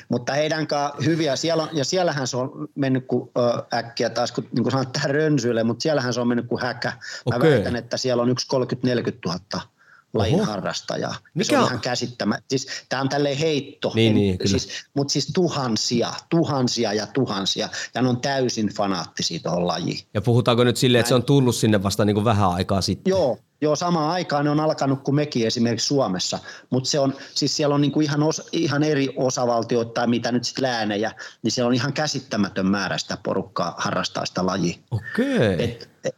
Mutta 0.08 0.32
heidän 0.32 0.66
hyviä. 1.04 1.36
Siellä 1.36 1.62
on, 1.62 1.68
ja 1.72 1.84
siellähän 1.84 2.26
se 2.26 2.36
on 2.36 2.68
mennyt 2.74 3.04
kuin 3.06 3.30
ö, 3.38 3.76
äkkiä 3.76 4.10
taas, 4.10 4.32
kun, 4.32 4.48
niin 4.52 4.62
kuin 4.62 4.72
sanotaan, 4.72 5.10
rönsyille, 5.10 5.62
mutta 5.62 5.82
siellähän 5.82 6.14
se 6.14 6.20
on 6.20 6.28
mennyt 6.28 6.46
kuin 6.48 6.62
häkä. 6.62 6.92
Mä 7.30 7.36
okay. 7.36 7.50
väitän, 7.50 7.76
että 7.76 7.96
siellä 7.96 8.22
on 8.22 8.30
yksi 8.30 8.46
30-40 8.56 9.12
000 9.26 9.71
lajin 10.14 10.40
Oho. 10.40 10.44
harrastajaa. 10.44 11.14
Mikä 11.34 11.48
se 11.48 11.58
on, 11.58 11.62
on 11.62 11.68
ihan 11.68 11.80
käsittämä. 11.80 12.38
Siis, 12.48 12.66
tämä 12.88 13.02
on 13.02 13.08
tälleen 13.08 13.36
heitto, 13.36 13.92
niin, 13.94 14.14
niin, 14.14 14.38
siis, 14.44 14.68
mutta 14.94 15.12
siis 15.12 15.30
tuhansia, 15.34 16.12
tuhansia 16.30 16.92
ja 16.92 17.06
tuhansia, 17.06 17.68
ja 17.94 18.02
ne 18.02 18.08
on 18.08 18.20
täysin 18.20 18.68
fanaattisia 18.68 19.40
tuohon 19.42 19.66
lajiin. 19.66 20.00
Ja 20.14 20.20
puhutaanko 20.20 20.64
nyt 20.64 20.76
silleen, 20.76 21.00
että 21.00 21.08
se 21.08 21.14
on 21.14 21.24
tullut 21.24 21.54
sinne 21.54 21.82
vasta 21.82 22.04
niin 22.04 22.14
kuin 22.14 22.24
vähän 22.24 22.50
aikaa 22.50 22.80
sitten? 22.80 23.10
Joo, 23.10 23.38
Joo, 23.62 23.76
samaan 23.76 24.10
aikaan 24.10 24.44
ne 24.44 24.50
on 24.50 24.60
alkanut 24.60 25.02
kuin 25.02 25.14
mekin 25.14 25.46
esimerkiksi 25.46 25.86
Suomessa, 25.86 26.38
mutta 26.70 26.90
se 26.90 26.98
on, 26.98 27.14
siis 27.34 27.56
siellä 27.56 27.74
on 27.74 27.80
niinku 27.80 28.00
ihan, 28.00 28.22
os, 28.22 28.48
ihan 28.52 28.82
eri 28.82 29.14
osavaltioita 29.16 29.92
tai 29.92 30.06
mitä 30.06 30.32
nyt 30.32 30.44
sitten 30.44 30.62
läänejä, 30.62 31.12
niin 31.42 31.52
se 31.52 31.64
on 31.64 31.74
ihan 31.74 31.92
käsittämätön 31.92 32.66
määrä 32.66 32.98
sitä 32.98 33.18
porukkaa 33.22 33.74
harrastaa 33.78 34.26
sitä 34.26 34.46
lajia. 34.46 34.76
Okei. 34.90 35.36
Okay. 35.36 35.64
Et, 35.64 35.90
et, 36.04 36.16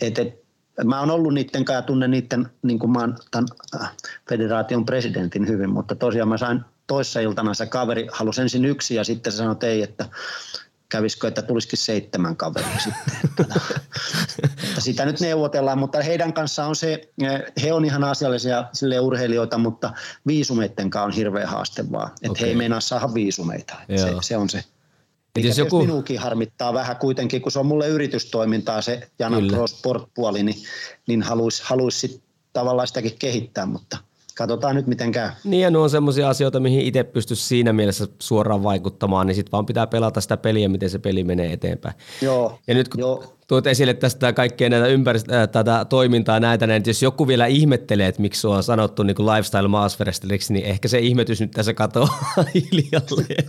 et, 0.00 0.18
et, 0.18 0.47
Mä 0.84 1.00
oon 1.00 1.10
ollut 1.10 1.34
niiden 1.34 1.64
kanssa 1.64 1.78
ja 1.78 1.82
tunnen 1.82 2.10
niiden, 2.10 2.50
niin 2.62 2.78
kuin 2.78 2.90
mä 2.90 2.98
oon 2.98 3.16
tämän 3.30 3.48
äh, 3.80 3.90
federaation 4.28 4.84
presidentin 4.84 5.48
hyvin, 5.48 5.70
mutta 5.70 5.94
tosiaan 5.94 6.28
mä 6.28 6.38
sain 6.38 6.60
toissa 6.86 7.20
iltana 7.20 7.54
se 7.54 7.66
kaveri, 7.66 8.08
halusi 8.12 8.40
ensin 8.40 8.64
yksi 8.64 8.94
ja 8.94 9.04
sitten 9.04 9.32
se 9.32 9.36
sanoi, 9.36 9.52
että 9.52 9.66
ei, 9.66 9.82
että 9.82 10.04
kävisikö, 10.88 11.28
että 11.28 11.42
tulisikin 11.42 11.78
seitsemän 11.78 12.36
kaveria 12.36 12.78
sitten. 12.78 13.16
Että, 13.24 14.80
sitä 14.80 15.04
nyt 15.04 15.20
neuvotellaan, 15.20 15.78
mutta 15.78 16.02
heidän 16.02 16.32
kanssaan 16.32 16.68
on 16.68 16.76
se, 16.76 17.08
äh, 17.22 17.42
he 17.62 17.72
on 17.72 17.84
ihan 17.84 18.04
asiallisia 18.04 18.64
sille 18.72 19.00
urheilijoita, 19.00 19.58
mutta 19.58 19.92
viisumeiden 20.26 20.90
kanssa 20.90 21.06
on 21.06 21.12
hirveän 21.12 21.48
haastavaa. 21.48 22.06
Että 22.06 22.30
okay. 22.30 22.42
he 22.42 22.46
ei 22.46 22.54
meinaa 22.54 22.80
saada 22.80 23.14
viisumeita. 23.14 23.74
Se, 23.96 24.14
se, 24.20 24.36
on 24.36 24.48
se 24.48 24.64
mikä 25.38 25.48
jos 25.48 25.58
joku... 25.58 25.80
minuukin 25.80 26.18
harmittaa 26.18 26.74
vähän 26.74 26.96
kuitenkin, 26.96 27.42
kun 27.42 27.52
se 27.52 27.58
on 27.58 27.66
mulle 27.66 27.88
yritystoimintaa 27.88 28.82
se 28.82 29.08
Jana 29.18 29.36
Pro 29.50 29.66
Sport-puoli, 29.66 30.42
niin, 30.42 30.56
niin 31.08 31.22
haluaisi 31.22 31.62
haluais 31.66 32.20
tavallaan 32.52 32.88
sitäkin 32.88 33.16
kehittää, 33.18 33.66
mutta 33.66 33.98
katsotaan 34.34 34.76
nyt 34.76 34.86
miten 34.86 35.12
käy. 35.12 35.30
Niin 35.44 35.62
ja 35.62 35.70
nuo 35.70 35.82
on 35.82 35.90
semmoisia 35.90 36.28
asioita, 36.28 36.60
mihin 36.60 36.80
itse 36.80 37.04
pystyisi 37.04 37.42
siinä 37.42 37.72
mielessä 37.72 38.08
suoraan 38.18 38.62
vaikuttamaan, 38.62 39.26
niin 39.26 39.34
sitten 39.34 39.52
vaan 39.52 39.66
pitää 39.66 39.86
pelata 39.86 40.20
sitä 40.20 40.36
peliä, 40.36 40.68
miten 40.68 40.90
se 40.90 40.98
peli 40.98 41.24
menee 41.24 41.52
eteenpäin. 41.52 41.94
Joo. 42.22 42.58
Ja 42.66 42.74
nyt 42.74 42.88
kun 42.88 43.00
joo 43.00 43.37
tuot 43.48 43.66
esille 43.66 43.94
tästä 43.94 44.32
kaikkea 44.32 44.68
näitä 44.70 44.86
ympärist- 44.86 45.34
äh, 45.34 45.48
tätä 45.48 45.86
toimintaa 45.88 46.40
näitä, 46.40 46.66
niin 46.66 46.82
jos 46.86 47.02
joku 47.02 47.26
vielä 47.28 47.46
ihmettelee, 47.46 48.08
että 48.08 48.22
miksi 48.22 48.46
on 48.46 48.62
sanottu 48.62 49.02
niin 49.02 49.16
lifestyle 49.16 49.68
maasveresteliksi, 49.68 50.52
niin 50.52 50.64
ehkä 50.64 50.88
se 50.88 50.98
ihmetys 50.98 51.40
nyt 51.40 51.50
tässä 51.50 51.74
katoaa 51.74 52.34
hiljalleen. 52.54 53.48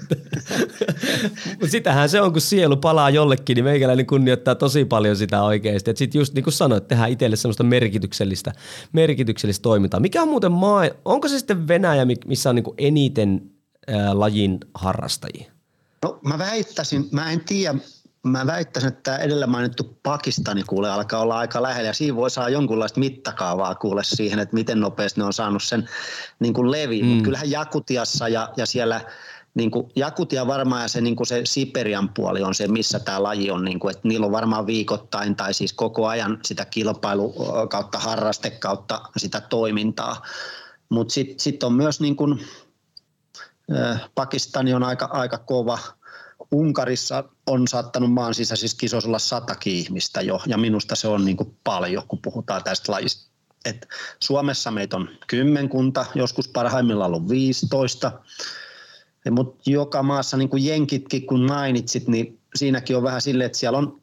Mutta 1.49 1.67
sitähän 1.67 2.09
se 2.09 2.21
on, 2.21 2.31
kun 2.31 2.41
sielu 2.41 2.77
palaa 2.77 3.09
jollekin, 3.09 3.55
niin 3.55 3.65
meikäläinen 3.65 4.05
kunnioittaa 4.05 4.55
tosi 4.55 4.85
paljon 4.85 5.15
sitä 5.15 5.43
oikeasti. 5.43 5.91
Sitten 5.95 6.19
just 6.19 6.33
niin 6.33 6.43
kuin 6.43 6.53
sanoit, 6.53 6.87
tehdään 6.87 7.11
itselle 7.11 7.35
semmoista 7.35 7.63
merkityksellistä, 7.63 8.53
merkityksellistä 8.93 9.63
toimintaa. 9.63 9.99
Mikä 9.99 10.21
on 10.21 10.27
muuten 10.27 10.51
maa, 10.51 10.83
onko 11.05 11.27
se 11.27 11.39
sitten 11.39 11.67
Venäjä, 11.67 12.05
missä 12.25 12.49
on 12.49 12.55
niin 12.55 12.65
eniten 12.77 13.41
äh, 13.89 14.13
lajin 14.13 14.57
harrastajia? 14.73 15.51
No 16.03 16.19
mä 16.23 16.37
väittäisin, 16.37 17.07
mä 17.11 17.31
en 17.31 17.41
tiedä, 17.45 17.75
mä 18.23 18.45
väittäisin, 18.45 18.87
että 18.87 19.11
tämä 19.11 19.17
edellä 19.17 19.47
mainittu 19.47 19.97
Pakistani 20.03 20.63
kuule 20.63 20.89
alkaa 20.89 21.21
olla 21.21 21.37
aika 21.37 21.61
lähellä 21.61 21.87
ja 21.87 21.93
siinä 21.93 22.15
voi 22.15 22.29
saada 22.29 22.49
jonkunlaista 22.49 22.99
mittakaavaa 22.99 23.75
kuule 23.75 24.03
siihen, 24.03 24.39
että 24.39 24.55
miten 24.55 24.79
nopeasti 24.79 25.21
ne 25.21 25.25
on 25.25 25.33
saanut 25.33 25.63
sen 25.63 25.89
niin 26.39 26.53
kuin 26.53 26.71
leviin. 26.71 27.05
Mm. 27.05 27.09
Mutta 27.09 27.23
kyllähän 27.23 27.51
Jakutiassa 27.51 28.27
ja, 28.27 28.49
ja 28.57 28.65
siellä 28.65 29.01
niin 29.53 29.71
kuin 29.71 29.91
Jakutia 29.95 30.47
varmaan 30.47 30.81
ja 30.81 30.87
se, 30.87 31.01
niin 31.01 31.15
kuin 31.15 31.27
se 31.27 31.41
Siperian 31.43 32.09
puoli 32.09 32.41
on 32.41 32.55
se, 32.55 32.67
missä 32.67 32.99
tämä 32.99 33.23
laji 33.23 33.51
on, 33.51 33.65
niin 33.65 33.79
kuin, 33.79 33.95
että 33.95 34.07
niillä 34.07 34.25
on 34.25 34.31
varmaan 34.31 34.67
viikoittain 34.67 35.35
tai 35.35 35.53
siis 35.53 35.73
koko 35.73 36.07
ajan 36.07 36.39
sitä 36.45 36.65
kilpailu 36.65 37.35
kautta 37.69 37.99
harraste 37.99 38.49
kautta 38.49 39.01
sitä 39.17 39.41
toimintaa. 39.41 40.21
Mutta 40.89 41.13
sitten 41.13 41.39
sit 41.39 41.63
on 41.63 41.73
myös 41.73 42.01
niin 42.01 42.15
kuin, 42.15 42.47
Pakistani 44.15 44.73
on 44.73 44.83
aika, 44.83 45.09
aika 45.11 45.37
kova– 45.37 45.79
Unkarissa 46.51 47.23
on 47.47 47.67
saattanut 47.67 48.13
maan 48.13 48.33
sisäisissä 48.33 48.77
kisoissa 48.77 49.09
olla 49.09 49.19
satakin 49.19 49.73
ihmistä 49.73 50.21
jo, 50.21 50.41
ja 50.47 50.57
minusta 50.57 50.95
se 50.95 51.07
on 51.07 51.25
niin 51.25 51.37
kuin 51.37 51.57
paljon, 51.63 52.07
kun 52.07 52.19
puhutaan 52.21 52.63
tästä 52.63 52.91
lajista. 52.91 53.29
Et 53.65 53.87
Suomessa 54.23 54.71
meitä 54.71 54.95
on 54.95 55.09
kymmenkunta, 55.27 56.05
joskus 56.15 56.47
parhaimmillaan 56.47 57.07
ollut 57.07 57.29
15, 57.29 58.11
mutta 59.31 59.71
joka 59.71 60.03
maassa, 60.03 60.37
niin 60.37 60.49
kuin 60.49 60.65
Jenkitkin 60.65 61.25
kun 61.25 61.45
mainitsit, 61.45 62.07
niin 62.07 62.39
siinäkin 62.55 62.97
on 62.97 63.03
vähän 63.03 63.21
silleen, 63.21 63.45
että 63.45 63.57
siellä 63.57 63.77
on 63.77 64.01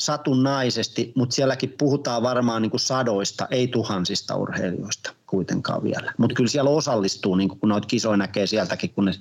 satunnaisesti, 0.00 1.12
mutta 1.16 1.34
sielläkin 1.34 1.74
puhutaan 1.78 2.22
varmaan 2.22 2.62
niin 2.62 2.70
kuin 2.70 2.80
sadoista, 2.80 3.48
ei 3.50 3.68
tuhansista 3.68 4.36
urheilijoista 4.36 5.14
kuitenkaan 5.26 5.82
vielä. 5.82 6.12
Mutta 6.18 6.34
kyllä 6.34 6.50
siellä 6.50 6.70
osallistuu, 6.70 7.34
niin 7.34 7.48
kun 7.48 7.68
noita 7.68 7.88
kisoja 7.88 8.16
näkee 8.16 8.46
sieltäkin, 8.46 8.90
kun 8.90 9.04
ne 9.04 9.12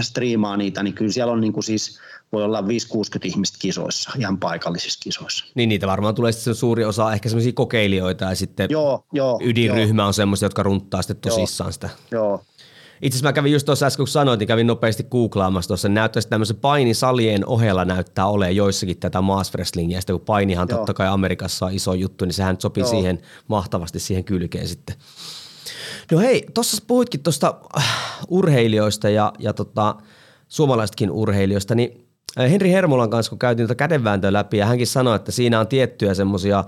striimaa 0.00 0.56
niitä, 0.56 0.82
niin 0.82 0.94
kyllä 0.94 1.12
siellä 1.12 1.32
on 1.32 1.40
niin 1.40 1.52
kuin 1.52 1.64
siis, 1.64 1.98
voi 2.32 2.44
olla 2.44 2.60
5-60 2.60 2.64
ihmistä 3.24 3.58
kisoissa, 3.60 4.10
ihan 4.18 4.38
paikallisissa 4.38 5.00
kisoissa. 5.02 5.44
Niin 5.54 5.68
niitä 5.68 5.86
varmaan 5.86 6.14
tulee 6.14 6.32
sitten 6.32 6.54
suuri 6.54 6.84
osa 6.84 7.12
ehkä 7.12 7.28
semmoisia 7.28 7.52
kokeilijoita 7.52 8.24
ja 8.24 8.34
sitten 8.34 8.68
joo, 8.70 9.04
joo, 9.12 9.40
ydinryhmä 9.42 10.02
joo. 10.02 10.06
on 10.06 10.14
semmoisia, 10.14 10.46
jotka 10.46 10.62
runttaa 10.62 11.02
sitten 11.02 11.32
tosissaan 11.32 11.68
joo, 11.68 11.72
sitä. 11.72 11.88
Joo, 12.10 12.44
itse 13.02 13.16
asiassa 13.16 13.28
mä 13.28 13.32
kävin 13.32 13.52
just 13.52 13.66
tuossa 13.66 13.86
äsken, 13.86 14.02
kun 14.02 14.08
sanoit, 14.08 14.40
niin 14.40 14.48
kävin 14.48 14.66
nopeasti 14.66 15.02
googlaamassa 15.04 15.68
tuossa. 15.68 15.88
Näyttäisi 15.88 16.28
tämmöisen 16.28 16.56
painisalien 16.56 17.46
ohella 17.46 17.84
näyttää 17.84 18.26
olemaan 18.26 18.56
joissakin 18.56 18.98
tätä 18.98 19.20
mass 19.20 19.54
wrestlingia. 19.54 20.00
Sitten 20.00 20.16
kun 20.16 20.26
painihan 20.26 20.68
Joo. 20.70 20.78
totta 20.78 20.94
kai 20.94 21.08
Amerikassa 21.08 21.66
on 21.66 21.72
iso 21.72 21.94
juttu, 21.94 22.24
niin 22.24 22.32
sehän 22.32 22.56
sopii 22.58 22.82
Joo. 22.82 22.90
siihen 22.90 23.18
mahtavasti 23.48 23.98
siihen 23.98 24.24
kylkeen 24.24 24.68
sitten. 24.68 24.96
No 26.12 26.18
hei, 26.18 26.46
tuossa 26.54 26.82
puhuitkin 26.86 27.22
tuosta 27.22 27.54
äh, 27.76 27.84
urheilijoista 28.28 29.08
ja, 29.08 29.32
ja 29.38 29.52
tota, 29.52 29.96
suomalaisetkin 30.48 31.10
urheilijoista, 31.10 31.74
niin 31.74 32.06
äh, 32.40 32.50
Henri 32.50 32.70
Hermolan 32.70 33.10
kanssa, 33.10 33.30
kun 33.30 33.38
käytiin 33.38 33.66
tuota 33.66 33.78
kädenvääntöä 33.78 34.32
läpi, 34.32 34.56
ja 34.56 34.66
hänkin 34.66 34.86
sanoi, 34.86 35.16
että 35.16 35.32
siinä 35.32 35.60
on 35.60 35.68
tiettyjä 35.68 36.14
semmoisia 36.14 36.64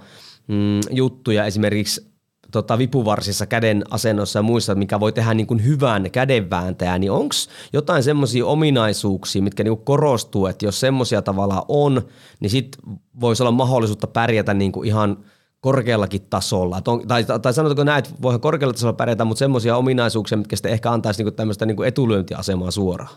mm, 0.46 0.80
juttuja, 0.90 1.44
esimerkiksi 1.44 2.08
tota, 2.52 2.78
vipuvarsissa 2.78 3.46
käden 3.46 3.84
asennossa 3.90 4.38
ja 4.38 4.42
muissa, 4.42 4.74
mikä 4.74 5.00
voi 5.00 5.12
tehdä 5.12 5.34
niin 5.34 5.46
kuin 5.46 5.64
hyvän 5.64 6.10
kädenvääntäjän, 6.10 7.00
niin 7.00 7.12
onko 7.12 7.34
jotain 7.72 8.02
semmoisia 8.02 8.46
ominaisuuksia, 8.46 9.42
mitkä 9.42 9.64
niin 9.64 9.76
kuin 9.76 9.84
korostuu, 9.84 10.46
että 10.46 10.66
jos 10.66 10.80
semmoisia 10.80 11.22
tavallaan 11.22 11.64
on, 11.68 12.02
niin 12.40 12.50
sitten 12.50 12.82
voisi 13.20 13.42
olla 13.42 13.52
mahdollisuutta 13.52 14.06
pärjätä 14.06 14.54
niin 14.54 14.72
kuin 14.72 14.88
ihan– 14.88 15.16
korkeallakin 15.60 16.26
tasolla. 16.30 16.82
On, 16.86 17.08
tai, 17.08 17.24
tai 17.42 17.54
sanotaanko 17.54 17.84
näin, 17.84 17.98
että 17.98 18.10
voihan 18.22 18.40
korkealla 18.40 18.72
tasolla 18.72 18.92
pärjätä, 18.92 19.24
mutta 19.24 19.38
semmoisia 19.38 19.76
ominaisuuksia, 19.76 20.38
mitkä 20.38 20.56
sitten 20.56 20.72
ehkä 20.72 20.92
antaisi 20.92 21.20
niinku 21.20 21.36
tämmöistä 21.36 21.66
niinku 21.66 21.82
etulyöntiasemaa 21.82 22.70
suoraan. 22.70 23.16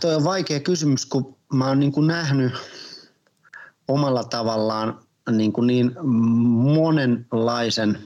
Toi 0.00 0.14
on 0.14 0.24
vaikea 0.24 0.60
kysymys, 0.60 1.06
kun 1.06 1.36
mä 1.52 1.68
oon 1.68 1.80
niin 1.80 1.92
kuin 1.92 2.06
nähnyt 2.06 2.52
omalla 3.88 4.24
tavallaan 4.24 4.98
niin, 5.30 5.52
kuin 5.52 5.66
niin 5.66 5.96
monenlaisen 6.74 7.98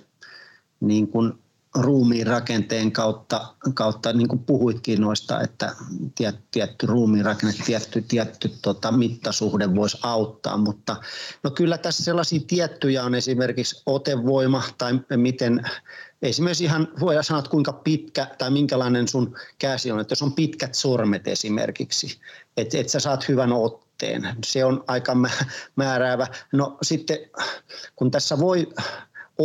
niin 0.81 1.09
kuin 1.09 1.33
ruumiin 1.75 2.27
rakenteen 2.27 2.93
kautta, 2.93 3.55
kautta 3.75 4.13
niin 4.13 4.29
kuin 4.29 4.39
puhuitkin 4.39 5.01
noista, 5.01 5.41
että 5.41 5.77
tiet, 6.15 6.37
tietty 6.51 6.87
ruumiin 6.87 7.25
rakenne, 7.25 7.55
tietty, 7.67 8.03
tietty 8.03 8.51
tota, 8.63 8.93
mittasuhde 8.93 9.75
voisi 9.75 9.99
auttaa, 10.03 10.57
mutta 10.57 10.97
no 11.43 11.51
kyllä 11.51 11.79
tässä 11.79 12.05
sellaisia 12.05 12.41
tiettyjä 12.47 13.05
on 13.05 13.15
esimerkiksi 13.15 13.83
otevoima 13.87 14.63
tai 14.79 14.93
miten 15.17 15.63
esimerkiksi 16.23 16.65
ihan 16.65 16.89
voidaan 17.01 17.25
sanoa, 17.25 17.39
että 17.39 17.51
kuinka 17.51 17.73
pitkä 17.73 18.27
tai 18.39 18.51
minkälainen 18.51 19.09
sun 19.09 19.37
käsi 19.59 19.91
on, 19.91 20.01
että 20.01 20.13
jos 20.13 20.23
on 20.23 20.33
pitkät 20.33 20.75
sormet 20.75 21.29
esimerkiksi, 21.29 22.21
että 22.57 22.79
et 22.79 22.89
sä 22.89 23.01
saat 23.01 23.29
hyvän 23.29 23.53
otteen, 23.53 24.29
se 24.45 24.65
on 24.65 24.85
aika 24.87 25.17
määräävä. 25.77 26.27
No 26.53 26.79
sitten 26.83 27.19
kun 27.97 28.11
tässä 28.11 28.39
voi 28.39 28.69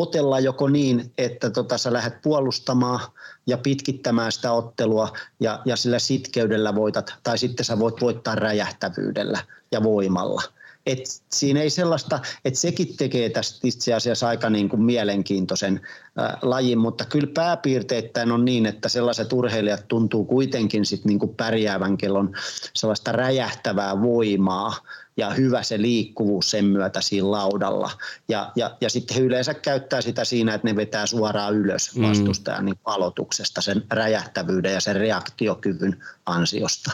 otella 0.02 0.40
joko 0.40 0.70
niin, 0.70 1.14
että 1.18 1.50
tota, 1.50 1.78
sä 1.78 1.94
lähdet 1.94 2.22
puolustamaan 2.22 3.00
ja 3.48 3.58
pitkittämään 3.58 4.32
sitä 4.32 4.52
ottelua 4.52 5.14
ja, 5.40 5.60
ja 5.66 5.76
sillä 5.76 6.00
sitkeydellä 6.00 6.76
voitat, 6.76 7.14
tai 7.24 7.38
sitten 7.38 7.66
sä 7.66 7.80
voit 7.80 8.02
voittaa 8.02 8.36
räjähtävyydellä 8.36 9.40
ja 9.72 9.84
voimalla. 9.84 10.42
Et 10.86 11.00
siinä 11.32 11.62
ei 11.62 11.70
sellaista, 11.70 12.20
että 12.46 12.60
sekin 12.60 12.98
tekee 12.98 13.30
tästä 13.30 13.68
itse 13.68 13.94
asiassa 13.94 14.28
aika 14.28 14.50
niin 14.50 14.70
kuin 14.70 14.82
mielenkiintoisen 14.82 15.82
ää, 16.18 16.38
lajin, 16.42 16.78
mutta 16.78 17.06
kyllä 17.06 17.32
pääpiirteittäin 17.34 18.32
on 18.32 18.46
niin, 18.46 18.66
että 18.66 18.90
sellaiset 18.90 19.34
urheilijat 19.34 19.88
tuntuu 19.88 20.26
kuitenkin 20.26 20.86
sit 20.86 21.06
niin 21.06 21.20
kuin 21.20 21.36
pärjäävän 21.36 21.98
kellon 21.98 22.34
sellaista 22.74 23.12
räjähtävää 23.12 24.02
voimaa, 24.02 24.74
ja 25.18 25.30
hyvä 25.30 25.64
se 25.64 25.82
liikkuvuus 25.82 26.52
sen 26.52 26.66
myötä 26.66 27.02
siinä 27.02 27.32
laudalla. 27.32 27.92
Ja, 28.30 28.52
ja, 28.56 28.78
ja 28.82 28.90
sitten 28.90 29.18
he 29.18 29.24
yleensä 29.24 29.54
käyttää 29.54 30.02
sitä 30.02 30.26
siinä, 30.26 30.54
että 30.54 30.68
ne 30.68 30.76
vetää 30.76 31.06
suoraan 31.06 31.56
ylös 31.56 31.96
mm. 31.96 32.08
vastustajan 32.08 32.62
mm. 32.62 32.66
niin 32.66 32.80
aloituksesta 32.86 33.62
sen 33.62 33.84
räjähtävyyden 33.90 34.74
ja 34.74 34.82
sen 34.82 34.96
reaktiokyvyn 34.96 36.04
ansiosta. 36.26 36.92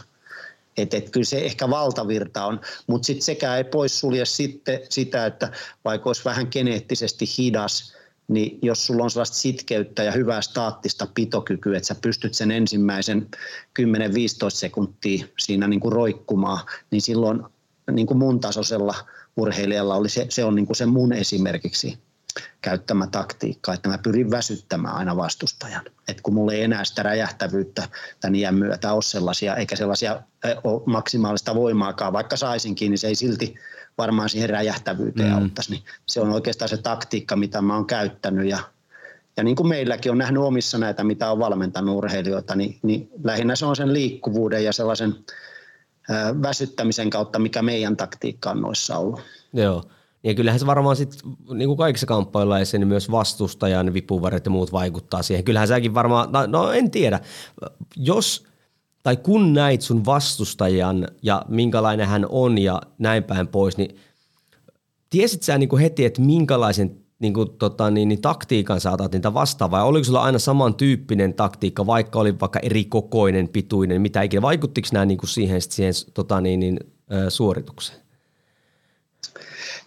Et, 0.78 0.93
et 0.93 1.09
kyllä 1.09 1.26
se 1.26 1.38
ehkä 1.38 1.69
valtavirta 1.69 2.45
on, 2.45 2.61
mutta 2.88 3.05
sitten 3.05 3.26
sekään 3.26 3.57
ei 3.57 3.63
poissulje 3.63 4.26
sitten 4.26 4.80
sitä, 4.89 5.26
että 5.26 5.51
vaikka 5.86 6.09
olisi 6.09 6.26
vähän 6.26 6.47
geneettisesti 6.51 7.26
hidas, 7.38 7.93
niin 8.28 8.59
jos 8.61 8.86
sulla 8.86 9.03
on 9.03 9.11
sellaista 9.11 9.38
sitkeyttä 9.38 10.03
ja 10.03 10.11
hyvää 10.11 10.41
staattista 10.41 11.07
pitokykyä, 11.15 11.78
että 11.78 11.88
sä 11.88 11.95
pystyt 11.95 12.34
sen 12.34 12.51
ensimmäisen 12.51 13.28
10-15 13.80 13.84
sekuntia 14.49 15.26
siinä 15.39 15.67
niin 15.67 15.80
kuin 15.80 15.91
roikkumaan, 15.91 16.65
niin 16.91 17.01
silloin 17.01 17.43
niin 17.96 18.08
kuin 18.08 18.18
mun 18.18 18.39
tasoisella 18.39 18.96
urheilijalla 19.38 19.96
oli 19.96 20.10
se, 20.10 20.26
se 20.30 20.44
on 20.44 20.56
niin 20.56 20.66
kuin 20.66 20.76
se 20.76 20.86
mun 20.86 21.14
esimerkiksi 21.14 21.98
käyttämä 22.62 23.08
taktiikka, 23.08 23.74
että 23.74 23.89
mä 23.89 23.98
pyrin 23.98 24.32
väsyttämään 24.32 24.96
aina 24.96 25.18
vastustajan. 25.18 25.86
Et 26.08 26.22
kun 26.22 26.34
mulla 26.34 26.54
ei 26.54 26.64
enää 26.64 26.86
sitä 26.86 27.04
räjähtävyyttä 27.04 27.88
tämän 28.20 28.36
iän 28.36 28.56
myötä 28.56 28.94
ole 28.94 29.02
sellaisia, 29.02 29.56
eikä 29.56 29.76
sellaisia 29.76 30.22
ole 30.64 30.82
maksimaalista 30.86 31.56
voimaakaan, 31.56 32.14
vaikka 32.14 32.38
saisinkin, 32.38 32.92
niin 32.92 33.00
se 33.00 33.08
ei 33.08 33.16
silti 33.16 33.56
varmaan 33.98 34.30
siihen 34.30 34.50
räjähtävyyteen 34.50 35.30
mm. 35.30 35.36
auttaisi. 35.36 35.72
Niin 35.72 35.84
se 36.06 36.22
on 36.22 36.30
oikeastaan 36.30 36.70
se 36.70 36.78
taktiikka, 36.78 37.36
mitä 37.36 37.62
mä 37.62 37.76
oon 37.76 37.88
käyttänyt 37.88 38.50
ja 38.50 38.60
ja 39.38 39.44
niin 39.44 39.56
kuin 39.56 39.68
meilläkin 39.68 40.12
on 40.12 40.18
nähnyt 40.18 40.44
omissa 40.44 40.78
näitä, 40.78 41.04
mitä 41.04 41.32
on 41.32 41.39
valmentanut 41.39 41.96
urheilijoita, 41.96 42.56
niin, 42.56 42.80
niin 42.84 43.10
lähinnä 43.24 43.56
se 43.56 43.66
on 43.66 43.76
sen 43.76 43.94
liikkuvuuden 43.94 44.64
ja 44.64 44.74
sellaisen 44.74 45.16
väsyttämisen 46.41 47.10
kautta, 47.10 47.39
mikä 47.39 47.62
meidän 47.62 47.97
taktiikka 47.97 48.52
on 48.52 48.62
noissa 48.62 48.97
ollut. 48.97 49.22
Joo. 49.54 49.84
Ja 50.24 50.34
kyllähän 50.34 50.60
se 50.60 50.66
varmaan 50.66 50.95
sitten, 50.95 51.20
niin 51.54 51.68
kuin 51.68 51.78
kaikissa 51.78 52.08
kamppailuissa, 52.08 52.78
niin 52.78 52.88
myös 52.88 53.12
vastustajan 53.12 53.93
vipuvaret 53.93 54.45
ja 54.45 54.52
muut 54.52 54.72
vaikuttaa 54.72 55.24
siihen. 55.24 55.43
Kyllähän 55.43 55.68
säkin 55.68 55.93
varmaan, 55.93 56.32
no, 56.32 56.45
no 56.45 56.72
en 56.72 56.91
tiedä, 56.91 57.20
jos 57.95 58.47
tai 59.04 59.18
kun 59.18 59.54
näit 59.54 59.82
sun 59.82 60.06
vastustajan 60.06 61.08
ja 61.22 61.45
minkälainen 61.47 62.08
hän 62.08 62.26
on 62.30 62.58
ja 62.58 62.82
näin 62.97 63.24
päin 63.24 63.47
pois, 63.47 63.78
niin 63.78 63.95
tiesit 65.10 65.43
sä 65.43 65.58
niin 65.58 65.70
kuin 65.70 65.82
heti, 65.82 66.06
että 66.06 66.22
minkälaisen 66.22 67.01
niin 67.22 67.34
kuin, 67.34 67.49
tota, 67.49 67.91
niin, 67.91 68.09
niin, 68.09 68.22
taktiikan 68.22 68.82
sä 68.82 68.91
otat 68.91 69.11
niitä 69.11 69.34
vastaan 69.34 69.72
vai 69.72 69.84
oliko 69.84 70.03
sulla 70.03 70.22
aina 70.22 70.39
samantyyppinen 70.39 71.34
taktiikka, 71.34 71.86
vaikka 71.86 72.19
oli 72.19 72.39
vaikka 72.39 72.59
eri 72.59 72.86
kokoinen, 72.86 73.47
pituinen, 73.47 74.01
mitä 74.01 74.22
ikinä? 74.22 74.41
Vaikuttiko 74.41 74.88
nämä 74.91 75.05
niin 75.05 75.17
kuin 75.17 75.30
siihen, 75.30 75.61
siihen 75.61 75.93
tota, 76.13 76.41
niin, 76.41 76.59
niin, 76.59 76.80
suoritukseen? 77.30 78.01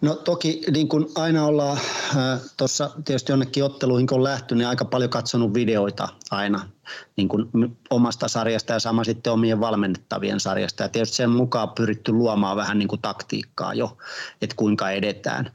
No 0.00 0.14
toki 0.14 0.62
niin 0.72 0.88
kuin 0.88 1.06
aina 1.14 1.46
ollaan 1.46 1.78
äh, 2.16 2.40
tuossa 2.56 2.90
tietysti 3.04 3.32
jonnekin 3.32 3.64
otteluihin 3.64 4.06
kun 4.06 4.18
on 4.18 4.24
lähty, 4.24 4.54
niin 4.54 4.68
aika 4.68 4.84
paljon 4.84 5.10
katsonut 5.10 5.54
videoita 5.54 6.08
aina 6.30 6.68
niin 7.16 7.28
kuin 7.28 7.50
omasta 7.90 8.28
sarjasta 8.28 8.72
ja 8.72 8.78
sama 8.78 9.04
sitten 9.04 9.32
omien 9.32 9.60
valmennettavien 9.60 10.40
sarjasta. 10.40 10.82
Ja 10.82 10.88
tietysti 10.88 11.16
sen 11.16 11.30
mukaan 11.30 11.68
pyritty 11.68 12.12
luomaan 12.12 12.56
vähän 12.56 12.78
niin 12.78 12.88
kuin 12.88 13.02
taktiikkaa 13.02 13.74
jo, 13.74 13.96
että 14.42 14.56
kuinka 14.56 14.90
edetään. 14.90 15.50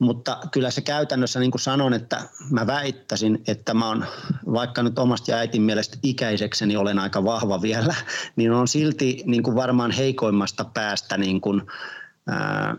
Mutta 0.00 0.38
kyllä 0.52 0.70
se 0.70 0.80
käytännössä, 0.80 1.40
niin 1.40 1.50
kuin 1.50 1.60
sanon, 1.60 1.94
että 1.94 2.22
mä 2.50 2.66
väittäisin, 2.66 3.42
että 3.46 3.74
mä 3.74 3.88
oon, 3.88 4.06
vaikka 4.52 4.82
nyt 4.82 4.98
omasta 4.98 5.30
ja 5.30 5.36
äitin 5.36 5.62
mielestä 5.62 5.98
ikäisekseni 6.02 6.76
olen 6.76 6.98
aika 6.98 7.24
vahva 7.24 7.62
vielä, 7.62 7.94
niin 8.36 8.52
on 8.52 8.68
silti 8.68 9.22
niin 9.26 9.42
kuin 9.42 9.56
varmaan 9.56 9.90
heikoimmasta 9.90 10.64
päästä, 10.64 11.16
niin 11.16 11.40
kuin, 11.40 11.62
ää, 12.28 12.76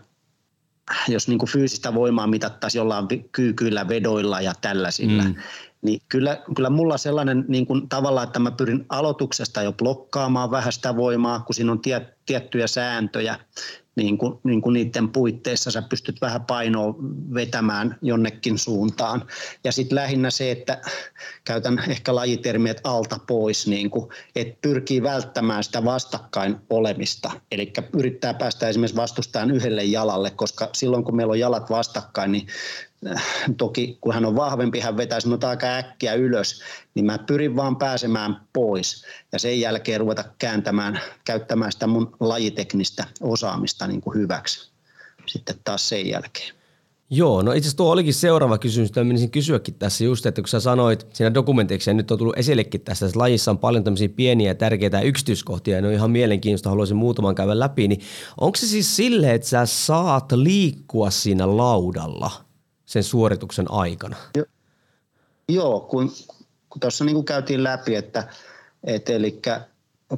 jos 1.08 1.28
niin 1.28 1.38
kuin 1.38 1.50
fyysistä 1.50 1.94
voimaa 1.94 2.26
mitattaisiin 2.26 2.80
jollain 2.80 3.06
kyykyillä, 3.32 3.88
vedoilla 3.88 4.40
ja 4.40 4.52
tällaisilla, 4.60 5.22
mm. 5.22 5.34
Niin 5.82 6.00
kyllä, 6.08 6.42
kyllä 6.56 6.70
mulla 6.70 6.98
sellainen 6.98 7.44
niin 7.48 7.66
kuin 7.66 7.88
tavalla, 7.88 8.22
että 8.22 8.38
mä 8.38 8.50
pyrin 8.50 8.86
aloituksesta 8.88 9.62
jo 9.62 9.72
blokkaamaan 9.72 10.50
vähän 10.50 10.72
sitä 10.72 10.96
voimaa, 10.96 11.40
kun 11.40 11.54
siinä 11.54 11.72
on 11.72 11.80
tie, 11.80 12.06
tiettyjä 12.26 12.66
sääntöjä, 12.66 13.36
niin 13.96 14.18
kuin, 14.18 14.38
niin 14.44 14.62
kuin 14.62 14.72
niiden 14.72 15.08
puitteissa 15.08 15.70
sä 15.70 15.82
pystyt 15.82 16.20
vähän 16.20 16.44
painoa 16.44 16.94
vetämään 17.34 17.98
jonnekin 18.02 18.58
suuntaan. 18.58 19.26
Ja 19.64 19.72
sitten 19.72 19.96
lähinnä 19.96 20.30
se, 20.30 20.50
että 20.50 20.80
käytän 21.44 21.82
ehkä 21.88 22.14
lajitermiä, 22.14 22.74
alta 22.84 23.18
pois, 23.26 23.66
niin 23.66 23.90
kuin, 23.90 24.10
että 24.36 24.58
pyrkii 24.62 25.02
välttämään 25.02 25.64
sitä 25.64 25.84
vastakkain 25.84 26.56
olemista. 26.70 27.30
Eli 27.52 27.72
yrittää 27.98 28.34
päästä 28.34 28.68
esimerkiksi 28.68 28.96
vastustajan 28.96 29.50
yhdelle 29.50 29.84
jalalle, 29.84 30.30
koska 30.30 30.68
silloin 30.74 31.04
kun 31.04 31.16
meillä 31.16 31.30
on 31.30 31.38
jalat 31.38 31.70
vastakkain, 31.70 32.32
niin 32.32 32.46
toki 33.56 33.98
kun 34.00 34.14
hän 34.14 34.24
on 34.24 34.36
vahvempi, 34.36 34.80
hän 34.80 34.96
vetäisi 34.96 35.26
minut 35.26 35.44
aika 35.44 35.66
äkkiä 35.66 36.14
ylös, 36.14 36.62
niin 36.94 37.06
mä 37.06 37.18
pyrin 37.18 37.56
vaan 37.56 37.76
pääsemään 37.76 38.40
pois 38.52 39.04
ja 39.32 39.38
sen 39.38 39.60
jälkeen 39.60 40.00
ruveta 40.00 40.24
kääntämään, 40.38 41.00
käyttämään 41.24 41.72
sitä 41.72 41.86
mun 41.86 42.16
lajiteknistä 42.20 43.04
osaamista 43.20 43.86
niin 43.86 44.00
kuin 44.00 44.14
hyväksi 44.14 44.72
sitten 45.26 45.56
taas 45.64 45.88
sen 45.88 46.08
jälkeen. 46.08 46.54
Joo, 47.10 47.42
no 47.42 47.52
itse 47.52 47.66
asiassa 47.66 47.76
tuo 47.76 47.92
olikin 47.92 48.14
seuraava 48.14 48.58
kysymys, 48.58 48.90
mitä 48.90 49.04
menisin 49.04 49.30
kysyäkin 49.30 49.74
tässä 49.74 50.04
just, 50.04 50.26
että 50.26 50.42
kun 50.42 50.48
sä 50.48 50.60
sanoit 50.60 51.06
siinä 51.12 51.34
dokumentiksi, 51.34 51.90
ja 51.90 51.94
nyt 51.94 52.10
on 52.10 52.18
tullut 52.18 52.38
esillekin 52.38 52.80
tässä, 52.80 53.06
että 53.06 53.18
lajissa 53.18 53.50
on 53.50 53.58
paljon 53.58 53.84
tämmöisiä 53.84 54.08
pieniä 54.08 54.50
ja 54.50 54.54
tärkeitä 54.54 55.00
yksityiskohtia, 55.00 55.76
ja 55.76 55.82
ne 55.82 55.88
on 55.88 55.94
ihan 55.94 56.10
mielenkiintoista, 56.10 56.70
haluaisin 56.70 56.96
muutaman 56.96 57.34
käydä 57.34 57.58
läpi, 57.58 57.88
niin 57.88 58.00
onko 58.40 58.56
se 58.56 58.66
siis 58.66 58.96
silleen, 58.96 59.34
että 59.34 59.48
sä 59.48 59.66
saat 59.66 60.32
liikkua 60.32 61.10
siinä 61.10 61.56
laudalla– 61.56 62.30
sen 62.92 63.04
suorituksen 63.04 63.70
aikana? 63.70 64.16
Jo, 64.36 64.44
joo, 65.48 65.80
kun, 65.80 66.12
kun 66.70 66.80
tuossa 66.80 67.04
niin 67.04 67.24
käytiin 67.24 67.64
läpi, 67.64 67.94
että, 67.94 68.28
että 68.84 69.12
eli 69.12 69.40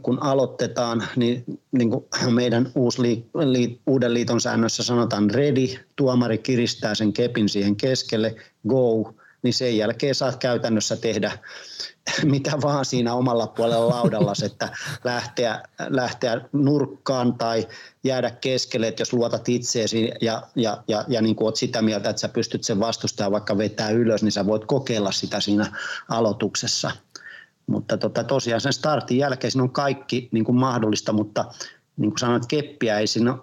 kun 0.02 0.22
aloitetaan, 0.22 1.04
niin, 1.16 1.44
niin 1.72 1.90
kuin 1.90 2.04
meidän 2.30 2.72
uusi 2.74 3.02
liik, 3.02 3.26
li, 3.34 3.80
uuden 3.86 4.14
liiton 4.14 4.40
säännössä 4.40 4.82
sanotaan 4.82 5.30
ready, 5.30 5.66
tuomari 5.96 6.38
kiristää 6.38 6.94
sen 6.94 7.12
kepin 7.12 7.48
siihen 7.48 7.76
keskelle, 7.76 8.34
go, 8.68 9.14
niin 9.44 9.54
sen 9.54 9.76
jälkeen 9.76 10.14
saat 10.14 10.36
käytännössä 10.36 10.96
tehdä 10.96 11.38
mitä 12.24 12.52
vaan 12.62 12.84
siinä 12.84 13.14
omalla 13.14 13.46
puolella 13.46 13.88
laudalla, 13.88 14.32
että 14.44 14.68
lähteä, 15.04 15.62
lähteä 15.88 16.40
nurkkaan 16.52 17.34
tai 17.34 17.68
jäädä 18.04 18.30
keskelle, 18.30 18.88
että 18.88 19.00
jos 19.00 19.12
luotat 19.12 19.48
itseesi 19.48 20.12
ja, 20.20 20.42
ja, 20.54 20.82
ja, 20.88 21.04
ja 21.08 21.22
niin 21.22 21.36
kuin 21.36 21.46
olet 21.46 21.56
sitä 21.56 21.82
mieltä, 21.82 22.10
että 22.10 22.20
sä 22.20 22.28
pystyt 22.28 22.64
sen 22.64 22.80
vastustamaan 22.80 23.32
vaikka 23.32 23.58
vetää 23.58 23.90
ylös, 23.90 24.22
niin 24.22 24.32
sä 24.32 24.46
voit 24.46 24.64
kokeilla 24.64 25.12
sitä 25.12 25.40
siinä 25.40 25.72
aloituksessa. 26.08 26.90
Mutta 27.66 27.96
tota, 27.96 28.24
tosiaan 28.24 28.60
sen 28.60 28.72
startin 28.72 29.18
jälkeen 29.18 29.50
siinä 29.50 29.62
on 29.62 29.70
kaikki 29.70 30.28
niin 30.32 30.44
kuin 30.44 30.56
mahdollista, 30.56 31.12
mutta 31.12 31.44
niin 31.96 32.10
kuin 32.10 32.18
sanoit, 32.18 32.46
keppiä 32.46 32.98
ei 32.98 33.06
siinä 33.06 33.38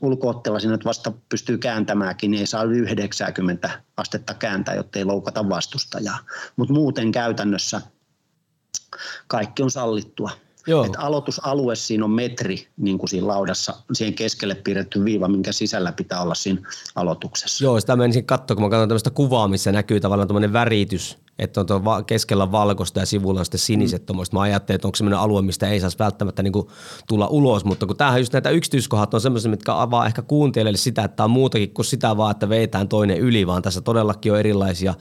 ulkootteella 0.00 0.60
siinä 0.60 0.78
vasta 0.84 1.12
pystyy 1.28 1.58
kääntämäänkin, 1.58 2.30
niin 2.30 2.40
ei 2.40 2.46
saa 2.46 2.62
yli 2.62 2.78
90 2.78 3.82
astetta 3.96 4.34
kääntää, 4.34 4.74
jotta 4.74 4.98
ei 4.98 5.04
loukata 5.04 5.48
vastustajaa. 5.48 6.18
Mutta 6.56 6.74
muuten 6.74 7.12
käytännössä 7.12 7.80
kaikki 9.26 9.62
on 9.62 9.70
sallittua. 9.70 10.30
Joo. 10.66 10.84
Et 10.84 10.92
aloitusalue 10.98 11.76
siinä 11.76 12.04
on 12.04 12.10
metri 12.10 12.66
niin 12.76 12.98
kuin 12.98 13.10
siinä 13.10 13.26
laudassa, 13.26 13.74
siihen 13.92 14.14
keskelle 14.14 14.54
piirretty 14.54 15.04
viiva, 15.04 15.28
minkä 15.28 15.52
sisällä 15.52 15.92
pitää 15.92 16.22
olla 16.22 16.34
siinä 16.34 16.60
aloituksessa. 16.94 17.64
Joo, 17.64 17.80
sitä 17.80 17.96
menisin 17.96 18.26
katsoa, 18.26 18.54
kun 18.54 18.64
mä 18.64 18.70
katson 18.70 18.88
tämmöistä 18.88 19.10
kuvaa, 19.10 19.48
missä 19.48 19.72
näkyy 19.72 20.00
tavallaan 20.00 20.28
tämmöinen 20.28 20.52
väritys– 20.52 21.18
että 21.40 21.60
on 21.60 21.66
tuo 21.66 21.82
keskellä 22.06 22.52
valkoista 22.52 23.00
ja 23.00 23.06
sivulla 23.06 23.40
on 23.40 23.44
sitten 23.44 23.58
siniset 23.58 24.02
mm. 24.08 24.16
Mä 24.32 24.40
ajattelin, 24.40 24.74
että 24.74 24.88
onko 24.88 24.96
sellainen 24.96 25.18
alue, 25.18 25.42
mistä 25.42 25.68
ei 25.68 25.80
saisi 25.80 25.98
välttämättä 25.98 26.42
niin 26.42 26.52
kuin 26.52 26.68
tulla 27.08 27.26
ulos, 27.26 27.64
mutta 27.64 27.86
kun 27.86 27.96
tämähän 27.96 28.20
just 28.20 28.32
näitä 28.32 28.50
yksityiskohdat 28.50 29.14
on 29.14 29.20
semmoisia, 29.20 29.50
mitkä 29.50 29.80
avaa 29.80 30.06
ehkä 30.06 30.22
kuuntelijalle 30.22 30.78
sitä, 30.78 31.04
että 31.04 31.16
tämä 31.16 31.24
on 31.24 31.30
muutakin 31.30 31.74
kuin 31.74 31.86
sitä 31.86 32.16
vaan, 32.16 32.30
että 32.30 32.48
veetään 32.48 32.88
toinen 32.88 33.18
yli, 33.18 33.46
vaan 33.46 33.62
tässä 33.62 33.80
todellakin 33.80 34.32
on 34.32 34.38
erilaisia 34.38 34.94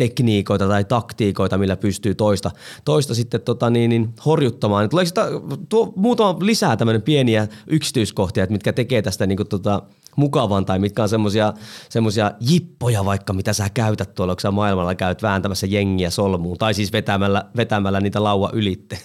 tekniikoita 0.00 0.68
tai 0.68 0.84
taktiikoita, 0.84 1.58
millä 1.58 1.76
pystyy 1.76 2.14
toista, 2.14 2.50
toista 2.84 3.14
sitten 3.14 3.40
tota 3.40 3.70
niin, 3.70 3.88
niin 3.88 4.14
horjuttamaan. 4.26 4.88
Tuleeko 4.88 5.06
sitä, 5.06 5.26
tuo, 5.68 5.92
muutama 5.96 6.36
lisää 6.40 6.76
tämmöinen 6.76 7.02
pieniä 7.02 7.48
yksityiskohtia, 7.66 8.44
että 8.44 8.52
mitkä 8.52 8.72
tekee 8.72 9.02
tästä 9.02 9.26
niin 9.26 9.36
kuin, 9.36 9.48
tota, 9.48 9.82
mukavan 10.16 10.64
tai 10.64 10.78
mitkä 10.78 11.02
on 11.02 11.08
semmoisia 11.08 11.52
semmosia 11.88 12.32
jippoja 12.40 13.04
vaikka, 13.04 13.32
mitä 13.32 13.52
sä 13.52 13.68
käytät 13.74 14.14
tuolla, 14.14 14.34
kun 14.34 14.40
sä 14.40 14.50
maailmalla 14.50 14.94
käyt 14.94 15.22
vääntämässä 15.22 15.66
jengiä 15.66 16.10
solmuun 16.10 16.58
tai 16.58 16.74
siis 16.74 16.92
vetämällä, 16.92 17.44
vetämällä 17.56 18.00
niitä 18.00 18.22
laua 18.22 18.50
ylitte? 18.52 18.98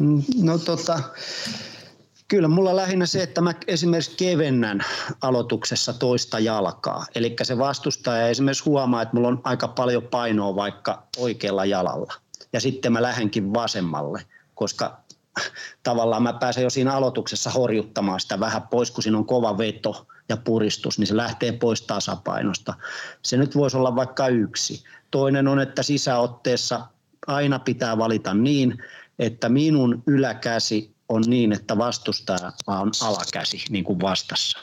Mm, 0.00 0.22
no 0.42 0.58
tota, 0.58 1.00
Kyllä 2.30 2.48
mulla 2.48 2.76
lähinnä 2.76 3.06
se, 3.06 3.22
että 3.22 3.40
mä 3.40 3.54
esimerkiksi 3.66 4.16
kevennän 4.16 4.84
aloituksessa 5.20 5.92
toista 5.92 6.38
jalkaa. 6.38 7.06
Eli 7.14 7.36
se 7.42 7.58
vastustaja 7.58 8.28
esimerkiksi 8.28 8.64
huomaa, 8.64 9.02
että 9.02 9.14
mulla 9.14 9.28
on 9.28 9.40
aika 9.44 9.68
paljon 9.68 10.02
painoa 10.02 10.56
vaikka 10.56 11.02
oikealla 11.16 11.64
jalalla. 11.64 12.14
Ja 12.52 12.60
sitten 12.60 12.92
mä 12.92 13.02
lähdenkin 13.02 13.54
vasemmalle, 13.54 14.22
koska 14.54 15.00
tavallaan 15.82 16.22
mä 16.22 16.32
pääsen 16.32 16.64
jo 16.64 16.70
siinä 16.70 16.94
aloituksessa 16.94 17.50
horjuttamaan 17.50 18.20
sitä 18.20 18.40
vähän 18.40 18.62
pois, 18.62 18.90
kun 18.90 19.02
siinä 19.02 19.18
on 19.18 19.26
kova 19.26 19.58
veto 19.58 20.06
ja 20.28 20.36
puristus, 20.36 20.98
niin 20.98 21.06
se 21.06 21.16
lähtee 21.16 21.52
pois 21.52 21.82
tasapainosta. 21.82 22.74
Se 23.22 23.36
nyt 23.36 23.56
voisi 23.56 23.76
olla 23.76 23.96
vaikka 23.96 24.28
yksi. 24.28 24.84
Toinen 25.10 25.48
on, 25.48 25.60
että 25.60 25.82
sisäotteessa 25.82 26.80
aina 27.26 27.58
pitää 27.58 27.98
valita 27.98 28.34
niin, 28.34 28.78
että 29.18 29.48
minun 29.48 30.02
yläkäsi 30.06 30.94
on 31.10 31.22
niin, 31.26 31.52
että 31.52 31.78
vastustaja 31.78 32.52
on 32.66 32.90
alakäsi 33.02 33.64
niin 33.70 33.84
kuin 33.84 34.00
vastassa. 34.00 34.58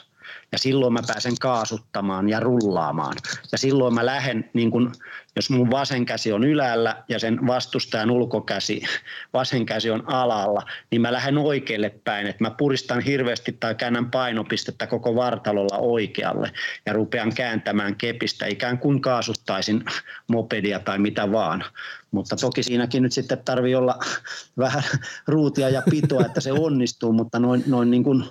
Ja 0.52 0.58
silloin 0.58 0.92
mä 0.92 1.00
pääsen 1.06 1.38
kaasuttamaan 1.40 2.28
ja 2.28 2.40
rullaamaan. 2.40 3.16
Ja 3.52 3.58
silloin 3.58 3.94
mä 3.94 4.06
lähden, 4.06 4.50
niin 4.54 4.70
kun, 4.70 4.92
jos 5.38 5.50
mun 5.50 5.70
vasen 5.70 6.06
käsi 6.06 6.32
on 6.32 6.44
ylällä 6.44 7.04
ja 7.08 7.18
sen 7.18 7.46
vastustajan 7.46 8.10
ulkokäsi, 8.10 8.82
vasen 9.34 9.66
käsi 9.66 9.90
on 9.90 10.02
alalla, 10.06 10.62
niin 10.90 11.00
mä 11.00 11.12
lähden 11.12 11.38
oikealle 11.38 11.90
päin. 12.04 12.26
Että 12.26 12.44
mä 12.44 12.50
puristan 12.50 13.00
hirveästi 13.00 13.52
tai 13.52 13.74
käännän 13.74 14.10
painopistettä 14.10 14.86
koko 14.86 15.14
vartalolla 15.14 15.78
oikealle 15.78 16.52
ja 16.86 16.92
rupean 16.92 17.34
kääntämään 17.34 17.96
kepistä 17.96 18.46
ikään 18.46 18.78
kuin 18.78 19.00
kaasuttaisin 19.00 19.84
mopedia 20.28 20.78
tai 20.78 20.98
mitä 20.98 21.32
vaan. 21.32 21.64
Mutta 22.10 22.36
toki 22.36 22.62
siinäkin 22.62 23.02
nyt 23.02 23.12
sitten 23.12 23.38
tarvii 23.44 23.74
olla 23.74 23.98
vähän 24.58 24.82
ruutia 25.26 25.68
ja 25.68 25.82
pitoa, 25.90 26.26
että 26.26 26.40
se 26.40 26.52
onnistuu, 26.52 27.12
mutta 27.12 27.38
noin, 27.38 27.64
noin 27.66 27.90
niin 27.90 28.04
kuin 28.04 28.24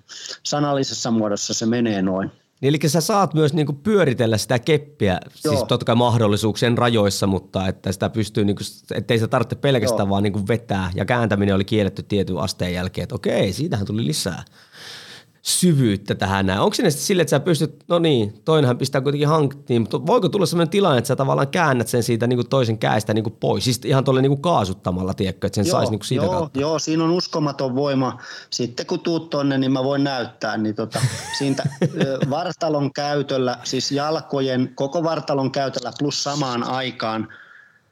sanallisessa 0.44 1.12
muodossa 1.12 1.54
se 1.54 1.66
menee 1.66 2.02
noin. 2.02 2.32
Niin 2.62 2.70
eli 2.70 2.90
sä 2.90 3.02
saat 3.02 3.34
myös 3.34 3.54
niinku 3.54 3.74
pyöritellä 3.74 4.38
sitä 4.38 4.60
keppiä, 4.60 5.20
siis 5.30 5.46
Joo. 5.46 5.54
siis 5.54 5.68
totta 5.68 5.86
kai 5.86 5.96
mahdollisuuksien 5.96 6.78
rajoissa, 6.78 7.28
mutta 7.28 7.68
että 7.68 7.92
sitä 7.92 8.10
pystyy, 8.10 8.46
niinku, 8.46 8.64
ettei 8.94 9.20
se 9.20 9.28
tarvitse 9.28 9.56
pelkästään 9.56 10.06
Joo. 10.06 10.10
vaan 10.10 10.24
niinku 10.24 10.48
vetää. 10.48 10.92
Ja 10.96 11.06
kääntäminen 11.06 11.56
oli 11.56 11.66
kielletty 11.66 12.04
tietyn 12.04 12.38
asteen 12.38 12.74
jälkeen, 12.74 13.04
että 13.04 13.16
okei, 13.16 13.54
siitähän 13.54 13.88
tuli 13.88 14.06
lisää 14.06 14.44
syvyyttä 15.48 16.16
tähän 16.16 16.46
näin. 16.46 16.60
Onko 16.60 16.74
sinne 16.74 16.92
sille, 16.92 17.22
että 17.22 17.30
sä 17.30 17.40
pystyt, 17.40 17.84
no 17.88 18.00
niin, 18.00 18.42
toinenhan 18.46 18.78
pistää 18.78 19.02
kuitenkin 19.02 19.28
hanktiin, 19.28 19.82
mutta 19.82 20.06
voiko 20.06 20.30
tulla 20.30 20.46
sellainen 20.46 20.70
tilanne, 20.70 20.98
että 20.98 21.08
sä 21.08 21.16
tavallaan 21.16 21.48
käännät 21.48 21.88
sen 21.88 22.04
siitä 22.04 22.28
niin 22.28 22.38
kuin 22.38 22.50
toisen 22.50 22.78
käestä 22.78 23.14
niin 23.14 23.24
kuin 23.24 23.38
pois, 23.40 23.64
siis 23.64 23.82
ihan 23.86 24.04
tuolle 24.04 24.22
niin 24.22 24.30
kuin 24.30 24.42
kaasuttamalla, 24.42 25.14
tiedätkö, 25.14 25.48
että 25.48 25.56
sen 25.56 25.66
saisi 25.66 25.92
niin 25.92 26.00
kuin 26.00 26.08
siitä 26.08 26.26
joo, 26.26 26.34
kautta? 26.34 26.60
Joo, 26.60 26.80
siinä 26.80 27.04
on 27.04 27.12
uskomaton 27.12 27.76
voima. 27.76 28.22
Sitten 28.50 28.86
kun 28.86 29.00
tuut 29.00 29.30
tonne, 29.30 29.58
niin 29.58 29.72
mä 29.72 29.84
voin 29.84 30.04
näyttää, 30.04 30.58
niin 30.58 30.76
tota, 30.76 31.02
siitä 31.38 31.64
vartalon 32.30 32.94
käytöllä, 32.94 33.58
siis 33.64 33.92
jalkojen, 33.92 34.72
koko 34.76 35.04
vartalon 35.04 35.52
käytöllä 35.52 35.92
plus 36.00 36.24
samaan 36.24 36.64
aikaan 36.64 37.28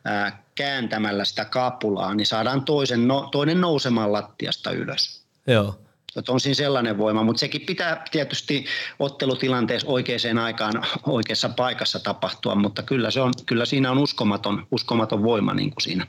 ää, 0.05 0.43
kääntämällä 0.55 1.25
sitä 1.25 1.45
kapulaa, 1.45 2.15
niin 2.15 2.27
saadaan 2.27 2.65
toisen, 2.65 3.07
no, 3.07 3.29
toinen 3.31 3.61
nousemaan 3.61 4.13
lattiasta 4.13 4.71
ylös. 4.71 5.21
Joo. 5.47 5.75
Että 6.15 6.31
on 6.31 6.39
siinä 6.39 6.55
sellainen 6.55 6.97
voima, 6.97 7.23
mutta 7.23 7.39
sekin 7.39 7.61
pitää 7.61 8.05
tietysti 8.11 8.65
ottelutilanteessa 8.99 9.87
oikeaan 9.87 10.37
aikaan 10.43 10.73
oikeassa 11.07 11.49
paikassa 11.49 11.99
tapahtua, 11.99 12.55
mutta 12.55 12.83
kyllä, 12.83 13.11
se 13.11 13.21
on, 13.21 13.33
kyllä 13.45 13.65
siinä 13.65 13.91
on 13.91 13.97
uskomaton, 13.97 14.67
uskomaton 14.71 15.23
voima 15.23 15.53
niin 15.53 15.69
kuin 15.69 15.81
siinä. 15.81 16.07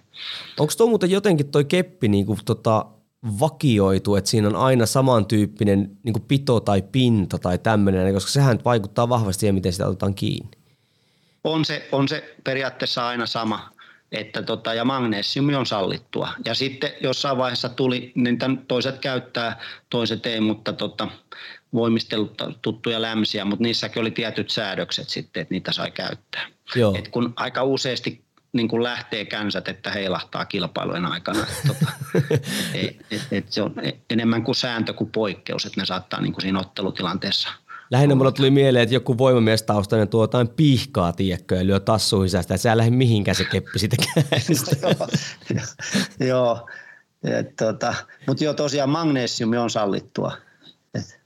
Onko 0.59 0.73
tuo 0.77 0.87
muuten 0.87 1.11
jotenkin 1.11 1.51
toi 1.51 1.65
keppi 1.65 2.09
niin 2.09 2.27
kuin 2.27 2.39
tota 2.45 2.87
vakioitu, 3.41 4.17
että 4.17 4.31
siinä 4.31 4.49
on 4.49 4.57
aina 4.57 4.87
samantyyppinen 4.87 5.91
niin 6.03 6.13
kuin 6.13 6.25
pito 6.29 6.61
tai 6.61 6.83
pinta 6.83 7.39
tai 7.39 7.59
tämmöinen, 7.59 8.15
koska 8.15 8.31
sehän 8.31 8.59
vaikuttaa 8.65 9.09
vahvasti 9.09 9.41
siihen, 9.41 9.55
miten 9.55 9.73
sitä 9.73 9.87
otetaan 9.87 10.15
kiinni. 10.15 10.51
On 11.45 11.65
se, 11.65 11.89
on 11.93 12.09
se 12.09 12.37
periaatteessa 12.45 13.07
aina 13.07 13.27
sama, 13.27 13.71
että 14.13 14.43
tota, 14.43 14.75
ja 14.75 14.85
magnesiumi 14.85 15.55
on 15.55 15.67
sallittua. 15.67 16.29
Ja 16.45 16.55
sitten 16.55 16.91
jossain 17.01 17.39
vaiheessa 17.39 17.69
tuli, 17.69 18.13
niin 18.15 18.39
tämän 18.39 18.59
toiset 18.59 18.99
käyttää, 18.99 19.61
toiset 19.91 20.27
ei, 20.27 20.41
mutta 20.41 20.73
tota, 20.73 21.09
voimistelut 21.75 22.43
tuttuja 22.63 23.03
lämsiä, 23.03 23.45
mutta 23.45 23.63
niissäkin 23.63 24.01
oli 24.01 24.11
tietyt 24.11 24.51
säädökset 24.51 25.09
sitten, 25.09 25.41
että 25.41 25.55
niitä 25.55 25.73
sai 25.73 25.91
käyttää. 25.91 26.47
Joo. 26.75 26.95
Et 26.99 27.09
kun 27.09 27.33
aika 27.37 27.63
useasti 27.63 28.27
niin 28.53 28.69
kun 28.69 28.83
lähtee 28.83 29.25
känsät, 29.25 29.69
että 29.69 29.91
heilahtaa 29.91 30.45
kilpailujen 30.45 31.07
aikana. 31.07 31.47
Tota, 31.67 31.93
et, 32.75 33.07
et, 33.11 33.23
et 33.31 33.53
se 33.53 33.63
on 33.63 33.75
enemmän 34.11 34.43
kuin 34.43 34.55
sääntö 34.55 34.93
kuin 34.93 35.11
poikkeus, 35.11 35.67
että 35.67 35.81
ne 35.81 35.87
saattaa 35.87 36.21
niin 36.21 36.33
kuin 36.33 36.43
siinä 36.43 36.61
ottelutilanteessa– 36.61 37.49
Lähinnä 37.91 38.15
mulla 38.15 38.33
tuli 38.33 38.51
mieleen, 38.51 38.83
että 38.83 38.95
joku 38.95 39.19
voimamiestaustainen 39.19 40.09
tuo 40.09 40.23
jotain 40.23 40.49
pihkaa, 40.49 41.13
tiedätkö, 41.13 41.57
ja 41.57 41.67
lyö 41.67 41.81
tassuihin 41.81 42.29
sitä, 42.29 42.41
että 42.41 42.57
sä 42.57 42.77
lähde 42.77 42.91
mihinkään 42.91 43.35
se 43.35 43.45
keppi 43.45 43.79
sitä 43.79 43.97
Joo, 46.29 46.67
tota, 47.59 47.95
mutta 48.27 48.45
joo, 48.45 48.55
tosiaan 48.55 48.91
magnesiumi 48.91 49.57
on 49.57 49.71
sallittua. 49.71 50.33
Et. 50.95 51.21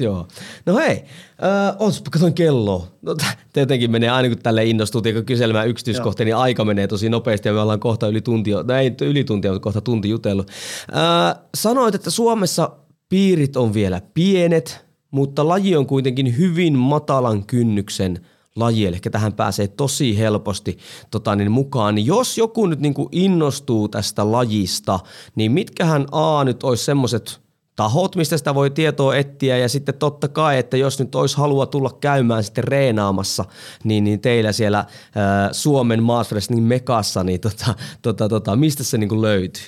Joo. 0.00 0.28
No 0.66 0.76
hei, 0.76 1.04
äh, 1.42 1.76
otspa, 1.78 2.10
katsoin 2.10 2.34
kelloa. 2.34 2.86
No, 3.02 3.16
tietenkin 3.52 3.90
menee 3.90 4.10
aina 4.10 4.28
kun 4.28 4.38
tälle 4.38 4.64
innostuu, 4.64 5.02
kun 5.02 5.24
kyselemään 5.24 5.68
yksityiskohtia, 5.68 6.24
niin 6.24 6.36
aika 6.36 6.64
menee 6.64 6.86
tosi 6.86 7.08
nopeasti 7.08 7.48
ja 7.48 7.52
me 7.52 7.60
ollaan 7.60 7.80
kohta 7.80 8.08
yli 8.08 8.20
tunti, 8.20 8.50
no 8.50 8.74
ei 8.74 8.94
yli 9.00 9.24
tuntia, 9.24 9.52
mutta 9.52 9.62
kohta 9.62 9.80
tunti 9.80 10.08
jutellut. 10.08 10.50
Äh, 10.96 11.42
sanoit, 11.54 11.94
että 11.94 12.10
Suomessa 12.10 12.70
piirit 13.08 13.56
on 13.56 13.74
vielä 13.74 14.02
pienet, 14.14 14.87
mutta 15.10 15.48
laji 15.48 15.76
on 15.76 15.86
kuitenkin 15.86 16.38
hyvin 16.38 16.78
matalan 16.78 17.46
kynnyksen 17.46 18.26
laji, 18.56 18.86
eli 18.86 18.98
tähän 19.10 19.32
pääsee 19.32 19.68
tosi 19.68 20.18
helposti 20.18 20.78
tota, 21.10 21.36
niin 21.36 21.52
mukaan. 21.52 21.94
Niin 21.94 22.06
jos 22.06 22.38
joku 22.38 22.66
nyt 22.66 22.80
niin 22.80 22.94
kuin 22.94 23.08
innostuu 23.12 23.88
tästä 23.88 24.32
lajista, 24.32 25.00
niin 25.34 25.52
mitkähän 25.52 26.06
A 26.12 26.44
nyt 26.44 26.62
olisi 26.62 26.84
semmoiset 26.84 27.40
tahot, 27.76 28.16
mistä 28.16 28.36
sitä 28.38 28.54
voi 28.54 28.70
tietoa 28.70 29.16
etsiä 29.16 29.58
ja 29.58 29.68
sitten 29.68 29.94
totta 29.94 30.28
kai, 30.28 30.58
että 30.58 30.76
jos 30.76 30.98
nyt 30.98 31.14
olisi 31.14 31.36
halua 31.36 31.66
tulla 31.66 31.90
käymään 32.00 32.44
sitten 32.44 32.64
reenaamassa, 32.64 33.44
niin, 33.84 34.04
niin 34.04 34.20
teillä 34.20 34.52
siellä 34.52 34.84
ää, 35.14 35.52
Suomen 35.52 36.02
Wrestling 36.06 36.66
Mekassa, 36.66 37.24
niin 37.24 37.40
tota, 37.40 37.74
tota, 38.02 38.28
tota, 38.28 38.56
mistä 38.56 38.84
se 38.84 38.98
niin 38.98 39.08
kuin 39.08 39.22
löytyy? 39.22 39.62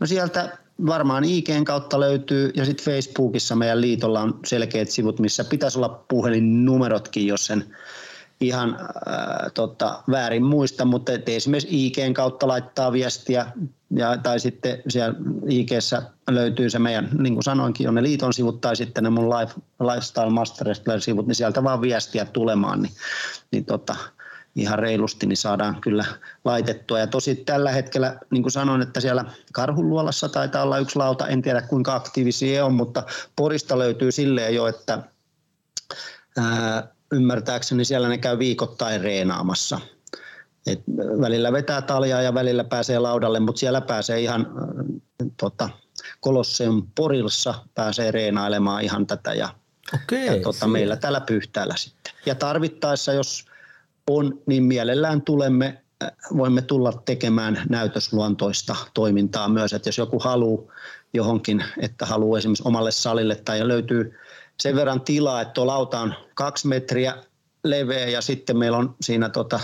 No 0.00 0.06
sieltä 0.06 0.58
varmaan 0.86 1.24
IGn 1.24 1.64
kautta 1.64 2.00
löytyy 2.00 2.50
ja 2.54 2.64
sitten 2.64 2.84
Facebookissa 2.84 3.56
meidän 3.56 3.80
liitolla 3.80 4.20
on 4.20 4.40
selkeät 4.46 4.90
sivut, 4.90 5.18
missä 5.18 5.44
pitäisi 5.44 5.78
olla 5.78 6.04
puhelinnumerotkin, 6.08 7.26
jos 7.26 7.46
sen 7.46 7.64
ihan 8.40 8.78
äh, 8.80 9.52
tota, 9.54 10.02
väärin 10.10 10.44
muista, 10.44 10.84
mutta 10.84 11.12
esimerkiksi 11.26 11.86
IGn 11.86 12.14
kautta 12.14 12.48
laittaa 12.48 12.92
viestiä 12.92 13.46
ja, 13.90 14.18
tai 14.18 14.40
sitten 14.40 14.82
siellä 14.88 15.18
IGssä 15.48 16.02
löytyy 16.30 16.70
se 16.70 16.78
meidän, 16.78 17.08
niin 17.18 17.34
kuin 17.34 17.44
sanoinkin, 17.44 17.88
on 17.88 17.94
ne 17.94 18.02
liiton 18.02 18.32
sivut 18.32 18.60
tai 18.60 18.76
sitten 18.76 19.04
ne 19.04 19.10
mun 19.10 19.30
life, 19.30 19.54
Lifestyle 19.80 20.30
Master 20.30 20.66
sivut, 20.98 21.26
niin 21.26 21.34
sieltä 21.34 21.64
vaan 21.64 21.80
viestiä 21.80 22.24
tulemaan, 22.24 22.82
niin, 22.82 22.92
niin 23.50 23.64
tota, 23.64 23.96
ihan 24.56 24.78
reilusti, 24.78 25.26
niin 25.26 25.36
saadaan 25.36 25.80
kyllä 25.80 26.04
laitettua. 26.44 26.98
Ja 26.98 27.06
tosi 27.06 27.34
tällä 27.34 27.70
hetkellä, 27.70 28.18
niin 28.30 28.42
kuin 28.42 28.52
sanoin, 28.52 28.82
että 28.82 29.00
siellä 29.00 29.24
Karhunluolassa 29.52 30.28
taitaa 30.28 30.62
olla 30.62 30.78
yksi 30.78 30.96
lauta, 30.96 31.28
en 31.28 31.42
tiedä 31.42 31.62
kuinka 31.62 31.94
aktiivisia 31.94 32.64
on, 32.64 32.74
mutta 32.74 33.02
Porista 33.36 33.78
löytyy 33.78 34.12
silleen 34.12 34.54
jo, 34.54 34.66
että 34.66 34.98
ää, 36.38 36.88
ymmärtääkseni 37.12 37.84
siellä 37.84 38.08
ne 38.08 38.18
käy 38.18 38.38
viikoittain 38.38 39.00
reenaamassa. 39.00 39.80
Et 40.66 40.82
välillä 41.20 41.52
vetää 41.52 41.82
taljaa 41.82 42.22
ja 42.22 42.34
välillä 42.34 42.64
pääsee 42.64 42.98
laudalle, 42.98 43.40
mutta 43.40 43.58
siellä 43.58 43.80
pääsee 43.80 44.20
ihan 44.20 44.40
äh, 44.40 45.26
tota, 45.36 45.68
Kolosseum 46.20 46.86
Porilassa 46.94 47.54
pääsee 47.74 48.10
reenailemaan 48.10 48.82
ihan 48.82 49.06
tätä 49.06 49.34
ja, 49.34 49.48
Okei, 49.94 50.26
ja 50.26 50.42
tota, 50.42 50.66
meillä 50.66 50.96
täällä 50.96 51.20
Pyhtäällä 51.20 51.74
sitten. 51.76 52.12
Ja 52.26 52.34
tarvittaessa, 52.34 53.12
jos 53.12 53.51
on, 54.10 54.40
niin 54.46 54.62
mielellään 54.62 55.22
tulemme 55.22 55.82
voimme 56.36 56.62
tulla 56.62 56.92
tekemään 56.92 57.62
näytösluontoista 57.68 58.76
toimintaa 58.94 59.48
myös, 59.48 59.72
että 59.72 59.88
jos 59.88 59.98
joku 59.98 60.18
haluaa 60.18 60.72
johonkin, 61.14 61.64
että 61.80 62.06
haluaa 62.06 62.38
esimerkiksi 62.38 62.62
omalle 62.66 62.90
salille 62.90 63.36
tai 63.36 63.68
löytyy 63.68 64.14
sen 64.60 64.76
verran 64.76 65.00
tilaa, 65.00 65.40
että 65.40 65.52
tuo 65.52 65.66
lauta 65.66 66.00
on 66.00 66.14
kaksi 66.34 66.68
metriä 66.68 67.16
leveä 67.64 68.08
ja 68.08 68.20
sitten 68.20 68.56
meillä 68.58 68.78
on 68.78 68.94
siinä 69.00 69.28
tota, 69.28 69.60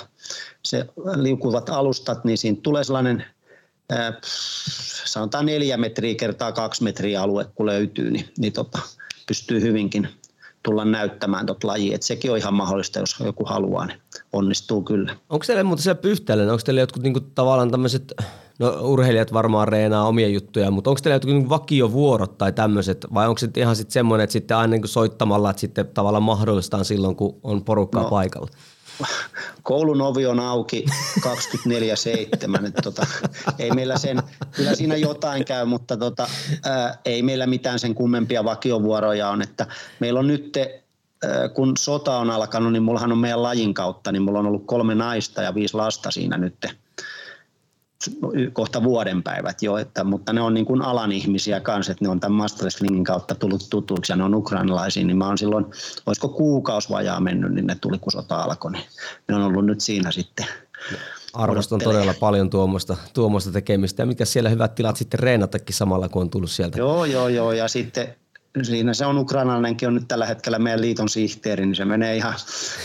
se 0.65 0.87
liukuvat 1.17 1.71
alustat, 1.71 2.25
niin 2.25 2.39
siinä 2.39 2.59
tulee 2.63 2.85
sellainen 2.85 3.25
ää, 3.91 4.13
sanotaan 5.05 5.47
neljä 5.47 5.77
metriä 5.77 6.15
kertaa 6.15 6.53
kaksi 6.53 6.85
metriä 6.85 7.23
alue, 7.23 7.47
kun 7.55 7.67
löytyy, 7.67 8.11
niin, 8.11 8.29
niin 8.39 8.53
tota, 8.53 8.79
pystyy 9.27 9.61
hyvinkin 9.61 10.09
tulla 10.69 10.85
näyttämään 10.85 11.47
tuota 11.47 11.67
lajia. 11.67 11.95
Et 11.95 12.03
sekin 12.03 12.31
on 12.31 12.39
ihan 12.39 12.55
mahdollista, 12.55 12.99
jos 12.99 13.17
joku 13.25 13.45
haluaa, 13.45 13.87
niin 13.87 13.99
onnistuu 14.33 14.83
kyllä. 14.83 15.17
Onko 15.29 15.45
teillä 15.47 15.65
muuten 15.65 15.83
siellä 15.83 16.01
pyhtäillä, 16.01 16.53
onko 16.53 16.63
teillä 16.65 16.81
jotkut 16.81 17.03
niinku 17.03 17.21
tavallaan 17.21 17.71
tämmöiset, 17.71 18.15
no 18.59 18.69
urheilijat 18.81 19.33
varmaan 19.33 19.69
reenaa 19.69 20.09
omia 20.09 20.29
juttuja, 20.29 20.71
mutta 20.71 20.91
onko 20.91 21.01
teillä 21.03 21.15
jotkut 21.15 21.35
niinku 21.35 21.49
vakiovuorot 21.49 22.39
tai 22.39 22.53
tämmöiset, 22.53 23.07
vai 23.15 23.29
onko 23.29 23.39
se 23.39 23.49
ihan 23.57 23.77
sitten 23.77 23.93
semmoinen, 23.93 24.25
että 24.25 24.33
sitten 24.33 24.57
aina 24.57 24.71
niinku 24.71 24.89
soittamalla, 24.89 25.51
että 25.51 25.61
sitten 25.61 25.87
tavallaan 25.87 26.23
mahdollistaan 26.23 26.85
silloin, 26.85 27.17
kun 27.17 27.37
on 27.43 27.65
porukkaa 27.65 28.03
no, 28.03 28.11
paikalla? 28.11 28.49
Koulun 29.63 30.01
ovi 30.01 30.27
on 30.27 30.41
auki 30.41 30.85
24-7. 31.21 32.83
tota, 32.83 33.07
ei 33.59 33.71
meillä 33.71 33.99
sen, 33.99 34.23
kyllä 34.53 34.75
siinä 34.75 34.97
jotain 34.97 35.45
käy, 35.45 35.65
mutta 35.65 35.97
tota, 35.97 36.29
ää, 36.65 36.99
ei 37.05 37.23
meillä 37.23 37.47
mitään 37.47 37.79
sen 37.79 37.95
kummempia 37.95 38.45
vakiovuoroja 38.45 39.29
on. 39.29 39.43
Että 39.43 39.67
meillä 40.01 40.21
on 40.21 40.27
nyt, 40.27 40.57
ää, 40.57 41.49
kun 41.49 41.77
sota 41.79 42.17
on 42.17 42.31
alkanut, 42.31 42.73
niin 42.73 42.83
mullahan 42.83 43.13
on 43.13 43.19
meidän 43.19 43.43
lajin 43.43 43.75
kautta, 43.75 44.13
niin 44.13 44.23
mulla 44.23 44.39
on 44.39 44.47
ollut 44.47 44.67
kolme 44.67 44.95
naista 44.95 45.43
ja 45.43 45.55
viisi 45.55 45.75
lasta 45.75 46.11
siinä 46.11 46.39
nyt 46.39 46.67
kohta 48.53 48.83
vuodenpäivät 48.83 49.63
jo, 49.63 49.77
että, 49.77 50.05
mutta 50.05 50.33
ne 50.33 50.41
on 50.41 50.55
niin 50.55 50.67
kuin 50.67 50.83
alan 50.83 51.13
ihmisiä 51.13 51.61
kanssa, 51.61 51.93
että 51.93 52.05
ne 52.05 52.09
on 52.09 52.21
tämän 52.21 52.37
Master 52.37 52.63
Wrestlingin 52.63 53.05
kautta 53.05 53.35
tullut 53.35 53.67
tutuksi 53.71 54.13
ja 54.13 54.17
ne 54.17 54.25
on 54.25 54.35
ukrainalaisia, 54.35 55.05
niin 55.05 55.17
mä 55.17 55.27
oon 55.27 55.39
silloin, 55.39 55.67
olisiko 56.07 56.29
kuukausi 56.29 56.91
vajaa 56.91 57.21
mennyt, 57.21 57.53
niin 57.55 57.67
ne 57.67 57.75
tuli 57.81 57.99
kun 57.99 58.13
sota 58.13 58.43
alkoi, 58.43 58.73
niin 58.73 58.85
ne 59.29 59.35
on 59.35 59.43
ollut 59.43 59.67
nyt 59.67 59.81
siinä 59.81 60.11
sitten. 60.11 60.47
Arvostan 61.33 61.81
todella 61.85 62.15
paljon 62.21 62.51
tuommoista, 62.51 62.97
tuommoista 63.15 63.53
tekemistä 63.53 64.03
ja 64.03 64.07
mitkä 64.07 64.25
siellä 64.25 64.51
hyvät 64.51 64.75
tilat 64.75 64.97
sitten 64.97 65.21
reenatakin 65.21 65.77
samalla, 65.77 66.09
kun 66.09 66.23
on 66.23 66.31
tullut 66.31 66.51
sieltä. 66.51 66.79
Joo, 66.79 67.05
joo, 67.05 67.29
joo 67.29 67.53
ja 67.53 67.69
sitten 67.69 68.15
siinä 68.63 68.95
se 68.95 69.07
on 69.07 69.19
ukrainalainenkin 69.19 69.89
on 69.89 69.95
nyt 69.95 70.09
tällä 70.09 70.27
hetkellä 70.27 70.59
meidän 70.59 70.81
liiton 70.81 71.09
sihteeri, 71.09 71.67
niin 71.67 71.77
se 71.77 71.85
menee 71.85 72.17
ihan, 72.17 72.35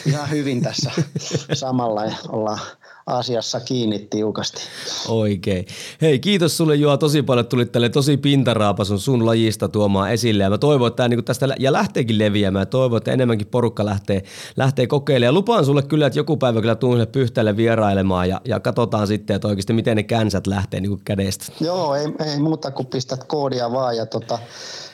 ihan 0.05 0.29
hyvin 0.29 0.63
tässä 0.63 0.91
samalla 1.53 2.05
ja 2.05 2.15
ollaan 2.29 2.59
asiassa 3.05 3.59
kiinni 3.59 3.99
tiukasti. 3.99 4.61
Oikein. 5.07 5.65
Hei, 6.01 6.19
kiitos 6.19 6.57
sulle 6.57 6.75
Juha 6.75 6.97
tosi 6.97 7.21
paljon, 7.21 7.47
tulit 7.47 7.71
tälle 7.71 7.89
tosi 7.89 8.17
pintaraapasun 8.17 8.99
sun 8.99 9.25
lajista 9.25 9.69
tuomaan 9.69 10.11
esille 10.11 10.43
ja 10.43 10.49
mä 10.49 10.57
toivon, 10.57 10.87
että 10.87 10.97
tämä 10.97 11.09
niin 11.09 11.23
tästä 11.23 11.55
ja 11.59 11.73
lähteekin 11.73 12.19
leviämään. 12.19 12.67
Toivon, 12.67 12.97
että 12.97 13.11
enemmänkin 13.11 13.47
porukka 13.47 13.85
lähtee, 13.85 14.23
lähtee 14.55 14.87
kokeilemaan. 14.87 15.27
Ja 15.27 15.33
lupaan 15.33 15.65
sulle 15.65 15.81
kyllä, 15.81 16.07
että 16.07 16.19
joku 16.19 16.37
päivä 16.37 16.61
kyllä 16.61 16.75
tuun 16.75 17.07
pyhtälle 17.11 17.57
vierailemaan 17.57 18.29
ja, 18.29 18.41
ja 18.45 18.59
katsotaan 18.59 19.07
sitten, 19.07 19.35
että 19.35 19.47
oikeasti 19.47 19.73
miten 19.73 19.97
ne 19.97 20.03
känsät 20.03 20.47
lähtee 20.47 20.79
niin 20.79 20.89
kuin 20.89 21.01
kädestä. 21.05 21.45
Joo, 21.59 21.95
ei, 21.95 22.07
ei 22.25 22.39
muuta 22.39 22.71
kuin 22.71 22.87
pistät 22.87 23.23
koodia 23.23 23.71
vaan 23.71 23.97
ja 23.97 24.05
tota, 24.05 24.39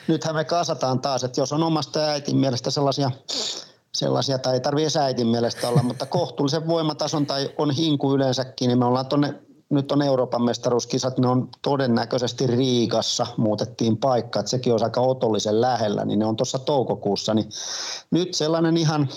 nythän 0.08 0.34
me 0.34 0.44
kasataan 0.44 1.00
taas, 1.00 1.24
että 1.24 1.40
jos 1.40 1.52
on 1.52 1.62
omasta 1.62 2.00
äitin 2.00 2.36
mielestä 2.36 2.70
sellaisia 2.70 3.10
sellaisia, 3.94 4.38
tai 4.38 4.54
ei 4.54 4.60
tarvitse 4.60 5.00
äitin 5.00 5.26
mielestä 5.26 5.68
olla, 5.68 5.82
mutta 5.82 6.06
kohtuullisen 6.06 6.66
voimatason 6.66 7.26
tai 7.26 7.50
on 7.58 7.70
hinku 7.70 8.14
yleensäkin, 8.14 8.68
niin 8.68 8.78
me 8.78 8.84
ollaan 8.84 9.06
tuonne 9.06 9.34
nyt 9.70 9.92
on 9.92 10.02
Euroopan 10.02 10.42
mestaruuskisat, 10.42 11.18
ne 11.18 11.28
on 11.28 11.48
todennäköisesti 11.62 12.46
Riikassa, 12.46 13.26
muutettiin 13.36 13.96
paikka, 13.96 14.40
että 14.40 14.50
sekin 14.50 14.72
on 14.72 14.82
aika 14.82 15.00
otollisen 15.00 15.60
lähellä, 15.60 16.04
niin 16.04 16.18
ne 16.18 16.26
on 16.26 16.36
tuossa 16.36 16.58
toukokuussa, 16.58 17.34
niin 17.34 17.48
nyt 18.10 18.34
sellainen 18.34 18.76
ihan 18.76 19.08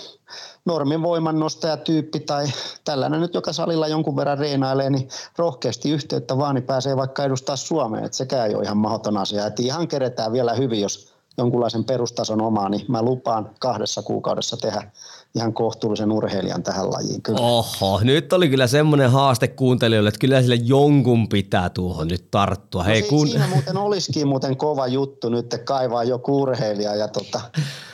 normin 0.64 1.02
voimannostajatyyppi 1.02 2.20
tai 2.20 2.46
tällainen 2.84 3.20
nyt, 3.20 3.34
joka 3.34 3.52
salilla 3.52 3.88
jonkun 3.88 4.16
verran 4.16 4.38
reenailee, 4.38 4.90
niin 4.90 5.08
rohkeasti 5.38 5.90
yhteyttä 5.90 6.38
vaan, 6.38 6.54
niin 6.54 6.64
pääsee 6.64 6.96
vaikka 6.96 7.24
edustaa 7.24 7.56
Suomeen, 7.56 8.04
että 8.04 8.16
sekään 8.16 8.48
ei 8.48 8.54
ole 8.54 8.64
ihan 8.64 8.76
mahdoton 8.76 9.16
asia, 9.16 9.46
että 9.46 9.62
ihan 9.62 9.88
keretään 9.88 10.32
vielä 10.32 10.54
hyvin, 10.54 10.80
jos 10.80 11.13
jonkunlaisen 11.38 11.84
perustason 11.84 12.42
omaa, 12.42 12.68
niin 12.68 12.84
mä 12.88 13.02
lupaan 13.02 13.50
kahdessa 13.58 14.02
kuukaudessa 14.02 14.56
tehdä 14.56 14.90
ihan 15.34 15.54
kohtuullisen 15.54 16.12
urheilijan 16.12 16.62
tähän 16.62 16.90
lajiin. 16.90 17.22
Kyllä. 17.22 17.40
Oho, 17.40 18.00
nyt 18.02 18.32
oli 18.32 18.48
kyllä 18.48 18.66
semmoinen 18.66 19.10
haaste 19.10 19.48
kuuntelijoille, 19.48 20.08
että 20.08 20.18
kyllä 20.18 20.42
sille 20.42 20.54
jonkun 20.54 21.28
pitää 21.28 21.70
tuohon 21.70 22.08
nyt 22.08 22.30
tarttua. 22.30 22.82
No 22.82 22.88
Hei, 22.88 23.02
kun... 23.02 23.28
Siinä 23.28 23.46
muuten 23.46 23.76
olisikin 23.76 24.28
muuten 24.28 24.56
kova 24.56 24.86
juttu 24.86 25.28
nyt 25.28 25.60
kaivaa 25.64 26.04
joku 26.04 26.42
urheilija 26.42 26.94
ja 26.94 27.08
tota, 27.08 27.40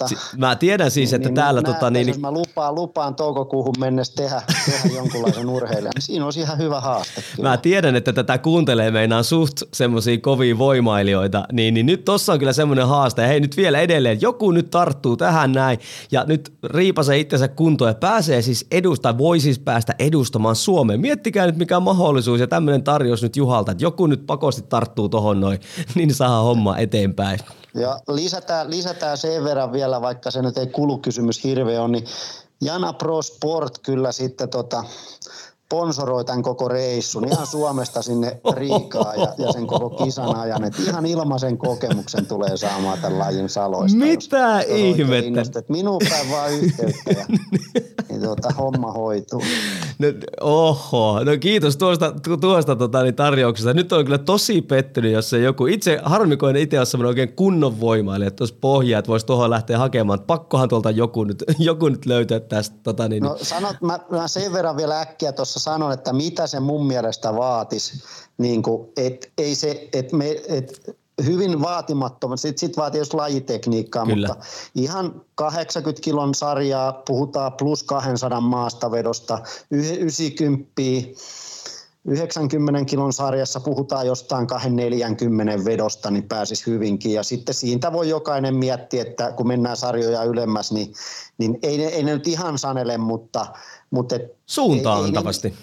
ja 0.00 0.08
tota, 0.08 0.20
mä 0.36 0.56
tiedän 0.56 0.90
siis, 0.90 1.12
että 1.12 1.28
niin, 1.28 1.34
täällä... 1.34 1.60
Mä, 1.60 1.72
tota, 1.72 1.90
niin, 1.90 2.20
mä 2.20 2.30
lupaan, 2.30 2.74
lupaan 2.74 3.14
toukokuuhun 3.14 3.74
mennessä 3.78 4.14
tehdä, 4.16 4.42
tehdä 4.66 4.96
jonkunlaisen 4.96 5.48
urheilijan. 5.48 5.92
Siinä 5.98 6.24
olisi 6.24 6.40
ihan 6.40 6.58
hyvä 6.58 6.80
haaste. 6.80 7.22
Kyllä. 7.36 7.48
Mä 7.48 7.56
tiedän, 7.56 7.96
että 7.96 8.12
tätä 8.12 8.38
kuuntelee 8.38 8.90
meinaan 8.90 9.24
suht 9.24 9.62
semmoisia 9.72 10.18
kovia 10.18 10.58
voimailijoita, 10.58 11.44
niin, 11.52 11.74
niin 11.74 11.86
nyt 11.86 12.04
tossa 12.04 12.32
on 12.32 12.38
kyllä 12.38 12.52
semmoinen 12.52 12.88
haaste. 12.88 13.22
Ja 13.22 13.28
hei 13.28 13.40
nyt 13.40 13.56
vielä 13.56 13.80
edelleen, 13.80 14.20
joku 14.20 14.50
nyt 14.50 14.70
tarttuu 14.70 15.16
tähän 15.16 15.52
näin 15.52 15.78
ja 16.10 16.24
nyt 16.24 16.52
riipasee 16.64 17.18
itsensä 17.18 17.48
kuntoon 17.48 17.90
ja 17.90 17.94
pääsee 17.94 18.42
siis 18.42 18.66
edustaa, 18.70 19.18
voi 19.18 19.40
siis 19.40 19.58
päästä 19.58 19.94
edustamaan 19.98 20.56
Suomeen. 20.56 21.00
Miettikää 21.00 21.46
nyt 21.46 21.56
mikä 21.56 21.76
on 21.76 21.82
mahdollisuus 21.82 22.40
ja 22.40 22.46
tämmöinen 22.46 22.82
tarjous 22.82 23.22
nyt 23.22 23.36
Juhalta, 23.36 23.72
että 23.72 23.84
joku 23.84 24.06
nyt 24.06 24.26
pakosti 24.26 24.62
tarttuu 24.62 25.08
tohon 25.08 25.40
noin, 25.40 25.60
niin 25.94 26.14
saa 26.14 26.42
homma 26.42 26.78
eteenpäin. 26.78 27.38
Ja 27.76 28.00
lisätään, 28.08 28.70
lisätään 28.70 29.18
sen 29.18 29.44
verran 29.44 29.72
vielä, 29.72 30.00
vaikka 30.00 30.30
se 30.30 30.42
nyt 30.42 30.58
ei 30.58 30.66
kulukysymys 30.66 31.44
hirveä 31.44 31.82
on, 31.82 31.92
niin 31.92 32.04
Jana 32.60 32.92
Pro 32.92 33.22
Sport 33.22 33.78
kyllä 33.78 34.12
sitten 34.12 34.48
tota, 34.48 34.84
sponsoroi 35.66 36.24
tämän 36.24 36.42
koko 36.42 36.68
reissun 36.68 37.24
ihan 37.24 37.46
Suomesta 37.46 38.02
sinne 38.02 38.40
Riikaan 38.52 39.20
ja, 39.20 39.34
ja 39.38 39.52
sen 39.52 39.66
koko 39.66 39.90
kisan 39.90 40.36
ajan. 40.36 40.64
Et 40.64 40.78
ihan 40.78 41.06
ilmaisen 41.06 41.58
kokemuksen 41.58 42.26
tulee 42.26 42.56
saamaan 42.56 42.98
tämän 43.02 43.18
lajin 43.18 43.48
saloista. 43.48 43.98
Mitä 43.98 44.64
jos, 44.68 44.78
ihmettä? 44.78 45.62
Minuun 45.68 46.02
päin 46.08 46.30
vaan 46.30 46.52
yhteyttä 46.52 47.10
ja 47.10 47.26
niin 48.08 48.22
tuota, 48.22 48.48
homma 48.58 48.92
hoituu. 48.92 49.42
No, 49.98 50.08
oho, 50.40 51.24
no 51.24 51.32
kiitos 51.40 51.76
tuosta, 51.76 52.12
tuosta 52.40 52.76
tota, 52.76 53.02
niin 53.02 53.14
tarjouksesta. 53.14 53.74
Nyt 53.74 53.92
on 53.92 54.04
kyllä 54.04 54.18
tosi 54.18 54.62
pettynyt, 54.62 55.12
jos 55.12 55.30
se 55.30 55.38
joku, 55.38 55.66
itse 55.66 56.00
harmikoinen 56.02 56.62
itse 56.62 56.80
on 56.80 56.86
semmoinen 56.86 57.08
oikein 57.08 57.32
kunnon 57.32 57.80
voimailija, 57.80 58.28
että 58.28 58.36
tuossa 58.38 58.56
pohjaa, 58.60 58.98
että 58.98 59.08
voisi 59.08 59.26
tuohon 59.26 59.50
lähteä 59.50 59.78
hakemaan. 59.78 60.20
Pakkohan 60.20 60.68
tuolta 60.68 60.90
joku 60.90 61.24
nyt, 61.24 61.44
joku 61.58 61.88
nyt 61.88 62.06
löytää 62.06 62.40
tästä. 62.40 62.76
Tota, 62.82 63.08
niin, 63.08 63.22
no 63.22 63.36
sanot, 63.42 63.76
mä, 63.80 63.98
mä 64.10 64.28
sen 64.28 64.52
verran 64.52 64.76
vielä 64.76 65.00
äkkiä 65.00 65.32
tuossa 65.32 65.55
tuossa 65.56 65.70
sanon, 65.70 65.92
että 65.92 66.12
mitä 66.12 66.46
se 66.46 66.60
mun 66.60 66.86
mielestä 66.86 67.34
vaatisi, 67.34 68.02
niin 68.38 68.62
kuin, 68.62 68.88
et, 68.96 69.32
ei 69.38 69.54
se, 69.54 69.88
et 69.92 70.12
me, 70.12 70.30
et, 70.48 70.96
hyvin 71.24 71.60
vaatimattomat, 71.60 72.40
sitten 72.40 72.60
sit 72.60 72.76
vaatii 72.76 73.00
just 73.00 73.14
lajitekniikkaa, 73.14 74.06
Kyllä. 74.06 74.28
mutta 74.28 74.44
ihan 74.74 75.22
80 75.34 76.02
kilon 76.02 76.34
sarjaa, 76.34 76.92
puhutaan 76.92 77.52
plus 77.52 77.82
200 77.82 78.40
maastavedosta, 78.40 79.38
90 79.70 80.72
90 82.06 82.84
kilon 82.84 83.12
sarjassa 83.12 83.60
puhutaan 83.60 84.06
jostain 84.06 84.46
240 84.46 85.64
vedosta, 85.64 86.10
niin 86.10 86.28
pääsisi 86.28 86.66
hyvinkin. 86.66 87.12
Ja 87.12 87.22
sitten 87.22 87.54
siitä 87.54 87.92
voi 87.92 88.08
jokainen 88.08 88.56
miettiä, 88.56 89.02
että 89.02 89.32
kun 89.32 89.48
mennään 89.48 89.76
sarjoja 89.76 90.24
ylemmäs, 90.24 90.72
niin, 90.72 90.92
niin 91.38 91.58
ei, 91.62 91.78
ne, 91.78 91.84
ei 91.84 92.02
ne 92.02 92.12
nyt 92.12 92.26
ihan 92.26 92.58
sanele, 92.58 92.98
mutta, 92.98 93.46
mutta 93.90 94.16
et, 94.16 94.22
Suuntaan 94.46 95.04
antavasti. 95.04 95.48
Ei, 95.48 95.54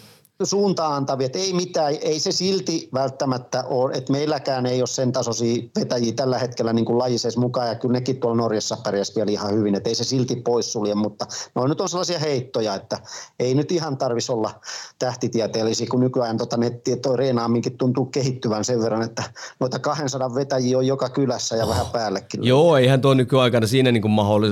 suuntaan 0.43 0.93
antavia, 0.93 1.25
että 1.25 1.39
ei 1.39 1.53
mitään, 1.53 1.95
ei 2.01 2.19
se 2.19 2.31
silti 2.31 2.89
välttämättä 2.93 3.63
ole, 3.63 3.93
että 3.93 4.11
meilläkään 4.11 4.65
ei 4.65 4.81
ole 4.81 4.87
sen 4.87 5.11
tasoisia 5.11 5.63
vetäjiä 5.79 6.13
tällä 6.13 6.37
hetkellä 6.37 6.73
niin 6.73 6.85
kuin 6.85 6.97
lajisessa 6.97 7.39
mukaan, 7.39 7.67
ja 7.67 7.75
kyllä 7.75 7.93
nekin 7.93 8.19
tuolla 8.19 8.37
Norjassa 8.37 8.77
pärjäsi 8.83 9.15
vielä 9.15 9.31
ihan 9.31 9.53
hyvin, 9.53 9.75
että 9.75 9.89
ei 9.89 9.95
se 9.95 10.03
silti 10.03 10.35
poissulje, 10.35 10.95
mutta 10.95 11.25
no 11.55 11.67
nyt 11.67 11.81
on 11.81 11.89
sellaisia 11.89 12.19
heittoja, 12.19 12.75
että 12.75 12.99
ei 13.39 13.55
nyt 13.55 13.71
ihan 13.71 13.97
tarvitsisi 13.97 14.31
olla 14.31 14.51
tähtitieteellisiä, 14.99 15.87
kun 15.91 15.99
nykyään 15.99 16.37
tota 16.37 16.57
nettiä 16.57 16.95
toi 16.95 17.17
reenaaminkin 17.17 17.77
tuntuu 17.77 18.05
kehittyvän 18.05 18.65
sen 18.65 18.81
verran, 18.81 19.01
että 19.01 19.23
noita 19.59 19.79
200 19.79 20.35
vetäjiä 20.35 20.77
on 20.77 20.87
joka 20.87 21.09
kylässä 21.09 21.55
ja 21.55 21.63
oh. 21.63 21.69
vähän 21.69 21.85
päällekin. 21.85 22.43
Joo, 22.43 22.77
eihän 22.77 23.01
tuo 23.01 23.13
nykyaikana 23.13 23.67
siinä 23.67 23.91
niin 23.91 24.01
kuin 24.01 24.11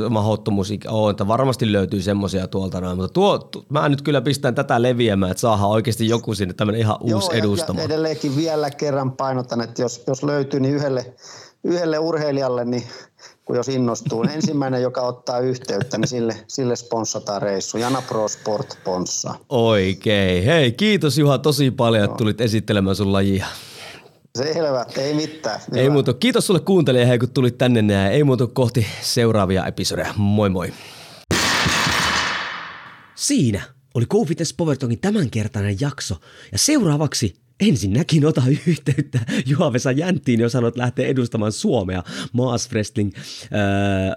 mahdottomuus 0.09 0.71
ole, 0.87 1.11
että 1.11 1.27
varmasti 1.27 1.71
löytyy 1.71 2.01
semmoisia 2.01 2.47
tuolta 2.47 2.81
noin, 2.81 2.97
mutta 2.97 3.13
tuo, 3.13 3.49
mä 3.69 3.89
nyt 3.89 4.01
kyllä 4.01 4.21
pistän 4.21 4.55
tätä 4.55 4.81
leviämään, 4.81 5.31
että 5.31 5.41
saadaan 5.41 5.70
oikeasti 5.71 6.09
joku 6.09 6.35
sinne 6.35 6.53
tämmöinen 6.53 6.81
ihan 6.81 6.97
uusi 7.01 7.31
Joo, 7.31 7.39
edustama. 7.39 7.79
Ja 7.79 7.85
edelleenkin 7.85 8.35
vielä 8.35 8.69
kerran 8.69 9.11
painotan, 9.11 9.61
että 9.61 9.81
jos, 9.81 10.03
jos 10.07 10.23
löytyy, 10.23 10.59
niin 10.59 10.73
yhdelle, 10.73 11.13
yhdelle 11.63 11.99
urheilijalle, 11.99 12.65
niin 12.65 12.83
kun 13.45 13.55
jos 13.55 13.67
innostuu, 13.67 14.23
niin 14.23 14.35
ensimmäinen, 14.35 14.81
joka 14.81 15.01
ottaa 15.01 15.39
yhteyttä, 15.39 15.97
niin 15.97 16.07
sille, 16.07 16.35
sille 16.47 16.75
sponssataan 16.75 17.41
reissu. 17.41 17.77
Jana 17.77 18.01
Pro 18.01 18.27
Sport 18.27 18.71
sponssa. 18.71 19.35
Oikein. 19.49 20.43
Hei, 20.43 20.71
kiitos 20.71 21.17
Juha 21.17 21.37
tosi 21.37 21.71
paljon, 21.71 22.03
että 22.03 22.17
tulit 22.17 22.41
esittelemään 22.41 22.95
sun 22.95 23.13
lajia. 23.13 23.45
Selvä, 24.35 24.85
ei 24.97 25.13
mitään. 25.13 25.59
Hyvä. 25.71 25.81
Ei 25.81 25.89
muuta. 25.89 26.13
Kiitos 26.13 26.47
sulle 26.47 26.59
kuuntelija, 26.59 27.05
hei, 27.05 27.19
kun 27.19 27.29
tulit 27.29 27.57
tänne. 27.57 27.93
Ja 27.93 28.09
ei 28.09 28.23
muuta 28.23 28.47
kohti 28.47 28.87
seuraavia 29.01 29.65
episodeja. 29.65 30.13
Moi 30.17 30.49
moi. 30.49 30.73
Siinä 33.15 33.61
oli 33.93 34.05
GoFitness 34.05 34.53
Powertalkin 34.53 34.99
tämänkertainen 34.99 35.77
jakso. 35.79 36.15
Ja 36.51 36.57
seuraavaksi 36.57 37.40
ensinnäkin 37.61 38.25
ota 38.25 38.43
yhteyttä 38.67 39.19
Juha-Vesa 39.45 39.91
Jänttiin, 39.91 40.39
jos 40.39 40.53
haluat 40.53 40.77
lähteä 40.77 41.07
edustamaan 41.07 41.51
Suomea 41.51 42.03
Maas 42.33 42.71
Wrestling, 42.71 43.11
äh, 43.15 43.21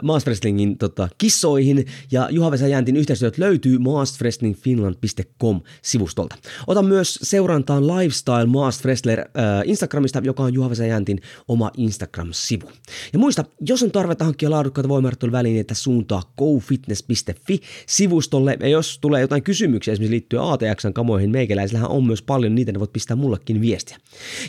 Maas 0.03 0.27
Wrestlingin 0.27 0.79
tota, 0.79 1.09
kissoihin. 1.19 1.87
Ja 2.13 2.29
Juha-Vesa 2.31 2.69
Jäntin 2.69 2.97
yhteistyöt 2.97 3.39
löytyy 3.39 3.79
maaswrestlingfinland.com-sivustolta. 3.79 6.37
Ota 6.67 6.83
myös 6.83 7.19
seurantaan 7.23 7.87
Lifestyle 7.87 8.47
Maas 8.47 8.85
Wrestler 8.85 9.21
äh, 9.21 9.27
Instagramista, 9.65 10.21
joka 10.25 10.43
on 10.43 10.55
Juha-Vesa 10.55 10.87
Jäntin 10.87 11.21
oma 11.49 11.71
Instagram-sivu. 11.77 12.71
Ja 13.13 13.19
muista, 13.19 13.45
jos 13.61 13.83
on 13.83 13.91
tarvetta 13.91 14.25
hankkia 14.25 14.51
laadukkaita 14.51 14.89
voimaharjoitteluvälineitä, 14.89 15.75
suuntaa 15.75 16.33
gofitness.fi-sivustolle. 16.39 18.57
Ja 18.61 18.69
jos 18.69 18.99
tulee 18.99 19.21
jotain 19.21 19.43
kysymyksiä 19.43 19.93
esimerkiksi 19.93 20.11
liittyen 20.11 20.43
ATXn 20.43 20.93
kamoihin, 20.93 21.31
meikäläisillähän 21.31 21.91
on 21.91 22.07
myös 22.07 22.23
paljon, 22.23 22.55
niitä 22.55 22.73
ne 22.73 22.81
voit 22.81 22.93
pistää 22.93 23.17
mulle 23.17 23.34
mullekin 23.35 23.61
viestiä. 23.61 23.99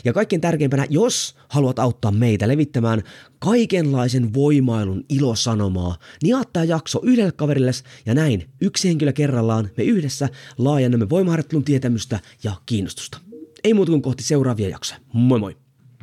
Ja 0.04 0.12
kaikkein 0.12 0.40
tärkeimpänä, 0.40 0.86
jos 0.90 1.34
haluat 1.48 1.78
auttaa 1.78 2.10
meitä 2.10 2.48
levittämään 2.48 3.02
kaikenlaisen 3.38 4.34
voimailun 4.34 5.04
ilosanomaa, 5.08 5.96
niin 6.22 6.30
jaattaa 6.30 6.64
jakso 6.64 7.00
yhdelle 7.02 7.32
kaverille 7.32 7.70
ja 8.06 8.14
näin 8.14 8.48
yksi 8.60 8.88
henkilö 8.88 9.12
kerrallaan 9.12 9.70
me 9.76 9.84
yhdessä 9.84 10.28
laajennamme 10.58 11.08
voimaharjoittelun 11.10 11.64
tietämystä 11.64 12.20
ja 12.44 12.52
kiinnostusta. 12.66 13.18
Ei 13.64 13.74
muuta 13.74 13.90
kuin 13.90 14.02
kohti 14.02 14.22
seuraavia 14.22 14.68
jaksoja. 14.68 15.00
Moi 15.12 15.38
moi! 15.38 15.65